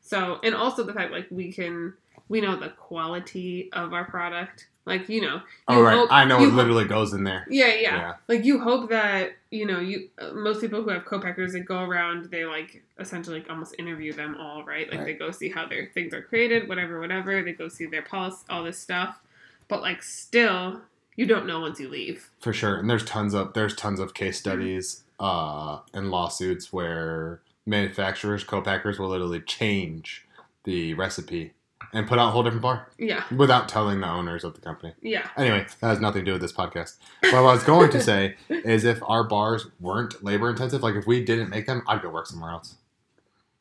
so 0.00 0.38
and 0.42 0.54
also 0.54 0.82
the 0.82 0.92
fact 0.94 1.12
like 1.12 1.26
we 1.30 1.52
can 1.52 1.92
we 2.30 2.40
know 2.40 2.56
the 2.56 2.70
quality 2.70 3.70
of 3.74 3.92
our 3.92 4.04
product 4.06 4.68
like 4.84 5.08
you 5.08 5.20
know 5.20 5.40
Oh 5.68 5.80
right, 5.82 5.96
hope- 5.96 6.08
I 6.12 6.24
know 6.24 6.38
you 6.40 6.46
it 6.46 6.50
hope- 6.50 6.56
literally 6.58 6.84
goes 6.86 7.12
in 7.12 7.24
there. 7.24 7.46
yeah, 7.50 7.66
yeah 7.68 7.80
Yeah. 7.80 8.14
like 8.28 8.44
you 8.44 8.58
hope 8.58 8.90
that 8.90 9.32
you 9.50 9.66
know 9.66 9.78
you 9.80 10.08
uh, 10.18 10.32
most 10.32 10.60
people 10.60 10.82
who 10.82 10.90
have 10.90 11.04
co-packers 11.04 11.52
they 11.52 11.60
go 11.60 11.82
around 11.84 12.26
they 12.30 12.44
like 12.44 12.82
essentially 12.98 13.40
like 13.40 13.50
almost 13.50 13.74
interview 13.78 14.12
them 14.12 14.36
all 14.40 14.64
right? 14.64 14.88
Like 14.90 14.98
Right. 15.00 15.06
they 15.06 15.14
go 15.14 15.30
see 15.30 15.48
how 15.50 15.66
their 15.66 15.86
things 15.94 16.12
are 16.14 16.22
created 16.22 16.68
whatever 16.68 17.00
whatever. 17.00 17.42
They 17.42 17.52
go 17.52 17.68
see 17.68 17.86
their 17.86 18.02
policy 18.02 18.44
all 18.50 18.64
this 18.64 18.78
stuff. 18.78 19.20
But 19.68 19.82
like 19.82 20.02
still 20.02 20.80
you 21.14 21.26
don't 21.26 21.46
know 21.46 21.60
once 21.60 21.78
you 21.78 21.88
leave. 21.88 22.30
For 22.40 22.52
sure, 22.52 22.76
and 22.78 22.88
there's 22.88 23.04
tons 23.04 23.34
of 23.34 23.52
there's 23.52 23.76
tons 23.76 24.00
of 24.00 24.14
case 24.14 24.38
studies 24.38 25.02
uh, 25.20 25.78
and 25.94 26.10
lawsuits 26.10 26.72
where 26.72 27.40
manufacturers, 27.66 28.42
co-packers 28.44 28.98
will 28.98 29.08
literally 29.08 29.40
change 29.40 30.26
the 30.64 30.94
recipe 30.94 31.52
and 31.92 32.06
put 32.08 32.18
out 32.18 32.28
a 32.28 32.30
whole 32.30 32.42
different 32.42 32.62
bar 32.62 32.88
Yeah. 32.98 33.24
without 33.36 33.68
telling 33.68 34.00
the 34.00 34.08
owners 34.08 34.44
of 34.44 34.54
the 34.54 34.60
company. 34.60 34.94
Yeah. 35.02 35.28
Anyway, 35.36 35.66
that 35.80 35.86
has 35.86 36.00
nothing 36.00 36.22
to 36.22 36.26
do 36.26 36.32
with 36.32 36.40
this 36.40 36.52
podcast. 36.52 36.96
But 37.20 37.32
what 37.34 37.38
I 37.40 37.52
was 37.52 37.64
going 37.64 37.90
to 37.90 38.00
say 38.00 38.36
is 38.48 38.84
if 38.84 39.00
our 39.02 39.24
bars 39.24 39.66
weren't 39.80 40.22
labor 40.24 40.48
intensive, 40.50 40.82
like 40.82 40.94
if 40.94 41.06
we 41.06 41.22
didn't 41.24 41.50
make 41.50 41.66
them, 41.66 41.82
I'd 41.86 42.00
go 42.02 42.08
work 42.10 42.26
somewhere 42.26 42.50
else. 42.52 42.76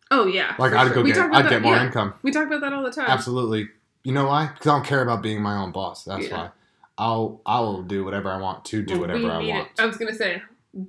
Oh 0.10 0.26
yeah. 0.26 0.56
Like 0.60 0.74
I'd 0.74 0.88
sure. 0.88 0.96
go 0.96 1.02
We 1.04 1.12
get 1.14 1.20
I'd 1.34 1.46
that- 1.46 1.50
get 1.50 1.62
more 1.62 1.76
yeah. 1.76 1.86
income. 1.86 2.14
We 2.22 2.32
talk 2.32 2.48
about 2.48 2.62
that 2.62 2.74
all 2.74 2.84
the 2.84 2.92
time. 2.92 3.06
Absolutely. 3.10 3.70
You 4.04 4.14
know 4.14 4.26
why? 4.28 4.48
Because 4.48 4.68
I 4.68 4.72
don't 4.78 4.86
care 4.86 5.02
about 5.02 5.22
being 5.22 5.42
my 5.42 5.56
own 5.58 5.72
boss. 5.72 6.04
That's 6.04 6.28
Yeah. 6.28 6.36
why. 6.38 6.50
I'll 6.98 7.42
I 7.46 7.60
will 7.62 7.82
do 7.84 8.04
whatever 8.04 8.30
I 8.30 8.38
want 8.38 8.66
to 8.66 8.82
do 8.84 9.00
whatever 9.00 9.20
we 9.20 9.30
I 9.30 9.40
need 9.42 9.50
it. 9.50 9.54
want. 9.54 9.68
I 9.80 9.86
was 9.86 9.98
gonna 9.98 10.14
say 10.14 10.42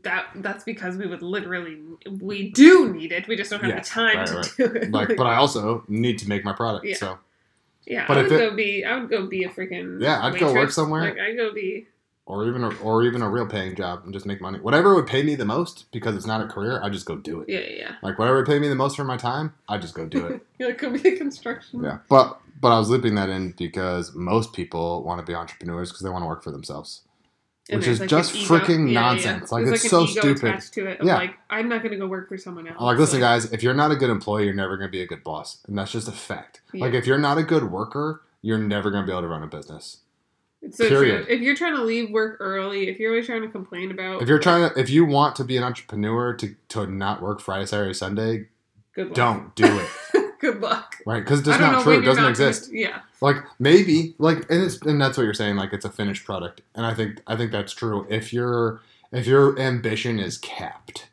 that 0.02 0.26
that's 0.36 0.64
because 0.64 0.96
we 0.96 1.06
would 1.06 1.22
literally 1.22 1.78
we 2.20 2.50
do 2.50 2.92
need 2.92 3.12
it. 3.12 3.26
We 3.28 3.36
just 3.36 3.50
don't 3.50 3.60
have 3.62 3.70
Yes, 3.70 3.88
the 3.88 3.94
time 3.94 4.16
right, 4.18 4.26
to 4.26 4.34
right. 4.36 4.52
do 4.58 4.64
it. 4.64 4.90
Like, 4.92 5.16
but 5.16 5.26
I 5.26 5.36
also 5.36 5.84
need 5.88 6.18
to 6.18 6.28
make 6.28 6.44
my 6.44 6.52
product. 6.52 6.84
Yeah. 6.84 6.96
So 6.96 7.18
yeah, 7.86 8.04
but 8.06 8.18
I 8.18 8.22
would 8.22 8.32
it- 8.32 8.38
go 8.38 8.54
be. 8.56 8.84
I 8.84 8.98
would 8.98 9.10
go 9.10 9.26
be 9.26 9.44
a 9.44 9.48
freaking 9.48 10.00
Yeah, 10.00 10.24
I'd 10.24 10.38
go 10.38 10.52
work 10.52 10.70
somewhere. 10.70 11.02
Like 11.02 11.18
I 11.18 11.34
go 11.34 11.52
be. 11.52 11.86
or 12.26 12.46
even 12.48 12.62
a, 12.64 12.68
or 12.80 13.04
even 13.04 13.20
a 13.22 13.28
real 13.28 13.46
paying 13.46 13.74
job 13.74 14.02
and 14.04 14.12
just 14.14 14.26
make 14.26 14.40
money. 14.40 14.58
Whatever 14.60 14.94
would 14.94 15.06
pay 15.06 15.22
me 15.22 15.34
the 15.34 15.44
most 15.44 15.86
because 15.92 16.14
it's 16.16 16.26
not 16.26 16.40
a 16.40 16.46
career, 16.46 16.80
I 16.82 16.88
just 16.88 17.04
go 17.06 17.16
do 17.16 17.40
it. 17.40 17.48
Yeah, 17.48 17.60
yeah. 17.60 17.92
Like 18.02 18.18
whatever 18.18 18.38
would 18.38 18.46
pay 18.46 18.58
me 18.58 18.68
the 18.68 18.74
most 18.76 18.96
for 18.96 19.04
my 19.04 19.16
time, 19.16 19.54
I 19.68 19.78
just 19.78 19.94
go 19.94 20.06
do 20.06 20.26
it. 20.26 20.40
yeah, 20.58 20.68
like 20.68 20.78
go 20.78 20.90
be 20.90 21.08
a 21.08 21.16
construction. 21.16 21.82
yeah. 21.82 21.98
But 22.08 22.38
but 22.60 22.72
I 22.74 22.78
was 22.78 22.88
looping 22.90 23.16
that 23.16 23.28
in 23.28 23.52
because 23.58 24.14
most 24.14 24.52
people 24.52 25.02
want 25.02 25.18
to 25.20 25.26
be 25.28 25.34
entrepreneurs 25.34 25.90
because 25.90 26.02
they 26.02 26.10
want 26.10 26.22
to 26.22 26.28
work 26.28 26.44
for 26.44 26.52
themselves. 26.52 27.02
And 27.70 27.78
Which 27.78 27.86
is 27.88 28.00
like, 28.00 28.08
just 28.08 28.34
freaking 28.34 28.68
yeah, 28.68 28.74
yeah, 28.76 28.90
yeah. 28.92 29.00
nonsense. 29.00 29.52
Like, 29.52 29.64
There's, 29.66 29.82
it's 29.84 29.90
so 29.90 30.04
stupid. 30.04 30.60
to 30.60 30.86
it. 30.86 30.98
Yeah. 31.02 31.14
Like 31.14 31.36
I'm 31.48 31.68
not 31.68 31.82
gonna 31.82 31.96
go 31.96 32.08
work 32.08 32.28
for 32.28 32.36
someone 32.36 32.66
else. 32.66 32.76
I'm 32.80 32.86
like, 32.86 32.98
listen, 32.98 33.20
Like, 33.20 33.28
guys, 33.42 33.52
if 33.52 33.62
you're 33.62 33.72
not 33.72 33.92
a 33.92 33.96
good 33.96 34.10
employee, 34.10 34.46
you're 34.46 34.54
never 34.54 34.76
going 34.76 34.88
to 34.88 34.92
be 34.92 35.00
a 35.00 35.06
good 35.06 35.22
boss, 35.22 35.58
and 35.68 35.78
that's 35.78 35.92
just 35.92 36.08
a 36.08 36.12
fact. 36.12 36.60
Yeah. 36.72 36.86
Like 36.86 36.94
if 36.94 37.06
you're 37.06 37.18
not 37.18 37.38
a 37.38 37.44
good 37.44 37.70
worker, 37.70 38.22
you're 38.42 38.58
never 38.58 38.90
going 38.90 39.04
to 39.04 39.06
be 39.06 39.12
able 39.12 39.22
to 39.22 39.28
run 39.28 39.44
a 39.44 39.46
business. 39.46 39.98
It's 40.60 40.76
so 40.78 40.88
period. 40.88 41.26
true. 41.26 41.34
If 41.34 41.40
you're 41.40 41.56
trying 41.56 41.74
to 41.76 41.82
leave 41.82 42.10
work 42.10 42.36
early, 42.40 42.88
if 42.88 42.98
you're 42.98 43.10
always 43.10 43.26
trying 43.26 43.42
to 43.42 43.48
complain 43.48 43.90
about, 43.90 44.22
If 44.22 44.28
you're 44.28 44.38
trying 44.38 44.70
to, 44.70 44.78
if 44.78 44.90
you 44.90 45.04
want 45.04 45.36
to 45.36 45.44
be 45.44 45.56
an 45.56 45.62
entrepreneur 45.64 46.34
to 46.34 46.54
to 46.70 46.86
not 46.86 47.20
work 47.22 47.40
Friday, 47.40 47.66
Saturday, 47.66 47.94
Sunday, 47.94 48.48
good 48.94 49.12
don't 49.12 49.54
do 49.56 49.64
it, 49.66 49.88
good 50.42 50.60
luck. 50.60 50.96
right? 51.06 51.20
Because 51.24 51.38
it's 51.38 51.48
just 51.48 51.60
know 51.60 51.82
true. 51.82 51.94
It 51.94 52.02
doesn't 52.04 52.22
not 52.22 52.36
gonna- 52.36 52.48
exist. 52.48 52.70
yeah. 52.72 53.00
Like 53.22 53.36
maybe, 53.58 54.14
like, 54.18 54.38
and 54.50 54.62
it's 54.62 54.76
and 54.82 55.00
that's 55.00 55.16
what 55.16 55.22
you're 55.24 55.32
saying. 55.32 55.56
Like 55.56 55.72
it's 55.72 55.84
a 55.86 55.90
finished 55.90 56.24
product, 56.26 56.60
and 56.74 56.84
I 56.84 56.92
think 56.92 57.22
I 57.26 57.36
think 57.36 57.50
that's 57.52 57.72
true. 57.72 58.06
If 58.10 58.32
your 58.32 58.82
if 59.12 59.26
your 59.26 59.58
ambition 59.58 60.18
is 60.18 60.36
capped, 60.38 61.08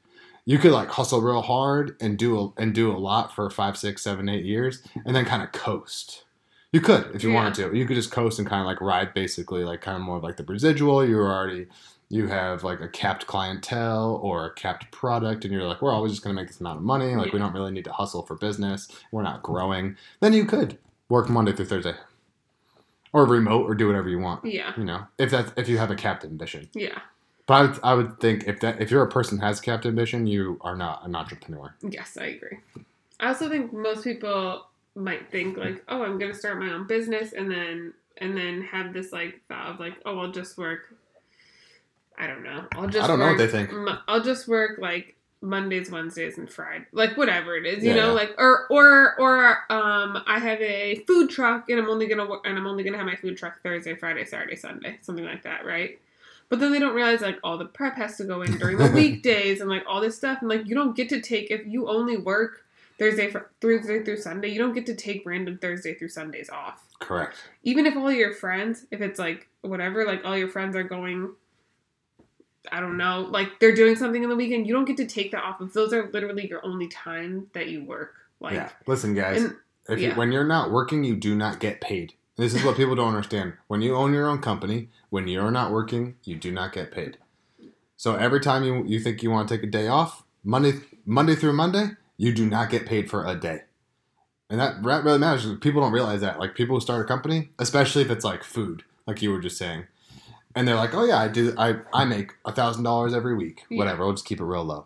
you 0.46 0.58
could 0.58 0.72
like 0.72 0.90
hustle 0.90 1.22
real 1.22 1.42
hard 1.44 1.96
and 2.02 2.18
do 2.18 2.40
a, 2.58 2.62
and 2.62 2.74
do 2.74 2.92
a 2.92 2.98
lot 2.98 3.34
for 3.36 3.50
five, 3.50 3.78
six, 3.78 4.02
seven, 4.02 4.28
eight 4.28 4.44
years, 4.46 4.82
and 5.06 5.16
then 5.16 5.24
kind 5.26 5.44
of 5.44 5.52
coast. 5.54 6.24
You 6.72 6.82
could 6.82 7.12
if 7.16 7.24
you 7.24 7.30
Yeah. 7.30 7.36
wanted 7.36 7.54
to. 7.56 7.76
You 7.78 7.86
could 7.86 7.96
just 7.96 8.12
coast 8.12 8.40
and 8.40 8.48
kind 8.48 8.62
of 8.62 8.66
like 8.68 8.82
ride, 8.82 9.14
basically, 9.14 9.64
like 9.64 9.82
kind 9.82 9.96
of 9.98 10.02
more 10.04 10.20
like 10.20 10.38
the 10.38 10.44
residual. 10.44 11.06
You're 11.08 11.32
already 11.32 11.68
you 12.10 12.28
have 12.28 12.64
like 12.64 12.82
a 12.82 12.88
capped 12.88 13.28
clientele 13.28 14.20
or 14.24 14.48
a 14.48 14.54
capped 14.54 14.92
product, 14.92 15.46
and 15.46 15.54
you're 15.54 15.64
like, 15.64 15.82
we're 15.82 15.94
always 15.94 16.12
just 16.12 16.24
gonna 16.24 16.34
make 16.34 16.48
this 16.48 16.60
amount 16.60 16.78
of 16.78 16.84
money. 16.84 17.16
Like 17.16 17.32
we 17.32 17.40
don't 17.40 17.54
really 17.54 17.72
need 17.72 17.86
to 17.86 17.92
hustle 17.92 18.24
for 18.24 18.36
business. 18.36 18.88
We're 19.12 19.24
not 19.24 19.44
growing. 19.44 19.96
Then 20.20 20.34
you 20.34 20.46
could 20.46 20.78
work 21.08 21.30
Monday 21.30 21.54
through 21.54 21.66
Thursday, 21.66 21.94
or 23.14 23.26
remote, 23.26 23.70
or 23.70 23.76
do 23.76 23.88
whatever 23.88 24.10
you 24.10 24.20
want. 24.20 24.44
Yeah. 24.44 24.74
You 24.76 24.86
know, 24.86 25.06
if 25.18 25.30
that's 25.32 25.52
if 25.56 25.70
you 25.70 25.78
have 25.78 25.92
a 25.92 25.96
capped 25.96 26.26
ambition. 26.26 26.70
Yeah. 26.74 27.00
But 27.46 27.54
I 27.54 27.62
would, 27.62 27.80
I 27.84 27.94
would 27.94 28.20
think 28.20 28.48
if 28.48 28.60
that 28.62 28.82
if 28.82 28.92
you're 28.92 29.04
a 29.04 29.10
person 29.10 29.40
who 29.40 29.46
has 29.46 29.60
capped 29.60 29.86
ambition, 29.86 30.28
you 30.28 30.58
are 30.62 30.76
not 30.76 31.06
an 31.06 31.16
entrepreneur. 31.16 31.76
Yes, 31.82 32.18
I 32.20 32.26
agree. 32.26 32.60
I 33.20 33.28
also 33.28 33.50
think 33.50 33.74
most 33.74 34.04
people 34.04 34.66
might 34.96 35.32
think 35.32 35.58
like, 35.58 35.84
oh, 35.90 36.04
I'm 36.04 36.18
gonna 36.18 36.34
start 36.34 36.60
my 36.60 36.72
own 36.72 36.88
business, 36.88 37.34
and 37.34 37.52
then 37.52 37.94
and 38.18 38.36
then 38.36 38.62
have 38.64 38.94
this 38.94 39.12
like 39.12 39.42
thought 39.48 39.74
of 39.74 39.80
like, 39.80 39.94
oh, 40.06 40.20
I'll 40.20 40.32
just 40.32 40.58
work. 40.58 40.94
I 42.20 42.28
don't 42.28 42.44
know. 42.44 42.66
I'll 42.74 42.88
just. 42.88 43.04
I 43.04 43.08
don't 43.08 43.20
know 43.20 43.28
what 43.28 43.38
they 43.38 43.48
think. 43.48 43.72
I'll 44.08 44.22
just 44.24 44.48
work 44.48 44.78
like 44.80 45.16
Mondays, 45.42 45.90
Wednesdays, 45.90 46.38
and 46.38 46.50
Friday, 46.52 46.86
like 46.92 47.16
whatever 47.16 47.56
it 47.56 47.66
is, 47.66 47.84
you 47.84 47.92
Yeah, 47.92 47.96
know, 48.02 48.08
yeah. 48.08 48.12
like 48.12 48.36
or 48.38 48.68
or 48.70 49.16
or 49.20 49.48
um, 49.72 50.22
I 50.28 50.38
have 50.40 50.60
a 50.60 50.96
food 51.08 51.30
truck, 51.30 51.70
and 51.70 51.80
I'm 51.80 51.90
only 51.90 52.08
gonna 52.08 52.28
work, 52.28 52.42
and 52.46 52.58
I'm 52.58 52.68
only 52.68 52.84
gonna 52.84 52.98
have 52.98 53.06
my 53.06 53.16
food 53.16 53.38
truck 53.38 53.64
Thursday, 53.64 53.96
Friday, 53.96 54.26
Saturday, 54.26 54.58
Sunday, 54.58 54.98
something 55.02 55.24
like 55.26 55.44
that, 55.44 55.66
right? 55.66 55.98
But 56.50 56.60
then 56.60 56.72
they 56.74 56.80
don't 56.80 56.96
realize 56.96 57.22
like 57.22 57.38
all 57.44 57.58
the 57.58 57.66
prep 57.66 57.96
has 57.96 58.18
to 58.18 58.26
go 58.26 58.42
in 58.42 58.58
during 58.58 58.78
the 58.78 58.92
weekdays 58.94 59.62
and 59.62 59.70
like 59.70 59.84
all 59.88 60.02
this 60.02 60.18
stuff, 60.18 60.40
and 60.42 60.50
like 60.50 60.68
you 60.68 60.76
don't 60.76 60.96
get 60.96 61.08
to 61.10 61.22
take 61.22 61.50
if 61.52 61.66
you 61.66 61.88
only 61.88 62.18
work 62.18 62.66
Thursday 62.98 63.30
fr- 63.32 63.48
Thursday 63.62 64.04
through 64.04 64.18
Sunday, 64.18 64.50
you 64.50 64.60
don't 64.60 64.74
get 64.74 64.86
to 64.88 64.96
take 64.96 65.24
random 65.26 65.58
Thursday 65.58 65.94
through 65.94 66.10
Sundays 66.10 66.50
off. 66.50 66.84
Correct. 67.00 67.38
Even 67.64 67.86
if 67.86 67.96
all 67.96 68.12
your 68.12 68.34
friends, 68.34 68.86
if 68.92 69.00
it's 69.00 69.18
like 69.20 69.48
whatever, 69.62 70.06
like 70.06 70.26
all 70.26 70.38
your 70.38 70.50
friends 70.50 70.76
are 70.76 70.84
going, 70.84 71.32
I 72.72 72.80
don't 72.80 72.98
know, 72.98 73.28
like 73.30 73.60
they're 73.60 73.76
doing 73.76 73.96
something 73.96 74.22
in 74.24 74.30
the 74.30 74.36
weekend, 74.36 74.68
you 74.68 74.74
don't 74.74 74.86
get 74.86 74.98
to 74.98 75.06
take 75.06 75.32
that 75.32 75.44
off. 75.44 75.62
If 75.62 75.74
those 75.74 75.94
are 75.94 76.10
literally 76.12 76.48
your 76.48 76.66
only 76.66 76.88
time 76.88 77.48
that 77.54 77.68
you 77.70 77.84
work, 77.84 78.16
like, 78.40 78.54
yeah. 78.54 78.70
Listen, 78.88 79.14
guys. 79.14 79.44
and 79.44 79.56
if 79.88 80.00
you, 80.00 80.12
when 80.14 80.32
you're 80.32 80.46
not 80.46 80.72
working, 80.72 81.04
you 81.04 81.16
do 81.16 81.36
not 81.36 81.60
get 81.60 81.82
paid. 81.82 82.14
This 82.38 82.54
is 82.54 82.64
what 82.64 82.78
people 82.78 82.96
don't 82.96 83.10
understand. 83.10 83.54
When 83.68 83.82
you 83.82 83.96
own 83.96 84.14
your 84.14 84.28
own 84.28 84.40
company, 84.40 84.90
when 85.10 85.28
you're 85.28 85.52
not 85.52 85.72
working, 85.72 86.16
you 86.24 86.36
do 86.36 86.52
not 86.52 86.72
get 86.72 86.92
paid. 86.92 87.18
So 87.98 88.16
every 88.16 88.40
time 88.40 88.64
you, 88.64 88.86
you 88.86 89.00
think 89.00 89.22
you 89.22 89.30
want 89.30 89.50
to 89.50 89.56
take 89.58 89.64
a 89.64 89.70
day 89.70 89.88
off, 89.88 90.24
Monday 90.44 90.74
Monday 91.06 91.36
through 91.36 91.54
Monday, 91.54 91.90
you 92.18 92.34
do 92.34 92.46
not 92.46 92.70
get 92.70 92.86
paid 92.86 93.10
for 93.10 93.26
a 93.26 93.36
day. 93.36 93.64
And 94.50 94.60
that, 94.60 94.82
that 94.84 95.04
really 95.04 95.20
matters. 95.20 95.46
People 95.60 95.82
don't 95.82 95.92
realize 95.92 96.22
that. 96.22 96.40
Like 96.40 96.56
people 96.56 96.76
who 96.76 96.82
start 96.82 97.02
a 97.02 97.08
company, 97.08 97.50
especially 97.60 98.04
if 98.04 98.10
it's 98.10 98.24
like 98.24 98.44
food, 98.44 98.84
like 99.06 99.22
you 99.22 99.32
were 99.32 99.42
just 99.42 99.58
saying, 99.58 99.88
and 100.60 100.68
they're 100.68 100.76
like, 100.76 100.94
"Oh 100.94 101.06
yeah, 101.06 101.18
I 101.18 101.30
do. 101.30 101.54
I 101.58 101.78
I 101.94 102.04
make 102.06 102.32
a 102.46 102.52
thousand 102.52 102.84
dollars 102.84 103.14
every 103.14 103.36
week. 103.36 103.64
Yeah. 103.70 103.78
Whatever. 103.78 104.04
We'll 104.04 104.14
just 104.14 104.26
keep 104.26 104.40
it 104.42 104.44
real 104.44 104.64
low. 104.66 104.86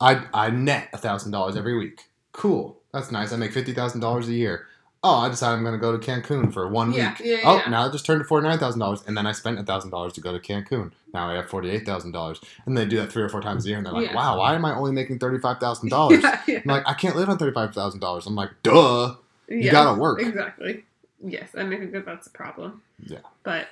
I 0.00 0.24
I 0.34 0.50
net 0.50 0.90
a 0.92 0.98
thousand 0.98 1.32
dollars 1.32 1.56
every 1.56 1.76
week. 1.78 2.02
Cool. 2.32 2.76
That's 2.92 3.10
nice. 3.10 3.32
I 3.32 3.36
make 3.36 3.52
fifty 3.52 3.72
thousand 3.72 4.00
dollars 4.00 4.28
a 4.28 4.34
year. 4.34 4.66
Oh, 5.06 5.16
I 5.16 5.28
decided 5.28 5.56
I'm 5.56 5.62
going 5.64 5.74
to 5.74 5.78
go 5.78 5.94
to 5.94 5.98
Cancun 5.98 6.50
for 6.50 6.66
one 6.66 6.90
Yeah, 6.94 7.10
week. 7.10 7.20
yeah, 7.22 7.40
oh, 7.44 7.62
now 7.68 7.86
I 7.86 7.90
just 7.90 8.06
turned 8.06 8.20
to 8.22 8.24
forty 8.26 8.46
nine 8.48 8.58
thousand 8.58 8.80
dollars, 8.80 9.02
and 9.06 9.16
then 9.16 9.26
I 9.26 9.32
spent 9.32 9.58
a 9.58 9.62
thousand 9.62 9.90
dollars 9.90 10.14
to 10.14 10.20
go 10.22 10.32
to 10.32 10.38
Cancun. 10.38 10.92
Now 11.12 11.28
I 11.30 11.34
have 11.34 11.48
forty 11.50 11.68
eight 11.70 11.84
thousand 11.84 12.12
dollars, 12.12 12.40
and 12.66 12.76
they 12.76 12.84
do 12.86 12.96
that 12.98 13.12
three 13.12 13.22
or 13.22 13.28
four 13.28 13.40
times 13.42 13.64
a 13.66 13.68
year, 13.68 13.76
and 13.78 13.86
they're 13.86 13.92
like. 13.92 14.14
"Wow, 14.14 14.38
why 14.38 14.54
am 14.54 14.64
I 14.64 14.74
only 14.74 14.92
making 14.92 15.18
thirty 15.18 15.38
five 15.38 15.58
thousand 15.58 15.90
dollars?" 15.90 16.24
I'm 16.48 16.62
like, 16.64 16.84
"I 16.88 16.94
can't 16.94 17.16
live 17.16 17.28
on 17.28 17.36
thirty 17.38 17.52
five 17.52 17.74
thousand 17.74 18.00
dollars." 18.00 18.26
I'm 18.26 18.34
like, 18.34 18.50
"Duh." 18.62 19.16
yeah, 19.48 19.70
gotta 19.72 20.00
work. 20.00 20.20
exactly. 20.22 20.84
Yes, 21.22 21.50
and 21.54 21.72
I 21.72 21.78
think 21.78 21.92
that 21.92 22.06
that's 22.06 22.26
a 22.26 22.30
problem. 22.30 22.82
Yeah. 23.06 23.18
but 23.42 23.68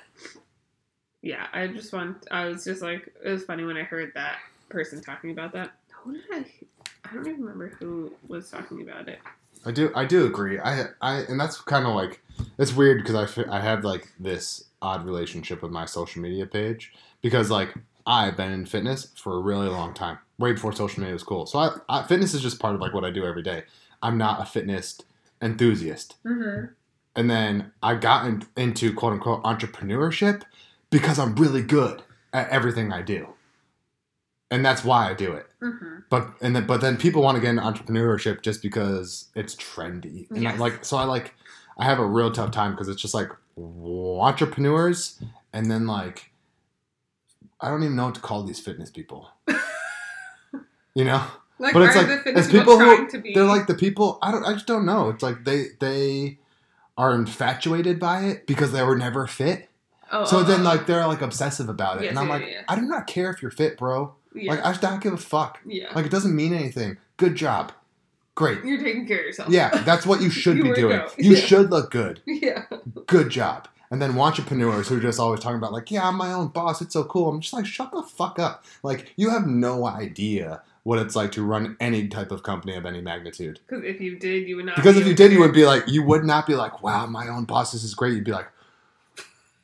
yeah, 1.23 1.47
I 1.53 1.65
just 1.67 1.91
want. 1.93 2.27
I 2.29 2.45
was 2.45 2.63
just 2.63 2.81
like, 2.83 3.11
it 3.25 3.29
was 3.29 3.43
funny 3.43 3.63
when 3.63 3.77
I 3.77 3.83
heard 3.83 4.11
that 4.13 4.37
person 4.69 5.01
talking 5.01 5.31
about 5.31 5.53
that. 5.53 5.71
Who 6.03 6.13
did 6.13 6.21
I? 6.31 6.45
I 7.09 7.13
don't 7.13 7.27
even 7.27 7.41
remember 7.41 7.69
who 7.79 8.11
was 8.27 8.49
talking 8.51 8.81
about 8.81 9.07
it. 9.07 9.19
I 9.65 9.71
do. 9.71 9.91
I 9.95 10.05
do 10.05 10.25
agree. 10.25 10.59
I. 10.59 10.87
I. 11.01 11.19
And 11.29 11.39
that's 11.39 11.59
kind 11.61 11.85
of 11.87 11.95
like 11.95 12.21
it's 12.59 12.73
weird 12.75 13.03
because 13.03 13.37
I. 13.37 13.43
I 13.49 13.61
have 13.61 13.83
like 13.83 14.09
this 14.19 14.65
odd 14.81 15.05
relationship 15.05 15.61
with 15.63 15.71
my 15.71 15.85
social 15.85 16.21
media 16.21 16.45
page 16.45 16.91
because 17.21 17.49
like 17.49 17.73
I've 18.05 18.35
been 18.35 18.51
in 18.51 18.65
fitness 18.65 19.07
for 19.15 19.35
a 19.37 19.39
really 19.39 19.69
long 19.69 19.93
time, 19.93 20.17
way 20.37 20.51
before 20.51 20.73
social 20.73 20.99
media 20.99 21.13
was 21.13 21.23
cool. 21.23 21.45
So 21.45 21.57
I, 21.59 21.69
I 21.87 22.03
fitness 22.03 22.33
is 22.33 22.41
just 22.41 22.59
part 22.59 22.75
of 22.75 22.81
like 22.81 22.93
what 22.93 23.05
I 23.05 23.11
do 23.11 23.23
every 23.25 23.43
day. 23.43 23.63
I'm 24.01 24.17
not 24.17 24.41
a 24.41 24.45
fitness 24.45 24.99
enthusiast, 25.41 26.15
Mm-hmm. 26.25 26.65
and 27.15 27.29
then 27.29 27.71
I 27.81 27.95
got 27.95 28.25
in, 28.27 28.43
into 28.57 28.93
quote 28.93 29.13
unquote 29.13 29.43
entrepreneurship 29.43 30.43
because 30.93 31.19
I'm 31.19 31.35
really 31.35 31.61
good 31.61 32.01
at 32.31 32.49
everything 32.49 32.93
I 32.93 33.01
do, 33.01 33.27
and 34.49 34.63
that's 34.63 34.83
why 34.83 35.09
I 35.09 35.13
do 35.13 35.33
it. 35.33 35.47
Mm-hmm. 35.61 35.95
But 36.09 36.33
and 36.41 36.55
then 36.55 36.65
but 36.67 36.79
then 36.81 36.95
people 36.97 37.21
want 37.21 37.35
to 37.35 37.41
get 37.41 37.49
into 37.49 37.63
entrepreneurship 37.63 38.41
just 38.41 38.61
because 38.61 39.25
it's 39.35 39.55
trendy. 39.55 40.29
And 40.31 40.47
I, 40.47 40.55
like 40.55 40.85
so 40.85 40.97
I 40.97 41.03
like 41.03 41.33
I 41.77 41.85
have 41.85 41.99
a 41.99 42.05
real 42.05 42.31
tough 42.31 42.51
time 42.51 42.71
because 42.71 42.87
it's 42.87 43.01
just 43.01 43.13
like 43.13 43.29
entrepreneurs 43.57 45.21
and 45.51 45.69
then 45.69 45.87
like 45.87 46.31
I 47.59 47.69
don't 47.69 47.83
even 47.83 47.95
know 47.95 48.05
what 48.05 48.15
to 48.15 48.21
call 48.21 48.43
these 48.43 48.59
fitness 48.59 48.89
people. 48.89 49.29
you 50.95 51.05
know? 51.05 51.23
Like, 51.59 51.73
But 51.73 51.83
it's 51.83 51.95
are 51.95 51.99
like- 51.99 52.07
the 52.07 52.17
fitness 52.23 52.45
it's 52.45 52.53
people 52.53 52.77
who- 52.79 52.95
trying 52.95 53.07
to 53.09 53.17
be? 53.19 53.33
They're 53.33 53.43
like 53.43 53.67
the 53.67 53.75
people 53.75 54.19
I 54.21 54.31
don't 54.31 54.43
I 54.43 54.53
just 54.53 54.67
don't 54.67 54.85
know. 54.85 55.09
It's 55.09 55.23
like 55.23 55.45
they 55.45 55.67
they 55.79 56.39
are 56.97 57.15
infatuated 57.15 57.99
by 57.99 58.25
it 58.25 58.45
because 58.45 58.71
they 58.71 58.83
were 58.83 58.97
never 58.97 59.25
fit. 59.27 59.69
Oh, 60.13 60.25
So 60.25 60.43
then 60.43 60.61
oh. 60.61 60.63
like 60.63 60.85
they're 60.87 61.05
like 61.07 61.21
obsessive 61.21 61.69
about 61.69 62.01
it. 62.03 62.07
And 62.09 62.17
I'm 62.17 62.27
yeah, 62.27 62.33
like, 62.33 62.45
yeah. 62.47 62.61
I 62.67 62.75
do 62.75 62.83
not 62.83 63.07
care 63.07 63.29
if 63.29 63.41
you're 63.41 63.51
fit, 63.51 63.77
bro. 63.77 64.13
Like 64.35 64.63
I 64.65 64.69
just 64.71 64.81
don't 64.81 65.01
give 65.01 65.13
a 65.13 65.17
fuck. 65.17 65.59
yeah. 65.65 65.93
Like 65.93 66.05
it 66.05 66.11
doesn't 66.11 66.35
mean 66.35 66.53
anything. 66.53 66.97
Good 67.17 67.35
job. 67.35 67.71
Great. 68.35 68.63
You're 68.63 68.81
taking 68.81 69.05
care 69.05 69.19
of 69.19 69.25
yourself. 69.25 69.49
Yeah, 69.49 69.69
that's 69.83 70.05
what 70.05 70.21
you 70.21 70.29
should 70.41 70.57
You 70.57 70.63
be 70.63 70.73
doing. 70.73 70.97
go. 70.97 71.09
You 71.17 71.35
should 71.35 71.69
look 71.69 71.91
good. 71.91 72.21
yeah. 72.25 72.65
Good 73.05 73.29
job. 73.29 73.67
And 73.91 74.01
then 74.01 74.17
entrepreneurs 74.17 74.87
who 74.87 74.97
are 74.97 75.01
just 75.01 75.19
always 75.19 75.39
talking 75.39 75.57
about 75.57 75.71
like, 75.71 75.91
yeah, 75.91 76.07
I'm 76.07 76.15
my 76.15 76.33
own 76.33 76.47
boss. 76.47 76.81
It's 76.81 76.93
so 76.93 77.03
cool. 77.03 77.29
I'm 77.29 77.41
just 77.41 77.53
like, 77.53 77.67
shut 77.67 77.91
the 77.91 78.01
fuck 78.01 78.39
up. 78.39 78.65
Like, 78.81 79.13
you 79.17 79.29
have 79.29 79.45
no 79.45 79.85
idea 79.85 80.63
what 80.81 80.97
it's 80.97 81.15
like 81.15 81.31
to 81.33 81.43
run 81.43 81.77
any 81.79 82.07
type 82.07 82.31
of 82.31 82.41
company 82.41 82.75
of 82.75 82.87
any 82.87 83.01
magnitude. 83.01 83.59
Because 83.67 83.83
if 83.85 84.01
you 84.01 84.17
did, 84.17 84.47
you 84.47 84.55
would 84.55 84.65
not. 84.65 84.77
Because 84.77 84.95
be 84.95 85.01
if 85.01 85.07
you 85.07 85.13
did, 85.13 85.31
you 85.31 85.39
would 85.41 85.53
be 85.53 85.65
like, 85.65 85.83
you 85.87 86.01
would 86.01 86.23
not 86.25 86.47
be 86.47 86.55
like, 86.55 86.81
wow, 86.81 87.05
my 87.05 87.27
own 87.27 87.45
boss, 87.45 87.71
this 87.71 87.83
is 87.83 87.93
great. 87.93 88.13
You'd 88.13 88.23
be 88.23 88.31
like, 88.31 88.47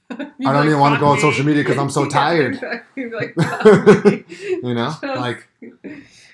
I 0.12 0.16
don't 0.18 0.40
like, 0.56 0.66
even 0.66 0.80
wanna 0.80 0.96
"Fuck 0.96 1.02
go 1.02 1.08
on 1.08 1.20
social 1.20 1.46
media 1.46 1.64
because 1.64 1.78
I'm 1.78 1.90
so 2.00 2.08
tired. 2.08 2.56
exactly. 2.56 3.10
Like, 3.12 3.36
you 4.30 4.74
know, 4.74 4.90
Just- 5.02 5.04
like 5.04 5.48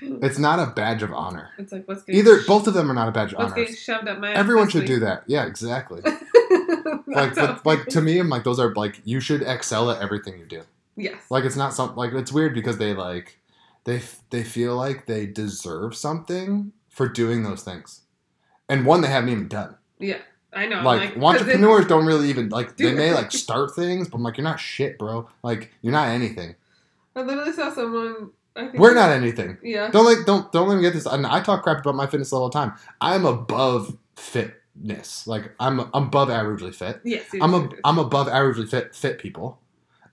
it's 0.01 0.37
not 0.39 0.59
a 0.59 0.71
badge 0.71 1.01
of 1.03 1.11
honor. 1.13 1.49
It's 1.57 1.71
like 1.71 1.87
what's 1.87 2.03
getting 2.03 2.19
Either 2.19 2.41
both 2.47 2.67
of 2.67 2.73
them 2.73 2.89
are 2.91 2.93
not 2.93 3.07
a 3.07 3.11
badge 3.11 3.33
of 3.33 3.39
honor. 3.39 3.55
getting 3.55 3.75
shoved 3.75 4.07
up 4.07 4.19
my 4.19 4.31
Everyone 4.33 4.69
should 4.69 4.81
week. 4.81 4.87
do 4.87 4.99
that. 5.01 5.23
Yeah, 5.27 5.45
exactly. 5.45 6.01
Like 7.07 7.35
but, 7.35 7.65
like 7.65 7.85
to 7.87 8.01
me 8.01 8.19
i'm 8.19 8.29
like 8.29 8.43
those 8.43 8.59
are 8.59 8.73
like 8.75 9.01
you 9.05 9.19
should 9.19 9.41
excel 9.41 9.89
at 9.89 10.01
everything 10.01 10.37
you 10.37 10.45
do 10.45 10.63
yes 10.97 11.15
like 11.29 11.43
it's 11.45 11.55
not 11.55 11.73
something 11.73 11.95
like 11.95 12.11
it's 12.13 12.31
weird 12.31 12.53
because 12.53 12.77
they 12.77 12.93
like 12.93 13.39
they 13.85 14.01
they 14.31 14.43
feel 14.43 14.75
like 14.75 15.05
they 15.05 15.25
deserve 15.25 15.95
something 15.95 16.71
for 16.89 17.07
doing 17.07 17.43
those 17.43 17.63
things 17.63 18.01
and 18.67 18.85
one 18.85 19.01
they 19.01 19.07
haven't 19.07 19.29
even 19.29 19.47
done 19.47 19.75
yeah 19.99 20.17
I 20.55 20.65
know 20.67 20.81
like, 20.99 21.13
'cause 21.13 21.23
entrepreneurs 21.41 21.85
don't 21.87 22.05
really 22.05 22.29
even 22.29 22.49
like 22.49 22.75
Do 22.77 22.89
they 22.89 22.95
may 22.95 23.13
like 23.13 23.31
start 23.45 23.75
things 23.75 24.07
but 24.07 24.17
i'm 24.17 24.23
like 24.23 24.37
you're 24.37 24.43
not 24.43 24.59
shit 24.59 24.97
bro 24.97 25.27
like 25.43 25.71
you're 25.81 25.91
not 25.93 26.07
anything 26.07 26.55
I 27.15 27.21
literally 27.21 27.51
saw 27.51 27.71
someone 27.73 28.31
I 28.55 28.67
think 28.67 28.79
we're 28.79 28.93
not 28.93 29.09
anything 29.11 29.57
yeah 29.61 29.89
don't 29.89 30.05
like 30.05 30.25
don't 30.25 30.49
don't 30.53 30.67
let 30.69 30.75
me 30.77 30.81
get 30.81 30.93
this 30.93 31.05
and 31.05 31.25
i 31.27 31.41
talk 31.41 31.63
crap 31.63 31.79
about 31.81 31.95
my 31.95 32.07
fitness 32.07 32.31
all 32.31 32.47
the 32.49 32.53
time 32.53 32.73
i'm 33.01 33.25
above 33.25 33.97
fitness 34.15 35.27
like 35.27 35.51
i'm 35.59 35.79
i'm 35.93 36.03
above 36.03 36.29
averagely 36.29 36.73
fit 36.73 37.01
yes 37.03 37.25
I'm 37.41 37.53
a. 37.53 37.69
I'm 37.83 37.97
above 37.97 38.27
averagely 38.27 38.69
fit 38.69 38.95
fit 38.95 39.19
people, 39.19 39.59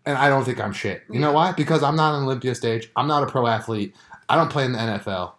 and 0.06 0.16
I 0.18 0.28
don't 0.28 0.44
think 0.44 0.60
I'm 0.60 0.72
shit. 0.72 1.02
You 1.10 1.20
know 1.20 1.32
why? 1.32 1.52
Because 1.52 1.82
I'm 1.82 1.94
not 1.96 2.14
on 2.14 2.24
Olympia 2.24 2.54
stage. 2.54 2.90
I'm 2.96 3.06
not 3.06 3.22
a 3.22 3.26
pro 3.26 3.46
athlete. 3.46 3.94
I 4.28 4.34
don't 4.36 4.50
play 4.50 4.64
in 4.64 4.72
the 4.72 4.78
NFL. 4.78 5.32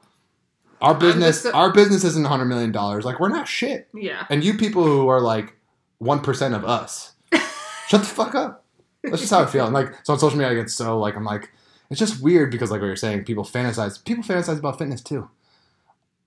Our 0.83 0.93
business, 0.95 1.45
a- 1.45 1.53
our 1.53 1.71
business 1.73 2.03
isn't 2.03 2.25
hundred 2.25 2.45
million 2.45 2.71
dollars. 2.71 3.05
Like 3.05 3.19
we're 3.19 3.29
not 3.29 3.47
shit. 3.47 3.87
yeah 3.93 4.25
And 4.29 4.43
you 4.43 4.55
people 4.55 4.83
who 4.83 5.07
are 5.07 5.21
like 5.21 5.55
one 5.99 6.19
percent 6.19 6.53
of 6.53 6.63
us, 6.65 7.13
shut 7.87 8.01
the 8.01 8.07
fuck 8.07 8.35
up. 8.35 8.63
That's 9.03 9.19
just 9.21 9.31
how 9.31 9.41
I 9.41 9.45
feel. 9.45 9.65
And 9.65 9.73
like 9.73 9.93
so 10.03 10.13
on 10.13 10.19
social 10.19 10.37
media, 10.37 10.51
I 10.51 10.55
get 10.55 10.69
so 10.69 10.99
like 10.99 11.15
I'm 11.15 11.25
like 11.25 11.51
it's 11.89 11.99
just 11.99 12.21
weird 12.23 12.51
because 12.51 12.71
like 12.71 12.81
what 12.81 12.87
you're 12.87 12.95
saying, 12.95 13.23
people 13.25 13.43
fantasize. 13.43 14.03
People 14.03 14.23
fantasize 14.23 14.59
about 14.59 14.77
fitness 14.77 15.01
too. 15.01 15.29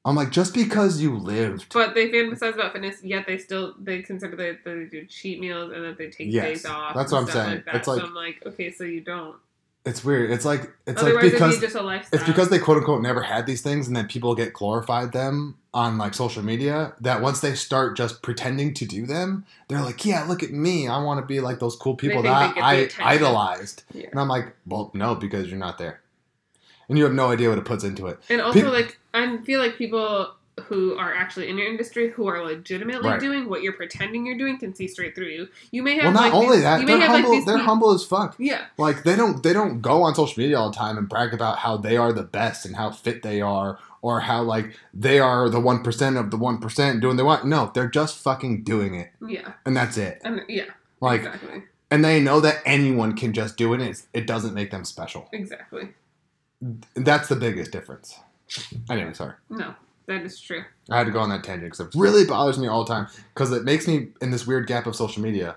I'm 0.05 0.15
like 0.15 0.31
just 0.31 0.55
because 0.55 1.01
you 1.01 1.17
lived. 1.19 1.73
but 1.75 1.95
they 1.95 2.09
fantasize 2.11 2.55
about 2.55 2.73
fitness 2.73 3.03
yet 3.03 3.27
they 3.27 3.39
still 3.39 3.75
they 3.79 4.03
consider 4.03 4.37
that 4.37 4.59
they 4.65 4.85
do 4.85 5.05
cheat 5.07 5.41
meals 5.41 5.73
and 5.73 5.85
that 5.85 5.99
they 5.99 6.09
take 6.11 6.29
Yes, 6.33 6.45
days 6.45 6.67
off 6.67 6.95
that's 6.95 7.11
what 7.11 7.23
I'm 7.23 7.27
saying. 7.27 7.51
like 7.57 7.65
that. 7.65 7.75
It's 7.75 7.89
like- 7.89 8.01
so 8.01 8.07
I'm 8.07 8.15
like 8.15 8.41
okay 8.47 8.71
so 8.71 8.85
you 8.85 9.01
don't 9.01 9.37
It's 9.87 10.05
weird. 10.05 10.33
It's 10.33 10.45
like 10.45 10.73
it's 10.85 11.01
otherwise 11.01 11.23
like 11.23 11.33
because 11.33 11.57
it'd 11.57 11.71
just 11.71 11.77
a 11.77 12.03
It's 12.13 12.25
because 12.25 12.49
they 12.49 12.59
quote 12.59 12.79
unquote 12.79 13.03
never 13.03 13.23
had 13.23 13.47
these 13.47 13.63
things, 13.63 13.87
and 13.87 13.97
then 13.97 14.09
people 14.09 14.35
get 14.35 14.53
glorified 14.53 15.13
them 15.13 15.59
on 15.73 15.97
like 15.97 16.13
social 16.13 16.43
media. 16.43 16.93
That 17.01 17.23
once 17.23 17.41
they 17.41 17.55
start 17.55 17.97
just 17.97 18.21
pretending 18.21 18.75
to 18.75 18.85
do 18.85 19.07
them, 19.07 19.47
they're 19.69 19.81
like, 19.83 20.05
"Yeah, 20.05 20.25
look 20.25 20.43
at 20.43 20.51
me. 20.51 20.89
I 20.89 21.01
want 21.01 21.21
to 21.21 21.27
be 21.27 21.39
like 21.39 21.61
those 21.61 21.77
cool 21.77 21.95
people 21.95 22.23
that 22.23 22.49
they 22.55 22.61
get 22.61 22.91
the 22.97 23.05
I 23.05 23.15
idolized." 23.15 23.85
Yeah. 23.93 24.09
And 24.11 24.19
I'm 24.19 24.27
like, 24.27 24.57
"Well, 24.67 24.91
no, 24.93 25.15
because 25.15 25.49
you're 25.49 25.57
not 25.57 25.79
there, 25.79 26.01
and 26.89 26.99
you 26.99 27.05
have 27.05 27.15
no 27.15 27.31
idea 27.31 27.49
what 27.49 27.59
it 27.59 27.65
puts 27.65 27.85
into 27.85 28.09
it." 28.09 28.19
And 28.29 28.41
also, 28.41 28.73
like, 28.73 28.99
I 29.15 29.37
feel 29.39 29.61
like 29.61 29.77
people 29.77 30.33
who 30.65 30.97
are 30.97 31.13
actually 31.15 31.49
in 31.49 31.59
your 31.59 31.69
industry 31.69 32.09
who 32.09 32.27
are 32.29 32.43
legitimately 32.43 33.09
Right. 33.11 33.21
doing 33.21 33.49
what 33.49 33.63
you're 33.63 33.75
pretending 33.75 34.25
you're 34.25 34.39
doing 34.39 34.59
can 34.59 34.75
see 34.75 34.89
straight 34.89 35.15
through 35.15 35.27
you. 35.29 35.49
You 35.71 35.83
may 35.83 35.95
have 35.97 36.05
Well, 36.05 36.13
not 36.15 36.23
like, 36.23 36.33
only 36.35 36.57
these, 36.57 36.63
that, 36.65 36.87
they're 36.87 36.99
humble. 37.01 37.37
like 37.37 37.45
they're 37.45 37.59
humble 37.59 37.93
as 37.93 38.05
fuck. 38.05 38.35
Yeah, 38.39 38.65
Like 38.79 39.03
they 39.05 39.17
don't 39.17 39.43
they 39.43 39.53
don't 39.53 39.81
go 39.83 40.03
on 40.03 40.15
social 40.15 40.41
media 40.43 40.59
all 40.59 40.71
the 40.71 40.77
time 40.77 40.97
and 40.97 41.09
brag 41.09 41.35
about 41.35 41.59
how 41.59 41.77
they 41.77 41.97
are 41.99 42.13
the 42.13 42.23
best 42.23 42.65
and 42.65 42.75
how 42.77 42.91
fit 42.91 43.23
they 43.23 43.41
are 43.43 43.79
or 44.01 44.21
how 44.21 44.43
like 44.43 44.75
they 44.95 45.19
are 45.19 45.49
the 45.51 45.61
one 45.61 45.83
percent 45.83 46.17
of 46.17 46.31
the 46.31 46.37
one 46.39 46.59
percent 46.59 47.01
doing 47.01 47.17
what 47.17 47.17
they 47.19 47.23
want. 47.23 47.45
No, 47.47 47.71
they're 47.75 47.89
just 47.91 48.19
fucking 48.19 48.63
doing 48.65 48.95
it, 48.95 49.11
yeah, 49.27 49.53
and 49.67 49.77
that's 49.77 49.97
it. 49.99 50.21
and 50.25 50.41
yeah, 50.49 50.65
Like 51.03 51.21
exactly, 51.21 51.65
and 51.91 52.03
they 52.03 52.19
know 52.21 52.41
that 52.41 52.63
anyone 52.65 53.15
can 53.15 53.35
just 53.35 53.57
do 53.59 53.75
it. 53.75 53.81
And 53.83 54.03
it 54.15 54.27
doesn't 54.27 54.55
make 54.55 54.71
them 54.71 54.85
special. 54.87 55.29
exactly. 55.33 55.89
That's 56.95 57.29
the 57.29 57.37
biggest 57.37 57.71
difference. 57.73 58.19
Anyway, 58.89 59.13
sorry. 59.13 59.35
No, 59.51 59.75
that 60.07 60.23
is 60.23 60.41
true. 60.41 60.65
I 60.91 60.99
had 60.99 61.05
to 61.07 61.13
go 61.13 61.21
on 61.21 61.29
that 61.31 61.43
tangent 61.45 61.73
because 61.73 61.81
it 61.87 61.99
really 61.99 62.25
bothers 62.25 62.59
me 62.59 62.67
all 62.69 62.85
the 62.85 62.93
time 62.93 63.09
because 63.35 63.53
it 63.53 63.65
makes 63.65 63.87
me 63.89 64.09
in 64.21 64.31
this 64.31 64.47
weird 64.47 64.67
gap 64.67 64.87
of 64.87 64.95
social 64.97 65.23
media 65.23 65.57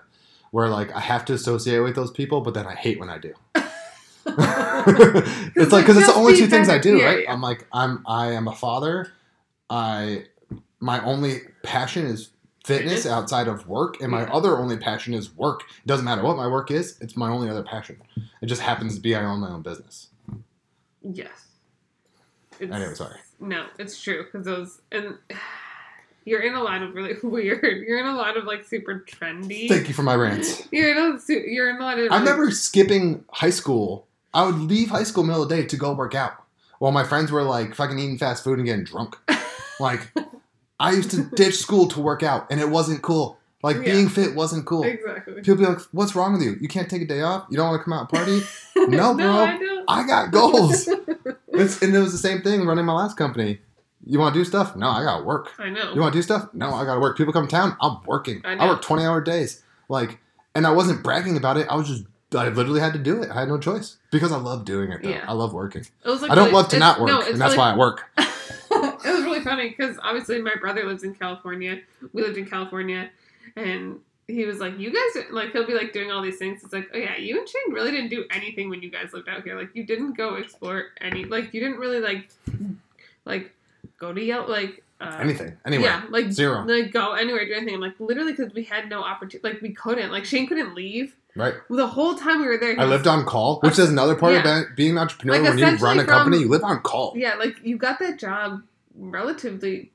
where 0.52 0.68
like 0.70 0.92
I 0.96 1.00
have 1.00 1.26
to 1.26 1.34
associate 1.34 1.80
with 1.80 1.96
those 1.96 2.12
people, 2.12 2.42
but 2.42 2.54
then 2.54 2.66
I 2.66 2.76
hate 2.76 3.00
when 3.00 3.10
I 3.10 3.18
do. 3.20 3.34
it's 5.56 5.72
like 5.72 5.86
because 5.86 5.98
it's 5.98 6.08
the 6.08 6.14
only 6.16 6.36
two 6.36 6.48
things 6.48 6.70
I 6.70 6.78
do, 6.78 6.98
Yeah, 6.98 7.06
right? 7.06 7.24
yeah. 7.24 7.34
I'm 7.34 7.42
like 7.42 7.68
I'm 7.74 8.04
I 8.08 8.32
am 8.34 8.48
a 8.48 8.56
father. 8.56 9.12
I 9.70 10.26
my 10.80 11.04
only 11.04 11.42
passion 11.64 12.06
is 12.06 12.30
fitness 12.66 13.06
outside 13.06 13.48
of 13.48 13.68
work, 13.68 14.02
and 14.02 14.12
my 14.12 14.22
Yeah. 14.22 14.34
other 14.34 14.58
only 14.58 14.78
passion 14.78 15.14
is 15.14 15.36
work. 15.36 15.62
It 15.84 15.88
doesn't 15.88 16.06
matter 16.06 16.22
what 16.24 16.38
my 16.38 16.48
work 16.48 16.72
is; 16.72 16.98
it's 17.02 17.16
my 17.18 17.30
only 17.30 17.50
other 17.50 17.64
passion. 17.64 18.02
It 18.42 18.46
just 18.48 18.62
happens 18.62 18.96
to 18.96 19.02
be 19.02 19.16
I 19.16 19.24
own 19.24 19.40
my 19.40 19.50
own 19.50 19.62
business. 19.62 20.08
Yes. 21.02 21.48
It's, 22.60 22.72
Anyway, 22.72 22.94
sorry. 22.94 23.20
No, 23.40 23.68
it's 23.78 24.02
true 24.02 24.24
because 24.24 24.46
those 24.46 24.82
and 24.92 25.18
you're 26.26 26.42
in 26.42 26.54
a 26.54 26.64
lot 26.64 26.82
of 26.82 26.94
really 26.94 27.16
weird. 27.24 27.86
You're 27.88 28.00
in 28.00 28.06
a 28.06 28.16
lot 28.16 28.38
of 28.38 28.46
like 28.46 28.66
super 28.66 29.06
trendy. 29.08 29.68
Thank 29.68 29.88
you 29.88 29.94
for 29.94 30.04
my 30.04 30.16
rants. 30.16 30.68
You're 30.72 30.92
in 30.92 30.98
a 30.98 31.34
you're 31.34 31.70
in 31.70 31.78
a 31.78 31.82
lot 31.82 32.00
of. 32.00 32.12
I 32.12 32.18
like, 32.18 32.20
remember 32.22 32.52
skipping 32.52 33.24
high 33.32 33.50
school. 33.50 34.08
I 34.34 34.46
would 34.46 34.56
leave 34.60 34.90
high 34.90 35.04
school 35.04 35.24
middle 35.24 35.42
of 35.44 35.50
the 35.50 35.56
day 35.56 35.66
to 35.66 35.78
go 35.78 35.94
work 35.94 36.14
out 36.14 36.34
while 36.80 36.92
my 36.92 37.04
friends 37.04 37.32
were 37.32 37.44
like 37.44 37.76
fucking 37.76 37.98
eating 37.98 38.18
fast 38.18 38.44
food 38.44 38.58
and 38.58 38.66
getting 38.66 38.86
drunk. 38.86 39.16
Like, 39.82 40.12
I 40.78 40.92
used 40.92 41.12
to 41.12 41.24
ditch 41.24 41.56
school 41.56 41.88
to 41.88 42.02
work 42.02 42.22
out, 42.22 42.48
and 42.52 42.60
it 42.60 42.70
wasn't 42.70 43.02
cool. 43.02 43.39
Like, 43.62 43.78
Yeah. 43.78 43.84
being 43.94 44.08
fit 44.10 44.36
wasn't 44.36 44.66
cool. 44.66 44.84
exactly. 44.84 45.34
People 45.42 45.56
be 45.56 45.66
like, 45.66 45.80
"What's 45.92 46.16
wrong 46.16 46.32
with 46.34 46.42
you? 46.42 46.56
You 46.62 46.68
can't 46.70 46.90
take 46.90 47.02
a 47.02 47.06
day 47.06 47.22
off? 47.22 47.46
You 47.50 47.58
don't 47.58 47.68
want 47.70 47.80
to 47.82 47.84
come 47.84 47.94
out 47.94 48.02
and 48.02 48.10
party?" 48.10 48.42
No, 48.96 49.14
bro. 49.14 49.26
no, 49.26 49.32
I 49.44 49.58
don't. 49.58 49.86
I 49.90 50.08
got 50.08 50.32
goals. 50.32 50.88
It's, 51.52 51.82
and 51.82 51.94
it 51.94 52.00
was 52.00 52.14
the 52.14 52.18
same 52.18 52.42
thing 52.42 52.66
running 52.66 52.86
my 52.86 52.94
last 52.94 53.18
company. 53.18 53.60
You 54.06 54.18
want 54.18 54.34
to 54.34 54.40
do 54.40 54.46
stuff? 54.46 54.78
No, 54.78 54.88
I 54.88 55.04
got 55.04 55.18
to 55.18 55.24
work. 55.26 55.52
I 55.60 55.70
know. 55.70 55.94
You 55.94 56.00
want 56.00 56.14
to 56.14 56.20
do 56.20 56.24
stuff? 56.24 56.48
No, 56.54 56.74
I 56.74 56.86
got 56.86 56.94
to 56.94 57.02
work. 57.02 57.18
People 57.18 57.34
come 57.34 57.48
to 57.48 57.52
town. 57.52 57.76
I'm 57.82 57.98
working. 58.06 58.42
I 58.46 58.54
I, 58.54 58.68
work 58.70 58.82
20 58.82 59.04
hour 59.04 59.20
days. 59.20 59.62
Like, 59.90 60.20
and 60.56 60.66
I 60.66 60.72
wasn't 60.72 61.04
bragging 61.04 61.36
about 61.36 61.58
it. 61.58 61.68
I 61.70 61.76
was 61.76 61.90
just, 61.90 62.04
I 62.34 62.48
literally 62.48 62.80
had 62.80 62.94
to 62.94 63.00
do 63.00 63.22
it. 63.22 63.30
I 63.30 63.42
had 63.42 63.50
no 63.50 63.58
choice 63.58 63.98
because 64.10 64.32
I 64.32 64.38
love 64.38 64.64
doing 64.64 64.92
it. 64.94 65.04
Though. 65.04 65.10
Yeah. 65.10 65.26
I 65.28 65.34
love 65.34 65.52
working. 65.54 65.82
It 66.06 66.08
was 66.10 66.22
like 66.22 66.32
I 66.32 66.36
don't 66.36 66.46
really- 66.46 66.56
love 66.56 66.70
to 66.70 66.80
not 66.80 67.02
work, 67.02 67.10
no, 67.10 67.20
and 67.24 67.42
that's 67.42 67.56
really- 67.56 67.58
why 67.58 67.72
I 67.74 67.76
work. 67.78 68.06
it 68.18 69.04
was 69.14 69.24
really 69.24 69.42
funny 69.42 69.70
because 69.70 69.98
obviously 70.02 70.42
my 70.42 70.56
brother 70.62 70.86
lives 70.86 71.04
in 71.04 71.14
California. 71.14 71.80
We 72.14 72.22
lived 72.22 72.38
in 72.38 72.46
California, 72.46 73.10
and 73.56 74.00
he 74.28 74.46
was 74.46 74.60
like, 74.60 74.78
"You 74.78 74.92
guys 74.92 75.24
are, 75.24 75.34
like." 75.34 75.52
He'll 75.52 75.66
be 75.66 75.74
like 75.74 75.92
doing 75.94 76.12
all 76.12 76.22
these 76.22 76.38
things. 76.38 76.64
It's 76.64 76.74
like, 76.74 76.90
"Oh 76.94 76.98
yeah, 76.98 77.18
you 77.18 77.40
and 77.40 77.48
Shane 77.50 77.74
really 77.74 77.92
didn't 77.92 78.10
do 78.10 78.26
anything 78.32 78.70
when 78.70 78.82
you 78.82 78.90
guys 78.92 79.12
lived 79.14 79.28
out 79.30 79.44
here. 79.44 79.58
Like 79.60 79.70
you 79.76 79.84
didn't 79.86 80.14
go 80.14 80.36
explore 80.36 80.86
any. 81.02 81.26
Like 81.26 81.54
you 81.54 81.60
didn't 81.60 81.78
really 81.78 82.00
like, 82.00 82.30
like 83.26 83.54
go 83.98 84.14
to 84.14 84.22
Yelp. 84.22 84.48
Like 84.48 84.84
uh, 85.02 85.18
Anything. 85.20 85.58
Anyway. 85.66 85.84
Yeah, 85.84 86.04
like 86.10 86.32
Zero. 86.32 86.64
Like 86.66 86.92
go 86.92 87.14
anywhere, 87.14 87.46
do 87.46 87.54
anything. 87.54 87.76
I'm 87.76 87.82
like 87.82 88.00
literally 88.00 88.34
because 88.34 88.54
we 88.54 88.64
had 88.64 88.90
no 88.90 89.02
opportunity. 89.04 89.48
Like 89.50 89.62
we 89.62 89.72
couldn't. 89.72 90.12
Like 90.12 90.26
Shane 90.26 90.48
couldn't 90.48 90.76
leave. 90.76 91.16
Right. 91.36 91.54
The 91.70 91.88
whole 91.88 92.16
time 92.16 92.42
we 92.42 92.48
were 92.48 92.58
there, 92.58 92.78
I 92.80 92.86
lived 92.86 93.08
on 93.08 93.24
call, 93.24 93.60
which 93.62 93.80
is 93.80 93.90
another 93.90 94.16
part 94.16 94.34
Yeah. 94.34 94.62
of 94.62 94.76
being 94.76 94.92
an 94.92 94.98
entrepreneur. 94.98 95.40
Like, 95.40 95.50
when 95.52 95.58
you 95.60 95.78
run 95.78 96.00
a 96.00 96.04
company, 96.04 96.38
from- 96.38 96.44
you 96.44 96.50
live 96.50 96.64
on 96.64 96.82
call. 96.82 97.14
Yeah, 97.16 97.36
like 97.36 97.56
you 97.64 97.78
got 97.78 98.00
that 98.00 98.20
job 98.20 98.64
relatively 98.96 99.92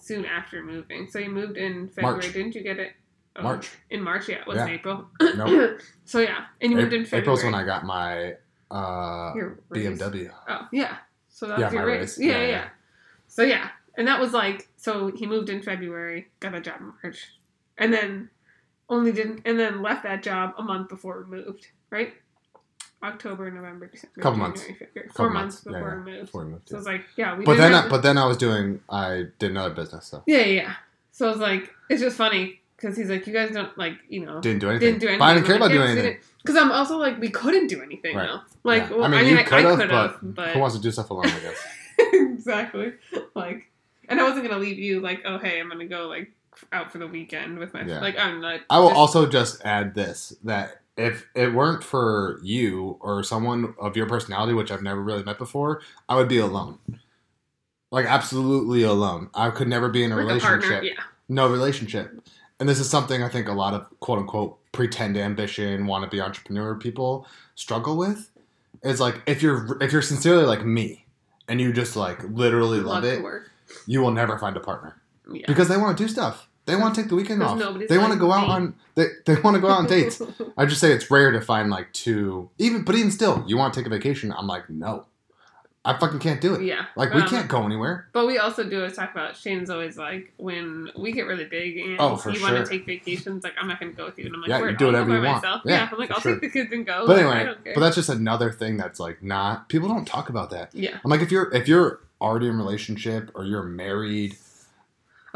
soon 0.00 0.24
after 0.24 0.62
moving. 0.64 1.08
So 1.10 1.18
you 1.18 1.30
moved 1.30 1.56
in 1.56 1.88
February, 1.88 2.16
March. 2.22 2.32
didn't 2.32 2.54
you 2.54 2.62
get 2.62 2.78
it? 2.78 2.92
Oh, 3.38 3.42
March. 3.42 3.70
In 3.90 4.02
March, 4.02 4.28
yeah, 4.28 4.36
it 4.36 4.46
was 4.46 4.60
in 4.60 4.68
Yeah. 4.68 4.74
April. 4.74 5.06
Nope. 5.20 5.80
so 6.04 6.18
yeah, 6.18 6.46
and 6.60 6.72
you 6.72 6.76
moved 6.76 6.92
in 6.92 7.04
February. 7.04 7.22
April's 7.22 7.44
when 7.44 7.54
I 7.54 7.64
got 7.64 7.84
my 7.84 8.34
uh, 8.70 9.32
BMW. 9.72 10.30
Oh 10.48 10.66
yeah, 10.72 10.96
so 11.28 11.46
that's 11.46 11.60
Yeah, 11.60 11.70
your 11.70 11.80
my 11.82 11.86
raise. 11.86 12.00
raise. 12.00 12.18
Yeah, 12.18 12.32
Yeah, 12.32 12.38
yeah, 12.38 12.46
yeah. 12.46 12.50
yeah. 12.50 12.68
So 13.28 13.42
yeah, 13.42 13.68
and 13.96 14.08
that 14.08 14.20
was 14.20 14.32
like 14.32 14.68
so 14.76 15.12
he 15.14 15.26
moved 15.26 15.48
in 15.50 15.62
February, 15.62 16.28
got 16.40 16.54
a 16.54 16.60
job 16.60 16.80
in 16.80 16.92
March, 17.02 17.32
and 17.76 17.92
then 17.92 18.30
only 18.88 19.12
didn't, 19.12 19.42
and 19.44 19.58
then 19.58 19.82
left 19.82 20.02
that 20.02 20.22
job 20.22 20.54
a 20.58 20.62
month 20.62 20.88
before 20.88 21.26
we 21.28 21.36
moved. 21.36 21.68
Right. 21.90 22.14
October, 23.00 23.48
November, 23.50 23.86
December, 23.86 24.20
Couple 24.20 24.32
January, 24.32 24.48
months. 24.48 24.62
February. 24.62 24.90
Couple 24.94 25.12
Four 25.14 25.30
months. 25.30 25.64
months 25.64 25.64
before 25.64 25.90
yeah. 25.90 26.04
we 26.04 26.10
moved. 26.12 26.26
Before 26.26 26.44
we 26.44 26.50
moved. 26.50 26.68
So 26.68 26.74
yeah. 26.74 26.78
it's 26.78 26.86
like, 26.88 27.04
yeah, 27.16 27.38
we 27.38 27.44
But 27.44 27.56
then, 27.56 27.74
I, 27.74 27.88
but 27.88 28.02
then 28.02 28.18
I 28.18 28.26
was 28.26 28.36
doing. 28.36 28.80
I 28.90 29.26
did 29.38 29.52
another 29.52 29.72
business, 29.72 30.06
so 30.06 30.24
Yeah, 30.26 30.38
yeah, 30.38 30.44
yeah. 30.62 30.74
So 31.12 31.28
I 31.28 31.30
was 31.30 31.38
like, 31.38 31.70
it's 31.88 32.00
just 32.00 32.16
funny 32.16 32.57
because 32.80 32.96
he's 32.96 33.10
like, 33.10 33.26
you 33.26 33.32
guys 33.34 33.50
don't 33.50 33.76
like, 33.76 33.94
you 34.08 34.24
know, 34.24 34.40
didn't 34.40 34.60
do 34.60 34.70
anything. 34.70 34.86
didn't 34.88 35.00
do 35.00 35.06
anything. 35.08 35.18
But 35.18 35.24
I 35.26 35.34
didn't 35.34 35.46
care 35.46 35.56
about 35.56 35.70
doing 35.72 35.90
anything. 35.90 36.16
Because 36.42 36.56
I'm 36.56 36.70
also 36.72 36.96
like, 36.96 37.18
we 37.20 37.28
couldn't 37.28 37.66
do 37.66 37.82
anything 37.82 38.16
Right. 38.16 38.28
though. 38.28 38.40
Like, 38.64 38.84
Yeah. 38.88 38.96
well, 38.96 39.04
I 39.04 39.08
mean, 39.22 39.36
I, 39.36 39.42
could 39.42 39.64
have, 39.64 39.88
but, 39.90 40.34
but 40.34 40.48
who 40.50 40.60
wants 40.60 40.76
to 40.76 40.80
do 40.82 40.90
stuff 40.92 41.10
alone? 41.10 41.26
I 41.26 41.40
guess. 41.40 41.66
exactly. 42.12 42.92
Like, 43.34 43.70
and 44.08 44.20
I 44.20 44.22
wasn't 44.24 44.48
gonna 44.48 44.60
leave 44.60 44.78
you 44.78 45.00
like, 45.00 45.22
oh 45.26 45.38
hey, 45.38 45.60
I'm 45.60 45.68
gonna 45.68 45.86
go 45.86 46.06
like 46.06 46.30
out 46.72 46.90
for 46.90 46.98
the 46.98 47.06
weekend 47.06 47.58
with 47.58 47.74
my 47.74 47.82
Yeah. 47.84 48.00
like 48.00 48.16
I'm 48.18 48.40
not. 48.40 48.60
I 48.70 48.78
will 48.78 48.88
just- 48.88 48.98
also 48.98 49.26
just 49.26 49.64
add 49.64 49.94
this 49.94 50.34
that 50.44 50.80
if 50.96 51.26
it 51.34 51.52
weren't 51.52 51.84
for 51.84 52.40
you 52.42 52.96
or 53.00 53.22
someone 53.22 53.74
of 53.78 53.96
your 53.96 54.06
personality, 54.06 54.52
which 54.54 54.70
I've 54.72 54.82
never 54.82 55.00
really 55.02 55.22
met 55.24 55.38
before, 55.38 55.82
I 56.08 56.16
would 56.16 56.28
be 56.28 56.38
alone. 56.38 56.78
Like 57.90 58.06
absolutely 58.06 58.82
alone. 58.82 59.30
I 59.34 59.50
could 59.50 59.68
never 59.68 59.88
be 59.88 60.04
in 60.04 60.12
a 60.12 60.14
a 60.14 60.18
relationship. 60.18 60.60
partner. 60.70 60.82
Yeah. 60.82 60.92
No 61.28 61.48
relationship. 61.48 62.20
And 62.60 62.68
this 62.68 62.80
is 62.80 62.88
something 62.90 63.22
I 63.22 63.28
think 63.28 63.48
a 63.48 63.52
lot 63.52 63.74
of 63.74 63.86
quote 64.00 64.18
unquote 64.18 64.58
pretend 64.72 65.16
ambition, 65.16 65.86
want 65.86 66.04
to 66.04 66.10
be 66.10 66.20
entrepreneur 66.20 66.74
people 66.74 67.26
struggle 67.54 67.96
with. 67.96 68.30
Is 68.82 69.00
like 69.00 69.22
if 69.26 69.42
you're 69.42 69.76
if 69.80 69.92
you're 69.92 70.02
sincerely 70.02 70.44
like 70.44 70.64
me 70.64 71.06
and 71.48 71.60
you 71.60 71.72
just 71.72 71.96
like 71.96 72.22
literally 72.24 72.80
love, 72.80 73.02
to 73.02 73.26
it, 73.26 73.42
you 73.86 74.00
will 74.00 74.10
never 74.12 74.38
find 74.38 74.56
a 74.56 74.60
partner 74.60 75.00
Yeah. 75.32 75.44
because 75.46 75.68
they 75.68 75.76
want 75.76 75.96
to 75.96 76.04
do 76.04 76.08
stuff. 76.08 76.48
They 76.66 76.76
want 76.76 76.94
to 76.94 77.00
take 77.00 77.08
the 77.08 77.16
weekend 77.16 77.42
off. 77.42 77.58
They 77.88 77.96
want 77.96 78.12
to 78.12 78.18
go 78.18 78.30
out 78.30 78.48
on 78.48 78.74
they, 78.94 79.06
they 79.24 79.36
want 79.40 79.54
to 79.54 79.60
go 79.60 79.68
out 79.68 79.78
on 79.78 79.86
dates. 79.86 80.20
I 80.56 80.66
just 80.66 80.80
say 80.80 80.92
it's 80.92 81.10
rare 81.10 81.30
to 81.32 81.40
find 81.40 81.70
like 81.70 81.92
two 81.92 82.50
even 82.58 82.82
but 82.84 82.94
even 82.94 83.10
still, 83.10 83.42
you 83.46 83.56
want 83.56 83.72
to 83.74 83.80
take 83.80 83.86
a 83.86 83.90
vacation, 83.90 84.32
I'm 84.36 84.46
like, 84.46 84.68
no. 84.68 85.06
I 85.88 85.98
fucking 85.98 86.18
can't 86.20 86.40
do 86.40 86.54
it. 86.54 86.62
yeah. 86.62 86.86
Like 86.96 87.12
we 87.14 87.22
Um, 87.22 87.28
can't 87.28 87.48
go 87.48 87.64
anywhere. 87.64 88.06
But 88.12 88.26
we 88.26 88.38
also 88.38 88.62
do 88.64 88.76
always 88.78 88.94
talk 88.96 89.10
about 89.12 89.36
Shane's 89.36 89.70
always 89.70 89.96
like 89.98 90.32
when 90.36 90.90
we 90.96 91.12
get 91.12 91.26
really 91.26 91.44
big 91.46 91.78
and 91.78 91.96
Oh, 91.98 92.16
for 92.16 92.30
you 92.30 92.40
want 92.42 92.56
to 92.56 92.64
take 92.66 92.86
vacations, 92.86 93.42
like 93.44 93.54
I'm 93.60 93.66
not 93.68 93.80
going 93.80 93.92
to 93.92 93.96
go 93.96 94.04
with 94.04 94.18
you, 94.18 94.26
and 94.26 94.34
I'm 94.34 94.40
like, 94.42 94.50
Yeah, 94.50 94.58
you 94.58 94.62
"Word, 94.64 94.76
do 94.76 94.86
whatever 94.86 95.10
by 95.10 95.16
you 95.16 95.22
want." 95.22 95.42
myself." 95.42 95.62
Yeah, 95.64 95.72
Yeah, 95.74 95.88
I'm 95.92 95.98
like, 95.98 96.10
I'll 96.10 96.20
sure. 96.20 96.32
take 96.32 96.40
the 96.42 96.50
kids 96.50 96.72
and 96.72 96.84
go. 96.86 97.06
But 97.06 97.18
anyway, 97.18 97.54
but 97.74 97.80
that's 97.80 97.96
just 97.96 98.08
another 98.08 98.52
thing 98.52 98.76
that's 98.76 99.00
like 99.00 99.22
not 99.22 99.68
people 99.68 99.88
don't 99.88 100.04
talk 100.06 100.28
about 100.28 100.50
that. 100.50 100.74
yeah. 100.74 100.98
I'm 101.04 101.10
like 101.10 101.20
if 101.22 101.30
you're 101.32 101.52
if 101.54 101.66
you're 101.68 102.00
already 102.20 102.48
in 102.48 102.54
a 102.54 102.58
relationship 102.58 103.30
or 103.34 103.44
you're 103.44 103.62
married 103.62 104.36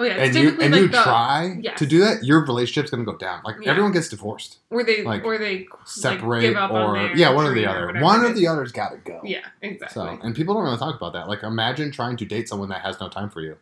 Oh 0.03 0.05
yeah, 0.05 0.15
and 0.15 0.35
you 0.35 0.49
and 0.61 0.73
like 0.73 0.81
you 0.81 0.89
the 0.89 1.01
try 1.03 1.57
yes. 1.61 1.79
to 1.79 1.87
do 1.87 2.01
that, 2.01 2.25
your 2.25 2.45
relationship's 2.45 2.91
gonna 2.91 3.05
go 3.05 3.17
down. 3.17 3.41
Like 3.45 3.57
Yeah. 3.61 3.71
everyone 3.71 3.93
gets 3.93 4.09
divorced. 4.09 4.59
or 4.71 4.83
they 4.83 5.05
like, 5.05 5.23
or 5.25 5.39
they 5.39 5.69
Separate 5.85 6.39
like, 6.39 6.41
give 6.43 6.57
up 6.57 6.71
on 6.73 6.97
or 6.99 7.13
yeah, 7.15 7.31
one 7.31 7.47
or 7.47 7.55
the 7.55 7.67
other. 7.67 7.87
whatever 7.87 8.05
One 8.05 8.25
or 8.25 8.33
the 8.33 8.47
other's 8.49 8.73
gotta 8.73 8.97
go. 8.97 9.21
Yeah, 9.23 9.45
exactly. 9.61 9.95
So 10.03 10.19
and 10.23 10.35
people 10.35 10.55
don't 10.55 10.65
really 10.65 10.77
talk 10.79 10.97
about 10.97 11.13
that. 11.13 11.29
Like 11.29 11.43
imagine 11.45 11.93
trying 11.93 12.17
to 12.17 12.25
date 12.25 12.49
someone 12.49 12.69
that 12.71 12.81
has 12.81 12.99
no 13.01 13.09
time 13.09 13.31
for 13.31 13.41
you. 13.43 13.57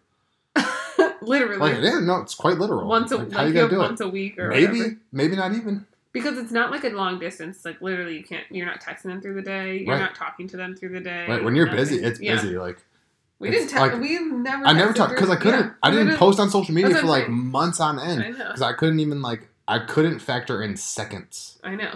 Literally, 1.23 1.57
Like 1.59 1.83
yeah, 1.83 1.99
no, 2.01 2.17
it's 2.23 2.35
quite 2.35 2.59
literal. 2.59 2.89
once 2.89 3.13
a 3.13 3.19
like, 3.19 3.33
how 3.33 3.45
you 3.45 3.53
gonna 3.53 3.69
do 3.69 3.79
once 3.79 4.01
it? 4.01 4.07
a 4.07 4.09
week 4.09 4.39
or 4.39 4.49
Maybe, 4.49 4.79
whatever. 4.79 4.97
maybe 5.13 5.37
not 5.37 5.53
even. 5.55 5.87
Because 6.13 6.39
it's 6.39 6.51
not 6.51 6.71
like 6.71 6.85
a 6.85 6.89
long 6.89 7.19
distance. 7.19 7.65
Like 7.65 7.81
literally, 7.83 8.17
you 8.17 8.25
can't. 8.25 8.45
You're 8.51 8.67
not 8.67 8.81
texting 8.81 9.05
them 9.05 9.21
through 9.21 9.35
the 9.35 9.43
day. 9.43 9.79
You're 9.79 9.95
Right. 9.95 10.01
not 10.01 10.15
talking 10.15 10.49
to 10.49 10.57
them 10.57 10.75
through 10.75 10.89
the 10.91 11.01
day. 11.01 11.27
Like 11.29 11.43
when 11.45 11.55
you're 11.55 11.67
nothing. 11.67 11.81
busy, 11.81 12.03
it's 12.03 12.21
Yeah. 12.21 12.37
busy. 12.37 12.57
Like 12.59 12.79
We 13.41 13.49
It's 13.49 13.59
didn't. 13.59 13.71
Te- 13.71 13.79
like- 13.79 14.01
we 14.01 14.19
never. 14.21 14.65
I 14.67 14.73
never 14.75 14.93
talked 14.93 15.15
because 15.15 15.31
I 15.31 15.37
couldn't. 15.37 15.65
yeah, 15.67 15.73
I 15.83 15.91
didn't 15.91 16.17
post 16.19 16.39
on 16.39 16.51
social 16.51 16.75
media 16.75 16.95
for 16.95 17.07
like 17.07 17.25
saying. 17.25 17.33
months 17.51 17.81
on 17.81 17.99
end 17.99 18.37
because 18.37 18.63
I 18.63 18.75
couldn't 18.75 19.01
even 19.01 19.21
like 19.23 19.49
I 19.67 19.79
couldn't 19.81 20.19
factor 20.21 20.63
in 20.63 20.77
seconds. 20.77 21.59
I 21.65 21.75
know. 21.75 21.93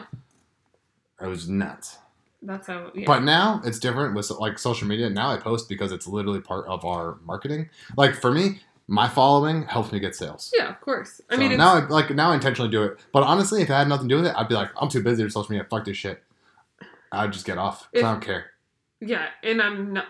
I 1.21 1.27
was 1.29 1.49
nuts. 1.49 1.99
That's 2.43 2.67
how. 2.67 2.91
Yeah. 2.95 3.05
But 3.07 3.23
now 3.25 3.61
it's 3.65 3.79
different 3.79 4.15
with 4.15 4.31
like 4.31 4.59
social 4.59 4.89
media. 4.89 5.09
Now 5.11 5.31
I 5.31 5.37
post 5.37 5.69
because 5.69 5.93
it's 5.93 6.07
literally 6.07 6.41
part 6.41 6.67
of 6.67 6.85
our 6.85 7.19
marketing. 7.25 7.69
Like 7.97 8.15
for 8.15 8.31
me, 8.33 8.61
my 8.87 9.09
following 9.09 9.65
helps 9.65 9.93
me 9.93 10.01
get 10.01 10.15
sales. 10.15 10.53
yeah, 10.57 10.69
of 10.71 10.81
course. 10.81 11.21
I 11.31 11.35
So 11.35 11.41
mean, 11.41 11.53
it's, 11.53 11.59
now, 11.59 11.75
I, 11.77 11.87
like 11.87 12.11
now, 12.11 12.31
I 12.33 12.35
intentionally 12.35 12.71
do 12.71 12.83
it. 12.85 12.99
But 13.13 13.23
honestly, 13.23 13.63
if 13.63 13.71
I 13.71 13.79
had 13.79 13.89
nothing 13.89 14.09
to 14.09 14.15
do 14.15 14.23
with 14.23 14.31
it, 14.31 14.37
I'd 14.37 14.49
be 14.49 14.55
like, 14.55 14.71
I'm 14.81 14.89
too 14.89 15.03
busy 15.03 15.23
to 15.23 15.31
social 15.31 15.53
media. 15.53 15.67
Fuck 15.71 15.85
this 15.87 15.97
shit. 15.97 16.23
I'd 17.13 17.33
just 17.33 17.47
get 17.47 17.57
off. 17.59 17.89
If- 17.93 18.05
I 18.05 18.13
don't 18.13 18.21
care. 18.23 18.47
yeah, 19.01 19.27
and 19.43 19.61
I'm 19.63 19.93
not. 19.95 20.07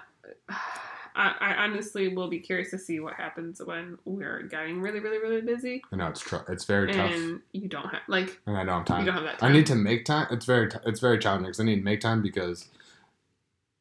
I, 1.17 1.35
I 1.41 1.55
honestly 1.65 2.09
will 2.09 2.29
be 2.29 2.41
curious 2.41 2.71
to 2.71 2.79
see 2.79 2.99
what 2.99 3.15
happens 3.15 3.61
when 3.65 3.99
we're 4.05 4.43
getting 4.43 4.81
really, 4.81 5.01
really, 5.01 5.19
really 5.19 5.41
busy, 5.41 5.83
I 5.93 5.97
know 5.97 6.09
it's 6.09 6.21
tr- 6.21 6.49
it's 6.49 6.65
very 6.65 6.93
tough, 6.93 7.13
and 7.13 7.41
you 7.53 7.69
don't 7.69 7.89
have 7.89 8.03
like 8.09 8.41
and 8.47 8.57
I 8.57 8.65
know 8.65 8.85
I'm 8.87 9.01
you 9.01 9.07
don't 9.07 9.15
have 9.15 9.25
that. 9.25 9.43
I 9.43 9.53
need 9.53 9.67
to 9.67 9.75
make 9.77 10.05
time. 10.05 10.27
It's 10.31 10.45
very 10.45 10.69
t- 10.69 10.79
it's 10.85 11.01
very 11.01 11.19
challenging 11.19 11.47
because 11.47 11.61
I 11.61 11.65
need 11.65 11.77
to 11.77 11.83
make 11.83 12.01
time 12.01 12.23
because 12.23 12.69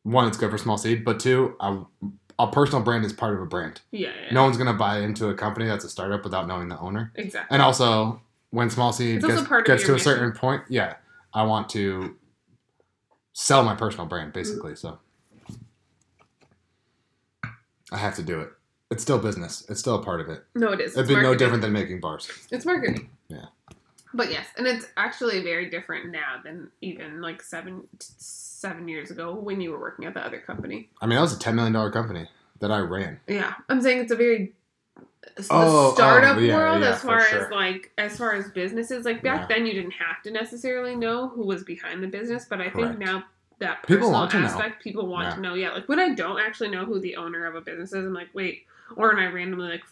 one, 0.03 0.27
it's 0.27 0.37
good 0.37 0.51
for 0.51 0.57
small 0.57 0.77
seed, 0.77 1.03
but 1.03 1.19
two, 1.19 1.55
I, 1.59 1.81
a 2.37 2.51
personal 2.51 2.83
brand 2.83 3.05
is 3.05 3.13
part 3.13 3.33
of 3.35 3.41
a 3.41 3.45
brand. 3.45 3.81
Yeah, 3.91 4.09
yeah, 4.09 4.33
No 4.33 4.43
one's 4.43 4.57
gonna 4.57 4.73
buy 4.73 4.99
into 4.99 5.29
a 5.29 5.33
company 5.33 5.65
that's 5.65 5.85
a 5.85 5.89
startup 5.89 6.23
without 6.23 6.47
knowing 6.47 6.67
the 6.67 6.77
owner. 6.79 7.11
exactly. 7.15 7.53
And 7.55 7.61
also, 7.61 8.21
when 8.51 8.69
small 8.69 8.93
seed 8.93 9.23
It's 9.23 9.25
gets, 9.25 9.47
gets 9.65 9.85
to 9.85 9.95
a 9.95 9.99
certain 9.99 10.33
point, 10.33 10.63
yeah, 10.69 10.95
I 11.33 11.43
want 11.43 11.69
to 11.69 12.15
sell 13.33 13.63
my 13.63 13.75
personal 13.75 14.05
brand 14.05 14.33
basically. 14.33 14.75
So 14.75 14.99
I 17.93 17.97
have 17.97 18.15
to 18.15 18.23
do 18.23 18.41
it. 18.41 18.49
It's 18.91 19.01
still 19.01 19.19
business. 19.19 19.65
It's 19.69 19.79
still 19.79 19.95
a 19.95 20.03
part 20.03 20.19
of 20.21 20.29
it. 20.29 20.43
No, 20.55 20.71
it 20.71 20.81
is. 20.81 20.93
It'd 20.93 21.09
It's 21.09 21.15
be 21.15 21.21
no 21.21 21.35
different 21.35 21.61
than 21.61 21.71
making 21.73 21.99
bars. 21.99 22.29
It's 22.51 22.65
marketing. 22.65 23.09
Yeah. 23.29 23.45
But 24.13 24.29
yes, 24.29 24.45
and 24.57 24.67
it's 24.67 24.85
actually 24.97 25.41
very 25.41 25.69
different 25.69 26.11
now 26.11 26.39
than 26.43 26.69
even 26.81 27.21
like 27.21 27.41
seven 27.41 27.87
seven 27.99 28.87
years 28.87 29.09
ago 29.09 29.33
when 29.33 29.59
you 29.61 29.71
were 29.71 29.79
working 29.79 30.05
at 30.05 30.13
the 30.13 30.23
other 30.23 30.39
company. 30.39 30.89
I 31.01 31.07
mean, 31.07 31.15
that 31.15 31.21
was 31.21 31.35
a 31.35 31.39
ten 31.39 31.55
million 31.55 31.73
dollar 31.73 31.89
company 31.91 32.27
that 32.59 32.69
I 32.71 32.79
ran. 32.79 33.19
Yeah, 33.27 33.53
I'm 33.69 33.81
saying 33.81 33.99
it's 33.99 34.11
a 34.11 34.15
very 34.15 34.53
the 35.35 35.47
Oh, 35.49 35.89
oh, 35.89 35.93
startup 35.95 36.39
yeah, 36.39 36.55
world 36.55 36.81
yeah, 36.81 36.89
as 36.91 37.01
far 37.01 37.21
sure. 37.25 37.45
as 37.45 37.51
like 37.51 37.91
as 37.97 38.15
far 38.17 38.33
as 38.33 38.49
businesses. 38.51 39.05
Like 39.05 39.23
back 39.23 39.49
then, 39.49 39.65
you 39.65 39.73
didn't 39.73 39.93
have 39.93 40.21
to 40.23 40.31
necessarily 40.31 40.95
know 40.95 41.29
who 41.29 41.43
was 41.45 41.63
behind 41.63 42.03
the 42.03 42.07
business, 42.07 42.45
but 42.47 42.61
I 42.61 42.69
Correct. 42.69 42.75
think 42.75 42.99
now 42.99 43.23
that 43.59 43.81
People 43.83 43.97
personal 44.09 44.11
want 44.11 44.31
to 44.31 44.39
know. 44.39 44.45
aspect, 44.45 44.83
people 44.83 45.07
want 45.07 45.27
Yeah. 45.29 45.35
to 45.35 45.41
know. 45.41 45.53
Yeah, 45.53 45.71
like 45.71 45.87
when 45.89 45.99
I 45.99 46.13
don't 46.13 46.39
actually 46.39 46.69
know 46.69 46.85
who 46.85 46.99
the 46.99 47.15
owner 47.15 47.45
of 47.45 47.55
a 47.55 47.61
business 47.61 47.89
is, 47.93 48.05
I'm 48.05 48.13
like, 48.13 48.29
wait, 48.33 48.65
or 48.95 49.09
when 49.09 49.19
I 49.23 49.27
randomly 49.27 49.69
like, 49.69 49.83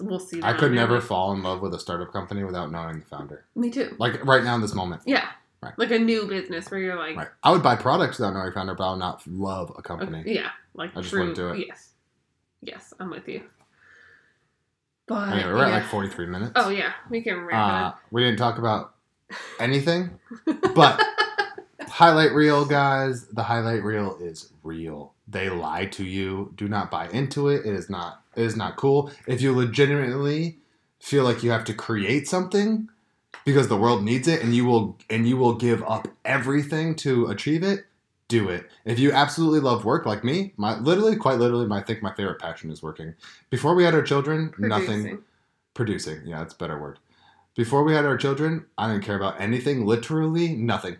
we'll 0.00 0.18
see. 0.18 0.40
I 0.42 0.52
could 0.54 0.72
never 0.72 0.94
like, 0.94 1.02
fall 1.04 1.32
in 1.32 1.42
love 1.42 1.60
with 1.60 1.74
a 1.74 1.78
startup 1.78 2.12
company 2.12 2.44
without 2.44 2.70
knowing 2.72 3.00
the 3.00 3.06
founder. 3.06 3.44
Me 3.54 3.70
too. 3.70 3.94
Like 3.98 4.24
right 4.24 4.42
now 4.44 4.54
in 4.54 4.60
this 4.60 4.74
moment. 4.74 5.02
Yeah. 5.06 5.28
Right. 5.62 5.74
Like 5.78 5.90
a 5.90 5.98
new 5.98 6.26
business 6.26 6.70
where 6.70 6.80
you're 6.80 6.96
like, 6.96 7.16
Right. 7.16 7.28
I 7.42 7.50
would 7.50 7.62
buy 7.62 7.76
products 7.76 8.18
without 8.18 8.32
knowing 8.32 8.46
the 8.46 8.52
founder, 8.52 8.74
but 8.74 8.84
I 8.88 8.90
would 8.92 8.98
not 8.98 9.26
love 9.26 9.70
a 9.76 9.82
company. 9.82 10.20
Okay, 10.20 10.34
yeah, 10.34 10.50
like 10.72 10.96
I 10.96 11.00
just 11.00 11.10
true. 11.10 11.20
wouldn't 11.20 11.36
do 11.36 11.50
it. 11.50 11.66
Yes, 11.68 11.90
yes, 12.62 12.94
I'm 12.98 13.10
with 13.10 13.28
you. 13.28 13.42
But 15.06 15.28
Anyway, 15.32 15.52
we're 15.52 15.64
at 15.64 15.70
like 15.72 15.84
43 15.84 16.26
minutes. 16.26 16.52
Oh 16.56 16.70
yeah, 16.70 16.92
we 17.10 17.20
can 17.20 17.46
Uh, 17.52 17.92
we 18.10 18.22
didn't 18.22 18.38
talk 18.38 18.56
about 18.58 18.94
anything, 19.58 20.18
but 20.74 21.04
highlight 22.00 22.32
reel, 22.32 22.64
guys. 22.64 23.26
The 23.26 23.42
highlight 23.42 23.84
reel 23.84 24.16
is 24.20 24.52
real. 24.62 25.12
They 25.28 25.50
lie 25.50 25.84
to 25.86 26.04
you. 26.04 26.52
Do 26.56 26.66
not 26.66 26.90
buy 26.90 27.08
into 27.08 27.48
it. 27.48 27.66
It 27.66 27.74
is 27.74 27.90
not. 27.90 28.22
It 28.34 28.42
is 28.44 28.56
not 28.56 28.76
cool. 28.76 29.10
If 29.26 29.42
you 29.42 29.54
legitimately 29.54 30.58
feel 30.98 31.24
like 31.24 31.42
you 31.42 31.50
have 31.50 31.64
to 31.64 31.74
create 31.74 32.26
something 32.26 32.88
because 33.44 33.68
the 33.68 33.76
world 33.76 34.02
needs 34.02 34.26
it, 34.28 34.42
and 34.42 34.54
you 34.54 34.64
will 34.64 34.98
and 35.10 35.28
you 35.28 35.36
will 35.36 35.54
give 35.54 35.82
up 35.84 36.08
everything 36.24 36.94
to 36.96 37.26
achieve 37.26 37.62
it, 37.62 37.84
do 38.28 38.48
it. 38.48 38.70
If 38.84 38.98
you 38.98 39.12
absolutely 39.12 39.60
love 39.60 39.84
work 39.84 40.06
like 40.06 40.24
me, 40.24 40.52
my 40.56 40.78
literally, 40.78 41.16
quite 41.16 41.38
literally, 41.38 41.66
my, 41.66 41.80
I 41.80 41.82
think 41.82 42.02
my 42.02 42.14
favorite 42.14 42.40
passion 42.40 42.70
is 42.70 42.82
working. 42.82 43.14
Before 43.50 43.74
we 43.74 43.84
had 43.84 43.94
our 43.94 44.02
children, 44.02 44.54
nothing 44.58 45.02
Producing. 45.02 45.24
producing. 45.74 46.20
Yeah, 46.24 46.38
that's 46.38 46.54
a 46.54 46.58
better 46.58 46.78
word. 46.80 46.98
Before 47.56 47.82
we 47.82 47.92
had 47.94 48.06
our 48.06 48.16
children, 48.16 48.64
I 48.78 48.90
didn't 48.90 49.04
care 49.04 49.16
about 49.16 49.40
anything, 49.40 49.84
literally 49.84 50.54
nothing, 50.54 50.96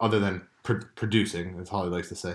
other 0.00 0.18
than 0.18 0.42
pr- 0.62 0.84
producing, 0.94 1.58
as 1.60 1.68
Holly 1.68 1.88
likes 1.90 2.08
to 2.08 2.16
say. 2.16 2.34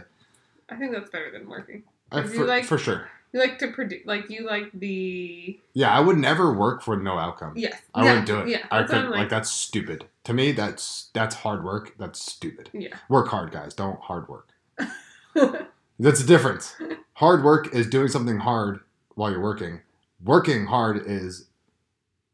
I 0.69 0.75
think 0.75 0.91
that's 0.93 1.09
better 1.09 1.31
than 1.31 1.47
working. 1.47 1.83
Uh, 2.11 2.17
I, 2.17 2.21
you 2.23 2.27
for, 2.29 2.45
like- 2.45 2.65
for 2.65 2.77
sure. 2.77 3.09
You 3.33 3.41
like 3.41 3.59
to 3.59 3.67
produce, 3.71 4.05
like 4.05 4.29
you 4.29 4.45
like 4.47 4.71
the 4.73 5.59
Yeah, 5.73 5.91
I 5.91 5.99
would 5.99 6.17
never 6.17 6.53
work 6.53 6.81
for 6.81 6.95
no 6.95 7.17
outcome. 7.17 7.53
yes. 7.57 7.81
I 7.93 8.03
yeah, 8.05 8.09
wouldn't 8.09 8.27
do 8.27 8.39
it. 8.39 8.47
Yeah, 8.47 8.65
I 8.71 8.83
could 8.83 8.95
I'm 8.95 9.11
like, 9.11 9.27
that's 9.27 9.51
stupid. 9.51 10.05
To 10.23 10.33
me, 10.33 10.53
that's 10.53 11.09
that's 11.13 11.35
hard 11.35 11.65
work. 11.65 11.95
That's 11.97 12.21
stupid. 12.21 12.69
Yeah. 12.71 12.95
Work 13.09 13.27
hard, 13.27 13.51
guys. 13.51 13.73
Don't 13.73 13.99
hard 13.99 14.29
work. 14.29 14.49
That's 15.99 16.21
the 16.21 16.27
difference. 16.27 16.75
Hard 17.13 17.43
work 17.43 17.73
is 17.73 17.87
doing 17.87 18.07
something 18.07 18.39
hard 18.39 18.79
while 19.15 19.31
you're 19.31 19.41
working. 19.41 19.81
Working 20.23 20.65
hard 20.67 21.03
is 21.05 21.45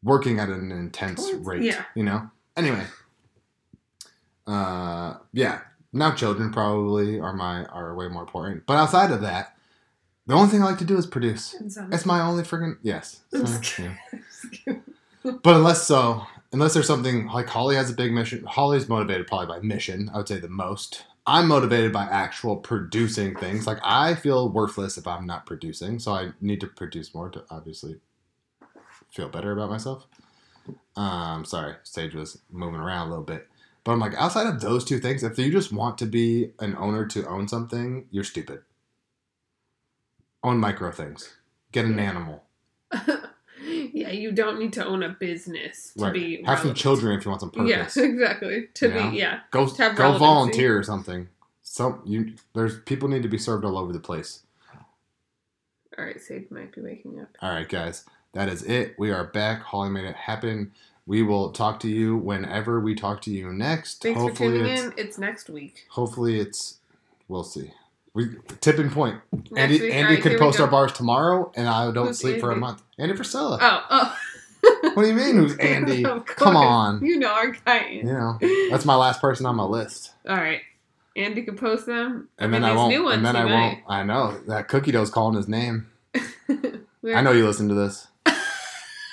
working 0.03 0.39
at 0.39 0.49
an 0.49 0.71
intense 0.71 1.31
rate. 1.39 1.63
yeah. 1.63 1.85
You 1.95 2.03
know? 2.03 2.29
Anyway. 2.55 2.85
Uh 4.47 5.15
yeah. 5.33 5.61
Now 5.93 6.11
children 6.13 6.51
probably 6.51 7.19
are 7.19 7.33
my 7.33 7.65
are 7.65 7.95
way 7.95 8.07
more 8.07 8.23
important. 8.23 8.65
But 8.65 8.77
outside 8.77 9.11
of 9.11 9.21
that, 9.21 9.55
the 10.27 10.33
only 10.33 10.49
thing 10.49 10.61
I 10.61 10.65
like 10.65 10.77
to 10.79 10.85
do 10.85 10.97
is 10.97 11.05
produce. 11.05 11.55
It's 11.91 12.05
my 12.05 12.21
only 12.21 12.43
friggin' 12.43 12.77
yes. 12.81 13.21
I'm 13.33 13.45
So, 13.45 13.59
just 13.59 13.79
yeah. 13.79 13.95
But 15.23 15.55
unless 15.55 15.83
so, 15.83 16.23
unless 16.51 16.73
there's 16.73 16.87
something 16.87 17.27
like 17.27 17.47
Holly 17.47 17.75
has 17.75 17.89
a 17.89 17.93
big 17.93 18.11
mission, 18.11 18.43
Holly's 18.45 18.89
motivated 18.89 19.27
probably 19.27 19.47
by 19.47 19.59
mission. 19.59 20.09
I 20.13 20.17
would 20.17 20.27
say 20.27 20.39
the 20.39 20.47
most. 20.49 21.05
I'm 21.27 21.47
motivated 21.47 21.93
by 21.93 22.05
actual 22.05 22.55
producing 22.57 23.35
things. 23.35 23.67
Like 23.67 23.77
I 23.83 24.15
feel 24.15 24.49
worthless 24.49 24.97
if 24.97 25.05
I'm 25.05 25.27
not 25.27 25.45
producing, 25.45 25.99
so 25.99 26.13
I 26.13 26.31
need 26.41 26.59
to 26.61 26.67
produce 26.67 27.13
more 27.13 27.29
to 27.29 27.43
obviously 27.51 27.99
feel 29.11 29.29
better 29.29 29.51
about 29.51 29.69
myself. 29.69 30.07
Um, 30.95 31.45
sorry, 31.45 31.75
Sage 31.83 32.15
was 32.15 32.41
moving 32.49 32.79
around 32.79 33.07
a 33.07 33.09
little 33.11 33.23
bit, 33.25 33.47
but 33.83 33.93
I'm 33.93 33.99
like 33.99 34.13
outside 34.15 34.47
of 34.47 34.61
those 34.61 34.83
two 34.85 34.99
things, 34.99 35.23
if 35.23 35.37
you 35.37 35.51
just 35.51 35.71
want 35.73 35.97
to 35.99 36.05
be 36.05 36.51
an 36.59 36.75
owner 36.77 37.05
to 37.07 37.27
own 37.27 37.47
something, 37.47 38.05
you're 38.11 38.23
stupid. 38.23 38.61
Own 40.43 40.57
micro 40.57 40.91
things. 40.91 41.35
Get 41.71 41.85
an 41.85 41.99
animal. 41.99 42.43
Yeah, 43.93 44.09
you 44.09 44.31
don't 44.31 44.57
need 44.59 44.73
to 44.73 44.85
own 44.85 45.03
a 45.03 45.09
business 45.09 45.93
to 45.97 46.05
right. 46.05 46.13
be 46.13 46.43
Have 46.43 46.59
some 46.59 46.73
children 46.73 47.17
if 47.17 47.25
you 47.25 47.29
want 47.29 47.41
some 47.41 47.51
purpose. 47.51 47.95
Yeah, 47.95 48.03
exactly. 48.03 48.67
To 48.75 48.87
You 48.87 48.93
know? 48.93 49.11
be 49.11 49.17
yeah. 49.17 49.39
Go 49.51 49.65
go 49.67 49.71
relevancy. 49.87 50.19
volunteer 50.19 50.77
or 50.77 50.83
something. 50.83 51.27
Some 51.61 52.01
you 52.05 52.33
there's 52.53 52.79
people 52.79 53.07
need 53.07 53.21
to 53.23 53.29
be 53.29 53.37
served 53.37 53.63
all 53.63 53.77
over 53.77 53.93
the 53.93 53.99
place. 53.99 54.41
All 55.97 56.05
right, 56.05 56.19
Sage 56.19 56.47
might 56.49 56.73
be 56.73 56.81
waking 56.81 57.19
up. 57.19 57.29
All 57.41 57.51
right, 57.51 57.67
guys, 57.69 58.05
that 58.33 58.49
is 58.49 58.63
it. 58.63 58.95
We 58.97 59.11
are 59.11 59.25
back. 59.25 59.61
Holly 59.61 59.89
made 59.89 60.05
it 60.05 60.15
happen. 60.15 60.71
We 61.05 61.23
will 61.23 61.51
talk 61.51 61.79
to 61.81 61.89
you 61.89 62.15
whenever 62.17 62.79
we 62.79 62.95
talk 62.95 63.21
to 63.23 63.31
you 63.31 63.51
next. 63.51 64.01
Thanks 64.01 64.19
hopefully 64.19 64.49
for 64.49 64.55
tuning 64.57 64.71
it's, 64.71 64.81
in. 64.83 64.93
It's 64.97 65.17
next 65.17 65.49
week. 65.49 65.85
Hopefully 65.89 66.39
it's. 66.39 66.79
We'll 67.27 67.43
see. 67.43 67.71
We 68.13 68.35
tipping 68.59 68.89
point. 68.89 69.21
Next 69.31 69.51
Andy 69.57 69.81
week. 69.81 69.93
Andy 69.93 70.13
right, 70.15 70.23
could 70.23 70.39
post 70.39 70.59
our 70.59 70.67
bars 70.67 70.91
tomorrow, 70.91 71.51
and 71.55 71.67
I 71.67 71.91
don't 71.91 72.07
Who's 72.07 72.19
sleep 72.19 72.39
for 72.39 72.51
a 72.51 72.55
month. 72.55 72.83
Andy 72.99 73.15
Priscilla. 73.15 73.57
Oh, 73.61 73.85
oh. 73.89 74.17
What 74.93 75.03
do 75.03 75.07
you 75.07 75.13
mean? 75.13 75.37
Who's 75.37 75.55
Andy? 75.57 76.03
Come 76.25 76.55
on. 76.55 77.03
You 77.03 77.17
know 77.17 77.31
our 77.31 77.51
guy. 77.51 77.87
You 77.89 78.03
know, 78.03 78.37
that's 78.69 78.85
my 78.85 78.95
last 78.95 79.21
person 79.21 79.45
on 79.45 79.55
my 79.55 79.63
list. 79.63 80.13
All 80.27 80.35
right. 80.35 80.61
Andy 81.15 81.41
can 81.41 81.57
post 81.57 81.85
them. 81.85 82.29
And 82.37 82.51
mean, 82.51 82.61
then 82.61 82.71
I 82.71 82.75
won't. 82.75 82.93
New 82.93 83.03
ones 83.03 83.17
and 83.17 83.25
then 83.25 83.35
he 83.35 83.41
I 83.41 83.45
might. 83.45 83.51
won't. 83.51 83.79
I 83.87 84.03
know 84.03 84.37
that 84.47 84.67
cookie 84.67 84.91
dough's 84.91 85.09
calling 85.09 85.35
his 85.35 85.47
name. 85.47 85.87
I 86.15 87.21
know 87.21 87.31
you 87.31 87.45
listen 87.45 87.67
to 87.69 87.73
this. 87.75 88.07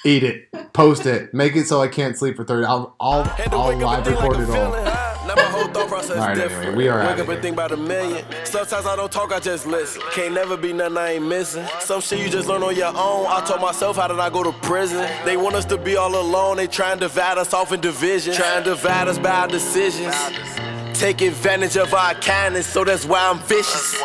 Eat 0.04 0.22
it. 0.22 0.72
Post 0.72 1.06
it. 1.06 1.34
Make 1.34 1.56
it 1.56 1.66
so 1.66 1.80
I 1.80 1.88
can't 1.88 2.16
sleep 2.16 2.36
for 2.36 2.44
thirty. 2.44 2.64
I'll 2.64 2.94
I'll, 3.00 3.24
I'll 3.50 3.68
live 3.68 3.82
and 3.82 4.04
think 4.04 4.20
like 4.20 4.36
record 4.36 4.40
it 4.40 4.48
all. 4.50 4.70
feeling 4.72 4.84
high. 4.84 5.08
Now 5.26 5.34
my 5.34 5.42
whole 5.42 5.66
thought 5.66 5.88
process 5.88 6.16
All 6.16 6.26
right, 6.26 6.38
anyway, 6.38 6.74
we 6.74 6.88
are 6.88 7.04
Wake 7.06 7.18
up 7.18 7.28
and 7.28 7.42
think 7.42 7.52
about 7.52 7.70
a 7.72 7.76
million. 7.76 8.24
Sometimes 8.44 8.86
I 8.86 8.96
don't 8.96 9.12
talk, 9.12 9.30
I 9.30 9.38
just 9.40 9.66
listen. 9.66 10.00
Can't 10.12 10.32
never 10.32 10.56
be 10.56 10.72
nothing 10.72 10.96
I 10.96 11.12
ain't 11.14 11.26
missing. 11.26 11.66
Some 11.80 12.00
shit 12.00 12.20
you 12.20 12.30
just 12.30 12.48
learn 12.48 12.62
on 12.62 12.74
your 12.74 12.88
own. 12.88 13.26
I 13.28 13.44
told 13.46 13.60
myself, 13.60 13.96
how 13.96 14.08
did 14.08 14.20
I 14.20 14.30
go 14.30 14.42
to 14.42 14.52
prison? 14.52 15.06
They 15.26 15.36
want 15.36 15.54
us 15.54 15.66
to 15.66 15.76
be 15.76 15.96
all 15.96 16.18
alone. 16.18 16.56
They 16.56 16.66
try 16.66 16.92
and 16.92 17.00
divide 17.00 17.36
us 17.36 17.52
off 17.52 17.72
in 17.72 17.80
division. 17.80 18.32
Try 18.34 18.54
and 18.56 18.64
divide 18.64 19.08
us 19.08 19.18
by 19.18 19.30
our 19.30 19.48
decisions. 19.48 20.16
Take 20.98 21.20
advantage 21.20 21.76
of 21.76 21.92
our 21.92 22.14
kindness, 22.14 22.66
so 22.66 22.82
that's 22.82 23.04
why 23.04 23.28
I'm 23.28 23.38
vicious. 23.40 24.02